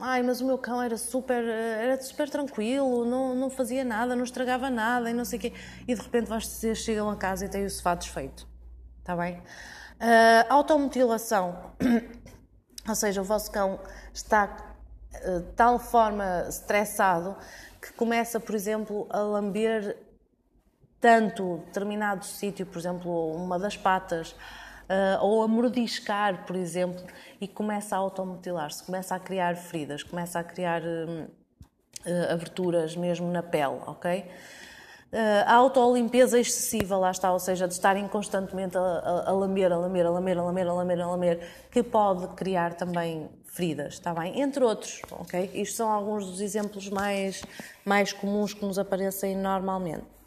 Ai, 0.00 0.22
mas 0.22 0.40
o 0.40 0.46
meu 0.46 0.56
cão 0.56 0.80
era 0.80 0.96
super, 0.96 1.44
era 1.44 2.00
super 2.00 2.30
tranquilo, 2.30 3.04
não, 3.04 3.34
não 3.34 3.50
fazia 3.50 3.82
nada, 3.84 4.14
não 4.14 4.22
estragava 4.22 4.70
nada 4.70 5.10
e 5.10 5.12
não 5.12 5.24
sei 5.24 5.40
o 5.40 5.42
quê. 5.42 5.52
E 5.88 5.94
de 5.94 6.00
repente 6.00 6.28
vocês 6.28 6.78
chegam 6.78 7.10
a 7.10 7.16
casa 7.16 7.46
e 7.46 7.48
têm 7.48 7.64
o 7.64 7.70
sofá 7.70 7.96
desfeito. 7.96 8.46
Está 9.00 9.16
bem? 9.16 9.38
Uh, 9.38 10.46
automutilação. 10.50 11.72
Ou 12.88 12.94
seja, 12.94 13.20
o 13.20 13.24
vosso 13.24 13.50
cão 13.50 13.80
está 14.14 14.68
de 15.10 15.52
tal 15.56 15.80
forma 15.80 16.46
estressado 16.48 17.36
que 17.80 17.92
começa, 17.94 18.38
por 18.38 18.54
exemplo, 18.54 19.08
a 19.10 19.18
lamber 19.18 19.96
tanto 21.00 21.58
determinado 21.66 22.24
sítio, 22.24 22.66
por 22.66 22.78
exemplo, 22.78 23.32
uma 23.32 23.58
das 23.58 23.76
patas, 23.76 24.32
uh, 24.32 25.22
ou 25.22 25.42
a 25.42 25.48
mordiscar, 25.48 26.44
por 26.44 26.56
exemplo, 26.56 27.04
e 27.40 27.46
começa 27.46 27.94
a 27.94 27.98
automutilar-se, 27.98 28.82
começa 28.84 29.14
a 29.14 29.20
criar 29.20 29.56
feridas, 29.56 30.02
começa 30.02 30.38
a 30.38 30.44
criar 30.44 30.82
uh, 30.82 32.32
aberturas 32.32 32.96
mesmo 32.96 33.30
na 33.30 33.42
pele, 33.42 33.80
ok? 33.86 34.24
a 35.46 35.54
autolimpeza 35.54 36.38
excessiva, 36.38 36.94
lá 36.98 37.10
está, 37.10 37.32
ou 37.32 37.38
seja, 37.38 37.66
de 37.66 37.72
estarem 37.72 38.06
constantemente 38.06 38.76
a, 38.76 38.80
a, 38.80 39.30
a 39.30 39.32
lamber, 39.32 39.72
a 39.72 39.78
lamber, 39.78 40.06
a 40.06 40.10
lamber, 40.10 40.38
a 40.38 40.42
lamber, 40.42 40.68
a 40.68 40.74
lamber, 40.74 41.40
a 41.40 41.72
que 41.72 41.82
pode 41.82 42.26
criar 42.34 42.74
também 42.74 43.26
feridas, 43.46 43.94
está 43.94 44.12
bem? 44.12 44.40
Entre 44.40 44.62
outros, 44.62 45.00
ok? 45.10 45.50
Isto 45.54 45.76
são 45.76 45.90
alguns 45.90 46.26
dos 46.26 46.42
exemplos 46.42 46.90
mais, 46.90 47.42
mais 47.86 48.12
comuns 48.12 48.52
que 48.52 48.64
nos 48.64 48.78
aparecem 48.78 49.34
normalmente. 49.34 50.17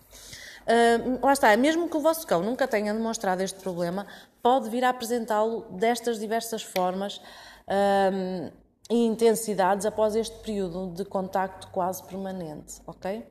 Uh, 0.72 1.20
lá 1.26 1.34
está, 1.34 1.58
mesmo 1.58 1.90
que 1.90 1.98
o 1.98 2.00
vosso 2.00 2.26
cão 2.26 2.42
nunca 2.42 2.66
tenha 2.66 2.94
demonstrado 2.94 3.42
este 3.42 3.60
problema, 3.60 4.08
pode 4.42 4.70
vir 4.70 4.86
a 4.86 4.90
apresentá-lo 4.90 5.66
destas 5.72 6.18
diversas 6.18 6.64
formas 6.64 7.22
um, 7.68 8.50
e 8.90 9.06
intensidades 9.06 9.86
após 9.86 10.16
este 10.16 10.38
período 10.38 10.94
de 10.94 11.04
contacto 11.04 11.68
quase 11.74 12.02
permanente, 12.04 12.82
ok? 12.88 13.28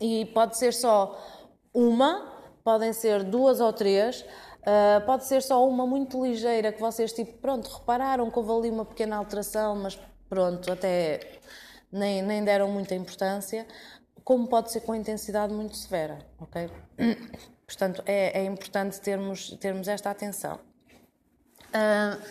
E 0.00 0.26
pode 0.26 0.56
ser 0.56 0.72
só 0.72 1.18
uma, 1.72 2.32
podem 2.62 2.92
ser 2.92 3.24
duas 3.24 3.60
ou 3.60 3.72
três, 3.72 4.20
uh, 4.20 5.04
pode 5.04 5.24
ser 5.24 5.42
só 5.42 5.66
uma 5.66 5.84
muito 5.84 6.24
ligeira 6.24 6.70
que 6.70 6.80
vocês, 6.80 7.12
tipo, 7.12 7.32
pronto, 7.38 7.68
repararam 7.68 8.30
que 8.30 8.38
houve 8.38 8.52
ali 8.52 8.70
uma 8.70 8.84
pequena 8.84 9.16
alteração, 9.16 9.74
mas 9.74 9.98
pronto, 10.28 10.70
até 10.70 11.20
nem, 11.90 12.22
nem 12.22 12.44
deram 12.44 12.68
muita 12.68 12.94
importância 12.94 13.66
como 14.24 14.48
pode 14.48 14.72
ser 14.72 14.80
com 14.80 14.94
intensidade 14.94 15.52
muito 15.52 15.76
severa, 15.76 16.18
ok? 16.40 16.70
Portanto, 17.66 18.02
é, 18.06 18.40
é 18.40 18.44
importante 18.44 19.00
termos, 19.00 19.50
termos 19.60 19.86
esta 19.86 20.10
atenção. 20.10 20.58
Uh, 21.68 22.22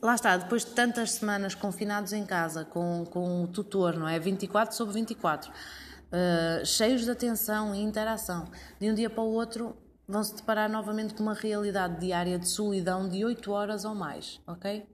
lá 0.00 0.14
está, 0.14 0.36
depois 0.36 0.64
de 0.64 0.70
tantas 0.72 1.12
semanas 1.12 1.54
confinados 1.54 2.12
em 2.12 2.24
casa, 2.24 2.64
com, 2.64 3.04
com 3.04 3.44
o 3.44 3.46
tutor, 3.46 3.96
não 3.96 4.08
é? 4.08 4.18
24 4.18 4.74
sobre 4.74 4.94
24. 4.94 5.50
uh, 5.50 6.64
cheios 6.64 7.04
de 7.04 7.10
atenção 7.10 7.74
e 7.74 7.82
interação. 7.82 8.46
De 8.80 8.90
um 8.90 8.94
dia 8.94 9.10
para 9.10 9.22
o 9.22 9.32
outro 9.32 9.76
vão 10.06 10.22
se 10.22 10.34
deparar 10.34 10.70
novamente 10.70 11.14
com 11.14 11.22
uma 11.22 11.34
realidade 11.34 12.00
diária 12.00 12.38
de 12.38 12.48
solidão 12.48 13.08
de 13.08 13.24
8 13.24 13.50
horas 13.50 13.84
ou 13.84 13.94
mais, 13.94 14.40
ok? 14.46 14.86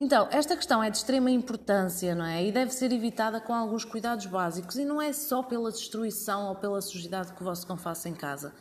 Então, 0.00 0.28
esta 0.30 0.56
questão 0.56 0.82
é 0.82 0.90
de 0.90 0.96
extrema 0.96 1.30
importância, 1.30 2.14
não 2.14 2.24
é? 2.24 2.44
E 2.44 2.52
deve 2.52 2.72
ser 2.72 2.92
evitada 2.92 3.40
com 3.40 3.54
alguns 3.54 3.84
cuidados 3.84 4.26
básicos 4.26 4.76
e 4.76 4.84
não 4.84 5.00
é 5.00 5.12
só 5.12 5.42
pela 5.42 5.70
destruição 5.70 6.48
ou 6.48 6.56
pela 6.56 6.80
sujidade 6.80 7.32
que 7.32 7.42
o 7.42 7.44
vosso 7.44 7.66
cão 7.66 7.76
faça 7.76 8.08
em 8.08 8.14
casa. 8.14 8.52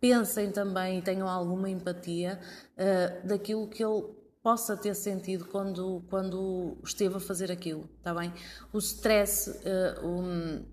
Pensem 0.00 0.50
também 0.50 0.98
e 0.98 1.02
tenham 1.02 1.28
alguma 1.28 1.68
empatia 1.68 2.38
uh, 2.76 3.26
daquilo 3.26 3.66
que 3.66 3.84
ele 3.84 4.04
possa 4.42 4.76
ter 4.76 4.94
sentido 4.94 5.46
quando, 5.46 6.04
quando 6.08 6.76
esteve 6.84 7.16
a 7.16 7.20
fazer 7.20 7.50
aquilo, 7.50 7.88
está 7.98 8.14
bem? 8.14 8.32
O 8.72 8.78
stress, 8.78 9.50
uh, 9.50 10.06
um, 10.06 10.64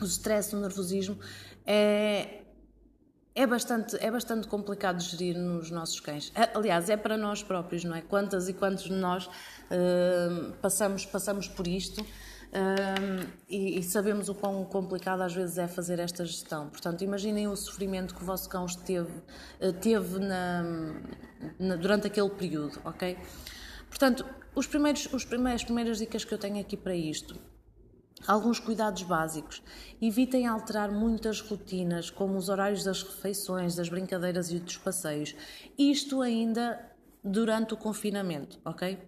o 0.00 0.04
stress, 0.04 0.56
o 0.56 0.60
nervosismo 0.60 1.18
é, 1.66 2.43
é 3.34 3.46
bastante, 3.46 3.96
é 4.00 4.10
bastante 4.10 4.46
complicado 4.46 5.00
gerir 5.00 5.36
nos 5.36 5.70
nossos 5.70 5.98
cães. 5.98 6.32
Aliás, 6.54 6.88
é 6.88 6.96
para 6.96 7.16
nós 7.16 7.42
próprios, 7.42 7.82
não 7.82 7.96
é? 7.96 8.00
Quantas 8.00 8.48
e 8.48 8.52
quantos 8.52 8.84
de 8.84 8.92
nós 8.92 9.26
uh, 9.26 10.52
passamos, 10.62 11.04
passamos 11.04 11.48
por 11.48 11.66
isto 11.66 12.00
uh, 12.00 13.26
e, 13.48 13.80
e, 13.80 13.82
sabemos 13.82 14.28
o 14.28 14.34
quão 14.36 14.64
complicado 14.64 15.22
às 15.22 15.34
vezes 15.34 15.58
é 15.58 15.66
fazer 15.66 15.98
esta 15.98 16.24
gestão. 16.24 16.68
Portanto, 16.68 17.02
imaginem 17.02 17.48
o 17.48 17.56
sofrimento 17.56 18.14
que 18.14 18.22
o 18.22 18.24
vosso 18.24 18.48
cão 18.48 18.66
esteve, 18.66 19.10
uh, 19.60 19.72
teve 19.80 20.20
na, 20.20 20.62
na, 21.58 21.74
durante 21.74 22.06
aquele 22.06 22.30
período, 22.30 22.80
ok? 22.84 23.18
Portanto, 23.88 24.24
os 24.54 24.68
primeiros, 24.68 25.12
os 25.12 25.24
primeiros, 25.24 25.62
as 25.62 25.64
primeiras 25.64 25.98
dicas 25.98 26.24
que 26.24 26.32
eu 26.32 26.38
tenho 26.38 26.60
aqui 26.60 26.76
para 26.76 26.94
isto 26.94 27.36
Alguns 28.26 28.58
cuidados 28.58 29.02
básicos. 29.02 29.62
Evitem 30.00 30.46
alterar 30.46 30.90
muitas 30.90 31.40
rotinas, 31.40 32.08
como 32.08 32.36
os 32.36 32.48
horários 32.48 32.82
das 32.82 33.02
refeições, 33.02 33.76
das 33.76 33.88
brincadeiras 33.88 34.50
e 34.50 34.58
dos 34.58 34.78
passeios. 34.78 35.34
Isto 35.76 36.22
ainda 36.22 36.80
durante 37.22 37.74
o 37.74 37.76
confinamento, 37.76 38.58
ok? 38.64 38.98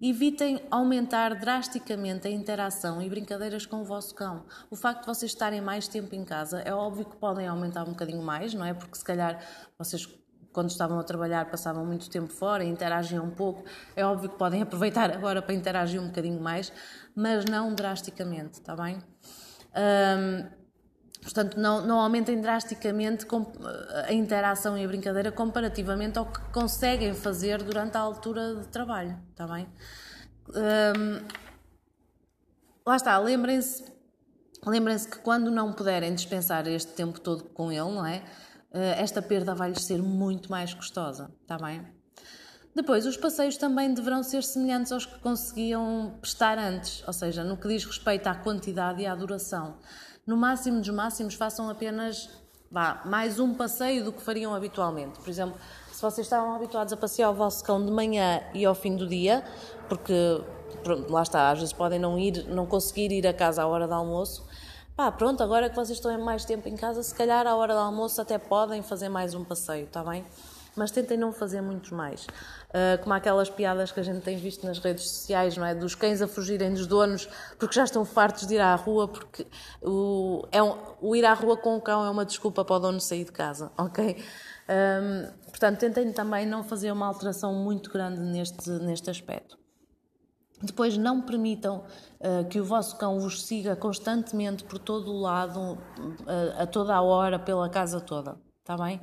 Evitem 0.00 0.60
aumentar 0.68 1.36
drasticamente 1.36 2.26
a 2.26 2.30
interação 2.30 3.00
e 3.00 3.08
brincadeiras 3.08 3.64
com 3.64 3.82
o 3.82 3.84
vosso 3.84 4.12
cão. 4.16 4.44
O 4.68 4.74
facto 4.74 5.02
de 5.02 5.06
vocês 5.06 5.30
estarem 5.30 5.60
mais 5.60 5.86
tempo 5.86 6.12
em 6.12 6.24
casa 6.24 6.60
é 6.62 6.74
óbvio 6.74 7.04
que 7.04 7.16
podem 7.16 7.46
aumentar 7.46 7.84
um 7.84 7.90
bocadinho 7.90 8.22
mais, 8.22 8.52
não 8.52 8.64
é? 8.64 8.74
Porque 8.74 8.96
se 8.96 9.04
calhar 9.04 9.40
vocês 9.78 10.08
quando 10.52 10.70
estavam 10.70 10.98
a 10.98 11.02
trabalhar 11.02 11.50
passavam 11.50 11.84
muito 11.84 12.10
tempo 12.10 12.32
fora, 12.32 12.62
interagiam 12.62 13.24
um 13.24 13.30
pouco. 13.30 13.64
É 13.96 14.04
óbvio 14.04 14.28
que 14.28 14.36
podem 14.36 14.60
aproveitar 14.62 15.10
agora 15.10 15.40
para 15.40 15.54
interagir 15.54 16.00
um 16.00 16.08
bocadinho 16.08 16.40
mais, 16.40 16.72
mas 17.14 17.44
não 17.44 17.74
drasticamente, 17.74 18.54
está 18.54 18.76
bem? 18.76 18.98
Um, 19.74 20.48
portanto, 21.22 21.58
não, 21.58 21.86
não 21.86 21.98
aumentem 21.98 22.40
drasticamente 22.40 23.26
a 24.06 24.12
interação 24.12 24.76
e 24.76 24.84
a 24.84 24.88
brincadeira 24.88 25.32
comparativamente 25.32 26.18
ao 26.18 26.26
que 26.26 26.40
conseguem 26.50 27.14
fazer 27.14 27.62
durante 27.62 27.96
a 27.96 28.00
altura 28.00 28.56
de 28.56 28.68
trabalho, 28.68 29.18
está 29.30 29.46
bem? 29.46 29.68
Um, 30.48 31.26
lá 32.86 32.96
está, 32.96 33.18
lembrem-se 33.18 33.92
lembrem-se 34.64 35.08
que 35.08 35.18
quando 35.18 35.50
não 35.50 35.72
puderem 35.72 36.14
dispensar 36.14 36.66
este 36.68 36.92
tempo 36.92 37.20
todo 37.20 37.44
com 37.44 37.72
ele, 37.72 37.90
não 37.90 38.06
é? 38.06 38.22
Eh, 38.72 39.02
esta 39.02 39.20
perda 39.20 39.54
vai-lhes 39.54 39.84
ser 39.84 40.00
muito 40.02 40.50
mais 40.50 40.72
custosa, 40.72 41.30
está 41.42 41.58
bem? 41.58 41.84
Depois, 42.74 43.04
os 43.06 43.16
passeios 43.16 43.56
também 43.56 43.92
deverão 43.92 44.22
ser 44.22 44.42
semelhantes 44.42 44.92
aos 44.92 45.04
que 45.04 45.18
conseguiam 45.18 46.14
prestar 46.20 46.58
antes, 46.58 47.04
ou 47.06 47.12
seja, 47.12 47.44
no 47.44 47.56
que 47.56 47.68
diz 47.68 47.84
respeito 47.84 48.26
à 48.26 48.34
quantidade 48.34 49.02
e 49.02 49.06
à 49.06 49.14
duração. 49.14 49.76
No 50.26 50.36
máximo 50.36 50.80
dos 50.80 50.88
máximos, 50.88 51.34
façam 51.34 51.68
apenas 51.68 52.30
vá, 52.72 53.02
mais 53.04 53.38
um 53.38 53.52
passeio 53.52 54.02
do 54.02 54.12
que 54.12 54.22
fariam 54.22 54.54
habitualmente. 54.54 55.20
Por 55.20 55.28
exemplo, 55.28 55.60
se 55.92 56.00
vocês 56.00 56.26
estavam 56.26 56.54
habituados 56.54 56.92
a 56.92 56.96
passear 56.96 57.30
o 57.30 57.34
vosso 57.34 57.62
cão 57.62 57.84
de 57.84 57.92
manhã 57.92 58.40
e 58.54 58.64
ao 58.64 58.74
fim 58.74 58.96
do 58.96 59.06
dia, 59.06 59.44
porque 59.88 60.42
pronto, 60.82 61.12
lá 61.12 61.22
está, 61.22 61.50
às 61.50 61.58
vezes 61.58 61.74
podem 61.74 61.98
não 61.98 62.18
ir, 62.18 62.46
não 62.48 62.64
conseguir 62.64 63.12
ir 63.12 63.26
a 63.26 63.34
casa 63.34 63.62
à 63.62 63.66
hora 63.66 63.86
do 63.86 63.92
almoço, 63.92 64.46
pá, 64.96 65.12
pronto, 65.12 65.42
agora 65.42 65.68
que 65.68 65.76
vocês 65.76 65.98
estão 65.98 66.18
mais 66.24 66.46
tempo 66.46 66.66
em 66.66 66.74
casa, 66.74 67.02
se 67.02 67.14
calhar 67.14 67.46
à 67.46 67.54
hora 67.54 67.74
do 67.74 67.80
almoço 67.80 68.20
até 68.22 68.38
podem 68.38 68.82
fazer 68.82 69.10
mais 69.10 69.34
um 69.34 69.44
passeio, 69.44 69.84
está 69.84 70.02
bem? 70.02 70.24
Mas 70.74 70.90
tentem 70.90 71.18
não 71.18 71.32
fazer 71.32 71.60
muitos 71.60 71.90
mais. 71.90 72.24
Uh, 72.24 73.00
como 73.02 73.12
aquelas 73.14 73.50
piadas 73.50 73.92
que 73.92 74.00
a 74.00 74.02
gente 74.02 74.22
tem 74.22 74.36
visto 74.36 74.66
nas 74.66 74.78
redes 74.78 75.08
sociais, 75.08 75.56
não 75.56 75.66
é? 75.66 75.74
Dos 75.74 75.94
cães 75.94 76.22
a 76.22 76.26
fugirem 76.26 76.72
dos 76.72 76.86
donos 76.86 77.28
porque 77.58 77.74
já 77.74 77.84
estão 77.84 78.04
fartos 78.04 78.46
de 78.46 78.54
ir 78.54 78.60
à 78.60 78.74
rua, 78.74 79.06
porque 79.06 79.46
o, 79.82 80.46
é 80.50 80.62
um, 80.62 80.76
o 81.00 81.14
ir 81.14 81.24
à 81.24 81.34
rua 81.34 81.56
com 81.56 81.76
o 81.76 81.80
cão 81.80 82.04
é 82.04 82.10
uma 82.10 82.24
desculpa 82.24 82.64
para 82.64 82.76
o 82.76 82.78
dono 82.78 83.00
sair 83.00 83.24
de 83.24 83.32
casa, 83.32 83.70
ok? 83.76 84.16
Um, 84.68 85.50
portanto, 85.50 85.78
tentem 85.78 86.12
também 86.12 86.46
não 86.46 86.64
fazer 86.64 86.90
uma 86.90 87.06
alteração 87.06 87.52
muito 87.52 87.90
grande 87.90 88.20
neste, 88.20 88.70
neste 88.70 89.10
aspecto. 89.10 89.62
Depois, 90.62 90.96
não 90.96 91.20
permitam 91.20 91.84
uh, 92.20 92.48
que 92.48 92.60
o 92.60 92.64
vosso 92.64 92.96
cão 92.96 93.18
vos 93.18 93.44
siga 93.44 93.74
constantemente 93.74 94.62
por 94.62 94.78
todo 94.78 95.10
o 95.10 95.20
lado, 95.20 95.72
uh, 95.98 96.62
a 96.62 96.66
toda 96.66 96.94
a 96.94 97.02
hora, 97.02 97.38
pela 97.38 97.68
casa 97.68 98.00
toda. 98.00 98.36
Está 98.60 98.76
bem? 98.76 99.00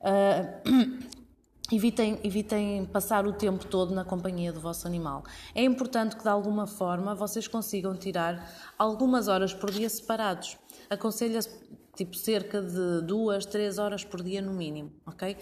Uh, 0.00 1.06
evitem, 1.72 2.20
evitem 2.22 2.84
passar 2.86 3.26
o 3.26 3.32
tempo 3.32 3.66
todo 3.66 3.94
na 3.94 4.04
companhia 4.04 4.52
do 4.52 4.60
vosso 4.60 4.86
animal. 4.86 5.24
É 5.54 5.62
importante 5.62 6.16
que, 6.16 6.22
de 6.22 6.28
alguma 6.28 6.66
forma, 6.66 7.14
vocês 7.14 7.48
consigam 7.48 7.94
tirar 7.96 8.50
algumas 8.78 9.28
horas 9.28 9.52
por 9.52 9.70
dia 9.70 9.88
separados. 9.88 10.56
Aconselho-se 10.88 11.50
tipo 11.94 12.14
cerca 12.14 12.60
de 12.60 13.00
duas, 13.02 13.46
três 13.46 13.78
horas 13.78 14.04
por 14.04 14.22
dia 14.22 14.42
no 14.42 14.52
mínimo, 14.52 14.92
ok? 15.06 15.36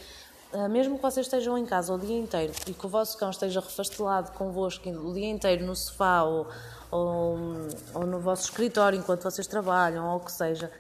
Ah, 0.55 0.69
mesmo 0.69 0.97
que 0.97 1.03
vocês 1.03 1.27
estejam 1.27 1.59
em 1.59 1.67
casa 1.67 1.93
o 1.93 1.99
dia 1.99 2.17
inteiro 2.17 2.53
e 2.69 2.73
que 2.73 2.87
o 2.87 2.89
vosso 2.89 3.19
cão 3.19 3.29
esteja 3.29 3.59
refastelado 3.59 4.31
convosco 4.33 4.89
o 4.89 5.13
dia 5.13 5.29
inteiro 5.29 5.67
no 5.67 5.75
sofá 5.75 6.23
ou, 6.23 6.47
ou, 6.93 7.37
ou, 7.93 8.07
no 8.07 8.21
vosso 8.21 8.45
escritório 8.45 8.97
enquanto 8.97 9.25
vocês 9.25 9.49
trabalham 9.49 10.09
ou 10.09 10.19
o 10.19 10.21
que 10.21 10.31
seja, 10.31 10.71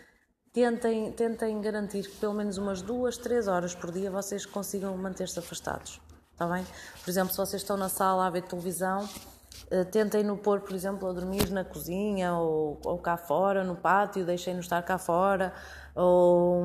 tentem, 0.55 1.11
tentem 1.11 1.61
garantir 1.61 2.05
que 2.05 2.16
pelo 2.16 2.32
menos 2.32 2.57
umas 2.57 2.80
duas, 2.80 3.18
três 3.18 3.48
horas 3.48 3.74
por 3.74 3.90
dia 3.90 4.09
vocês 4.11 4.46
consigam 4.46 4.96
manter-se 4.96 5.38
afastados. 5.38 6.00
Está 6.32 6.46
bem? 6.46 6.64
Por 7.02 7.11
exemplo, 7.11 7.32
se 7.32 7.36
vocês 7.36 7.61
estão 7.61 7.76
na 7.76 7.88
sala 7.88 8.26
a 8.26 8.30
ver 8.30 8.42
televisão, 8.42 9.09
ah, 9.70 9.84
tentem-no 9.84 10.36
pôr, 10.36 10.61
por 10.61 10.74
exemplo, 10.74 11.09
a 11.09 11.12
dormir 11.12 11.50
na 11.50 11.64
cozinha 11.64 12.34
ou, 12.34 12.80
ou 12.84 12.98
cá 12.98 13.16
fora, 13.16 13.64
no 13.64 13.74
pátio, 13.74 14.24
deixem-no 14.24 14.61
estar 14.61 14.80
cá 14.82 14.96
fora, 14.96 15.52
ou 15.94 16.64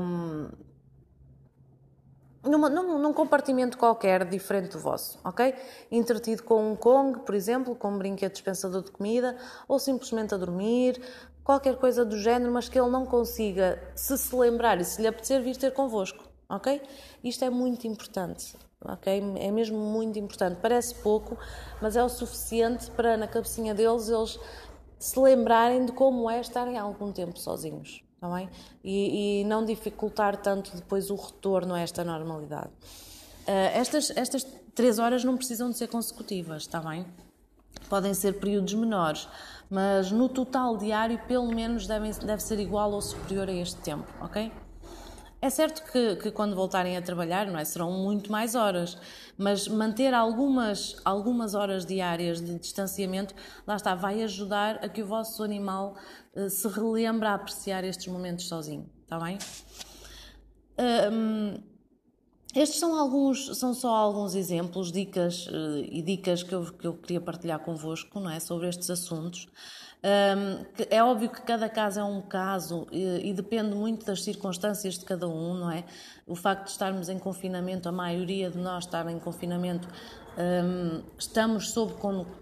numa, 2.44 2.70
num, 2.70 3.00
num, 3.00 3.14
compartimento 3.14 3.78
qualquer 3.78 4.24
diferente 4.26 4.70
do 4.72 4.80
vosso, 4.80 5.20
ok? 5.24 5.54
Entretido 5.92 6.44
com 6.44 6.72
um 6.72 6.76
Kong, 6.76 7.20
por 7.20 7.36
exemplo, 7.36 7.76
com 7.76 7.90
um 7.90 7.98
brinquedo 7.98 8.32
dispensador 8.32 8.84
de 8.84 8.92
comida, 8.92 9.36
ou 9.68 9.78
simplesmente 9.78 10.34
a 10.34 10.38
dormir, 10.38 11.02
qualquer 11.50 11.78
coisa 11.78 12.06
do 12.06 12.16
género, 12.16 12.52
mas 12.52 12.70
que 12.70 12.80
ele 12.80 12.92
não 12.92 13.08
consiga 13.08 13.82
se 13.96 14.16
se 14.20 14.36
lembrar 14.36 14.80
e 14.80 14.86
se 14.86 15.02
lhe 15.02 15.08
apetecer 15.08 15.42
vir 15.42 15.58
ter 15.58 15.74
convosco, 15.74 16.24
ok? 16.48 16.80
Isto 17.24 17.44
é 17.44 17.50
muito 17.50 17.88
importante, 17.88 18.56
ok? 18.80 19.20
É 19.40 19.50
mesmo 19.50 19.80
muito 19.80 20.20
importante. 20.20 20.60
Parece 20.62 20.94
pouco, 20.94 21.36
mas 21.82 21.96
é 21.96 22.04
o 22.04 22.08
suficiente 22.08 22.92
para 22.92 23.18
na 23.18 23.28
cabecinha 23.28 23.74
deles 23.74 24.10
eles 24.10 24.40
se 25.00 25.20
lembrarem 25.20 25.88
de 25.88 25.92
como 25.92 26.30
é 26.30 26.40
estarem 26.40 26.78
algum 26.78 27.12
tempo 27.12 27.40
sozinhos. 27.40 28.04
Tá 28.22 28.30
bem? 28.30 28.48
E, 28.84 29.42
e, 29.42 29.44
não 29.46 29.66
dificultar 29.66 30.38
tanto 30.38 30.76
depois 30.76 31.10
o 31.10 31.16
retorno 31.16 31.74
a 31.74 31.80
esta 31.80 32.04
normalidade. 32.04 32.70
Uh, 33.48 33.74
estas, 33.74 34.12
estas 34.16 34.46
três 34.76 35.00
horas 35.00 35.24
não 35.24 35.36
precisam 35.36 35.72
de 35.72 35.78
ser 35.78 35.88
consecutivas, 35.88 36.62
está 36.62 36.80
bem? 36.80 37.08
Podem 37.90 38.14
ser 38.14 38.40
períodos 38.40 38.74
menores, 38.76 39.28
mas 39.70 40.12
no 40.12 40.30
total 40.30 40.78
diário, 40.78 41.20
pelo 41.28 41.48
menos, 41.54 41.88
devem, 41.88 42.12
deve 42.12 42.42
ser 42.42 42.60
igual 42.60 42.92
ou 42.92 43.02
superior 43.02 43.50
a 43.50 43.54
este 43.54 43.82
tempo, 43.82 44.08
ok? 44.22 44.52
É 45.42 45.50
certo 45.50 45.90
que, 45.90 46.18
que, 46.18 46.32
quando 46.32 46.54
voltarem 46.54 46.98
a 46.98 47.02
trabalhar 47.02 47.48
não 47.48 47.58
é, 47.58 47.64
serão 47.64 47.92
muito 47.92 48.30
mais 48.30 48.56
horas, 48.56 48.98
mas 49.38 49.70
manter 49.70 50.14
algumas, 50.14 50.98
algumas 51.06 51.56
horas 51.56 51.86
diárias 51.86 52.42
de 52.42 52.60
distanciamento, 52.60 53.34
lá 53.66 53.78
está, 53.78 53.96
vai 53.96 54.22
ajudar 54.24 54.84
a 54.84 54.90
que 54.90 55.02
o 55.02 55.08
vosso 55.08 55.42
animal 55.42 55.96
uh, 56.36 56.50
se 56.50 56.68
relembre 56.68 57.26
a 57.26 57.36
apreciar 57.36 57.86
estes 57.86 58.08
momentos 58.08 58.50
sozinho, 58.50 58.90
está 59.02 59.18
bem? 59.18 59.38
Um, 60.78 61.64
estes 62.56 62.80
são 62.80 62.98
alguns, 62.98 63.58
são 63.58 63.74
só 63.74 63.90
alguns 63.90 64.34
exemplos, 64.34 64.92
dicas 64.92 65.46
uh, 65.48 65.86
e 65.90 66.02
dicas 66.02 66.42
que 66.42 66.54
eu, 66.54 66.66
que 66.66 66.88
eu 66.88 66.94
queria 66.94 67.22
partilhar 67.22 67.60
convosco, 67.60 68.20
não 68.20 68.30
é, 68.30 68.40
sobre 68.40 68.68
estes 68.68 68.90
assuntos. 68.90 69.48
Um, 70.02 70.66
é 70.90 71.04
óbvio 71.04 71.30
que 71.30 71.42
cada 71.42 71.68
caso 71.68 72.00
é 72.00 72.04
um 72.04 72.22
caso 72.22 72.88
e, 72.90 73.30
e, 73.30 73.34
depende 73.34 73.76
muito 73.76 74.06
das 74.06 74.24
circunstâncias 74.24 74.98
de 74.98 75.04
cada 75.04 75.28
um, 75.28 75.54
não 75.54 75.70
é? 75.70 75.84
O 76.26 76.36
facto 76.36 76.66
de 76.66 76.72
estarmos 76.72 77.10
em 77.10 77.20
confinamento, 77.20 77.90
a 77.90 77.92
maioria 77.92 78.50
de 78.50 78.58
nós 78.58 78.86
estar 78.86 79.06
em 79.12 79.20
confinamento, 79.20 79.90
um, 80.38 81.04
estamos 81.18 81.72
sob 81.72 81.96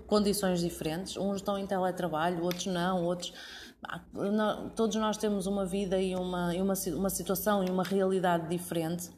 condições 0.05 0.59
diferentes. 0.59 1.17
Uns 1.17 1.37
estão 1.37 1.57
em 1.57 1.65
teletrabalho, 1.65 2.43
outros 2.43 2.67
não, 2.67 3.03
outros 3.03 3.33
todos 4.75 4.95
nós 4.95 5.17
temos 5.17 5.45
uma 5.45 5.65
vida 5.65 5.99
e 5.99 6.15
uma, 6.15 6.53
e 6.55 6.61
uma, 6.61 6.73
uma 6.95 7.09
situação 7.09 7.63
e 7.63 7.69
uma 7.69 7.83
realidade 7.83 8.49
diferente 8.49 9.09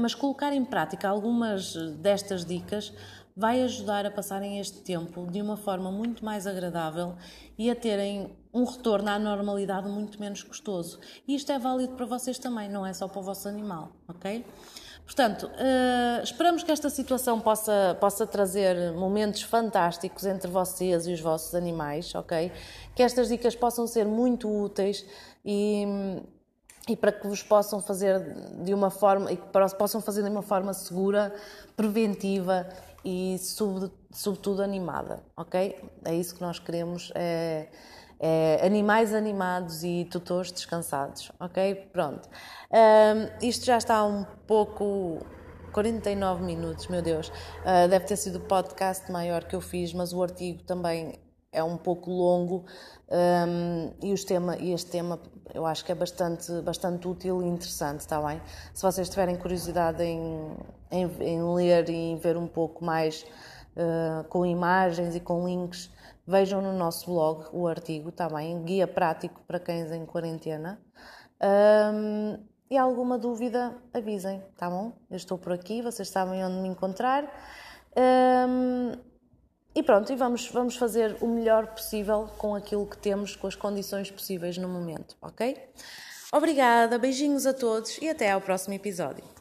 mas 0.00 0.14
colocar 0.14 0.52
em 0.52 0.64
prática 0.64 1.08
algumas 1.08 1.74
destas 1.98 2.44
dicas 2.44 2.92
vai 3.38 3.62
ajudar 3.62 4.04
a 4.04 4.10
passarem 4.10 4.58
este 4.58 4.78
tempo 4.80 5.24
de 5.30 5.40
uma 5.40 5.56
forma 5.56 5.92
muito 5.92 6.24
mais 6.24 6.44
agradável 6.44 7.14
e 7.56 7.70
a 7.70 7.76
terem 7.76 8.36
um 8.52 8.64
retorno 8.64 9.08
à 9.08 9.16
normalidade 9.16 9.88
muito 9.88 10.18
menos 10.18 10.42
custoso. 10.42 10.98
E 11.26 11.36
isto 11.36 11.52
é 11.52 11.58
válido 11.58 11.94
para 11.94 12.04
vocês 12.04 12.36
também, 12.36 12.68
não 12.68 12.84
é 12.84 12.92
só 12.92 13.06
para 13.06 13.20
o 13.20 13.22
vosso 13.22 13.46
animal, 13.48 13.92
ok? 14.08 14.44
Portanto, 15.04 15.46
uh, 15.46 16.22
esperamos 16.22 16.64
que 16.64 16.72
esta 16.72 16.90
situação 16.90 17.40
possa, 17.40 17.96
possa 18.00 18.26
trazer 18.26 18.92
momentos 18.92 19.42
fantásticos 19.42 20.26
entre 20.26 20.50
vocês 20.50 21.06
e 21.06 21.12
os 21.12 21.20
vossos 21.20 21.54
animais, 21.54 22.12
ok? 22.16 22.50
Que 22.94 23.04
estas 23.04 23.28
dicas 23.28 23.54
possam 23.54 23.86
ser 23.86 24.04
muito 24.04 24.50
úteis 24.50 25.06
e 25.44 25.86
e 26.88 26.96
para 26.96 27.12
que 27.12 27.26
vos 27.26 27.42
possam 27.42 27.80
fazer 27.80 28.18
de 28.62 28.72
uma 28.72 28.90
forma 28.90 29.30
e 29.30 29.36
que 29.36 29.46
possam 29.76 30.00
fazer 30.00 30.22
de 30.22 30.30
uma 30.30 30.42
forma 30.42 30.72
segura, 30.72 31.34
preventiva 31.76 32.66
e 33.04 33.36
sobretudo 34.10 34.62
animada, 34.62 35.22
ok? 35.36 35.78
É 36.04 36.14
isso 36.14 36.34
que 36.34 36.40
nós 36.40 36.58
queremos, 36.58 37.12
é, 37.14 37.68
é 38.18 38.60
animais 38.66 39.14
animados 39.14 39.84
e 39.84 40.06
tutores 40.10 40.50
descansados, 40.50 41.30
ok? 41.38 41.74
Pronto. 41.92 42.28
Um, 42.70 43.46
isto 43.46 43.64
já 43.64 43.78
está 43.78 44.04
um 44.04 44.24
pouco 44.46 45.24
49 45.72 46.42
minutos, 46.42 46.88
meu 46.88 47.02
Deus. 47.02 47.28
Uh, 47.28 47.88
deve 47.88 48.04
ter 48.04 48.16
sido 48.16 48.36
o 48.36 48.40
podcast 48.40 49.10
maior 49.12 49.44
que 49.44 49.54
eu 49.54 49.60
fiz, 49.60 49.92
mas 49.92 50.12
o 50.12 50.22
artigo 50.22 50.62
também 50.64 51.18
é 51.52 51.62
um 51.62 51.76
pouco 51.76 52.10
longo 52.10 52.64
um, 53.10 53.92
e, 54.02 54.14
tema, 54.24 54.56
e 54.58 54.72
este 54.72 54.90
tema 54.90 55.18
eu 55.54 55.66
acho 55.66 55.84
que 55.84 55.92
é 55.92 55.94
bastante, 55.94 56.52
bastante 56.62 57.06
útil 57.06 57.42
e 57.42 57.46
interessante, 57.46 58.00
está 58.00 58.20
bem? 58.20 58.40
Se 58.72 58.82
vocês 58.82 59.08
tiverem 59.08 59.36
curiosidade 59.36 60.02
em, 60.02 60.56
em, 60.90 61.04
em 61.20 61.54
ler 61.54 61.88
e 61.88 61.94
em 61.94 62.16
ver 62.16 62.36
um 62.36 62.46
pouco 62.46 62.84
mais 62.84 63.24
uh, 63.76 64.24
com 64.28 64.44
imagens 64.44 65.14
e 65.14 65.20
com 65.20 65.46
links, 65.46 65.90
vejam 66.26 66.60
no 66.60 66.72
nosso 66.72 67.06
blog 67.06 67.46
o 67.52 67.66
artigo, 67.66 68.10
está 68.10 68.28
bem? 68.28 68.62
Guia 68.62 68.86
prático 68.86 69.40
para 69.46 69.58
cães 69.58 69.90
em 69.90 70.04
quarentena. 70.04 70.78
Um, 71.42 72.38
e 72.70 72.76
alguma 72.76 73.16
dúvida, 73.16 73.74
avisem, 73.94 74.42
tá 74.56 74.68
bom? 74.68 74.92
Eu 75.10 75.16
estou 75.16 75.38
por 75.38 75.52
aqui, 75.52 75.80
vocês 75.80 76.10
sabem 76.10 76.44
onde 76.44 76.56
me 76.56 76.68
encontrar. 76.68 77.24
Um, 77.96 78.92
e 79.78 79.82
pronto, 79.84 80.12
e 80.12 80.16
vamos, 80.16 80.48
vamos 80.48 80.76
fazer 80.76 81.16
o 81.20 81.28
melhor 81.28 81.68
possível 81.68 82.28
com 82.36 82.52
aquilo 82.52 82.84
que 82.84 82.98
temos, 82.98 83.36
com 83.36 83.46
as 83.46 83.54
condições 83.54 84.10
possíveis 84.10 84.58
no 84.58 84.68
momento, 84.68 85.16
ok? 85.22 85.56
Obrigada, 86.32 86.98
beijinhos 86.98 87.46
a 87.46 87.54
todos 87.54 87.96
e 87.98 88.08
até 88.08 88.32
ao 88.32 88.40
próximo 88.40 88.74
episódio. 88.74 89.37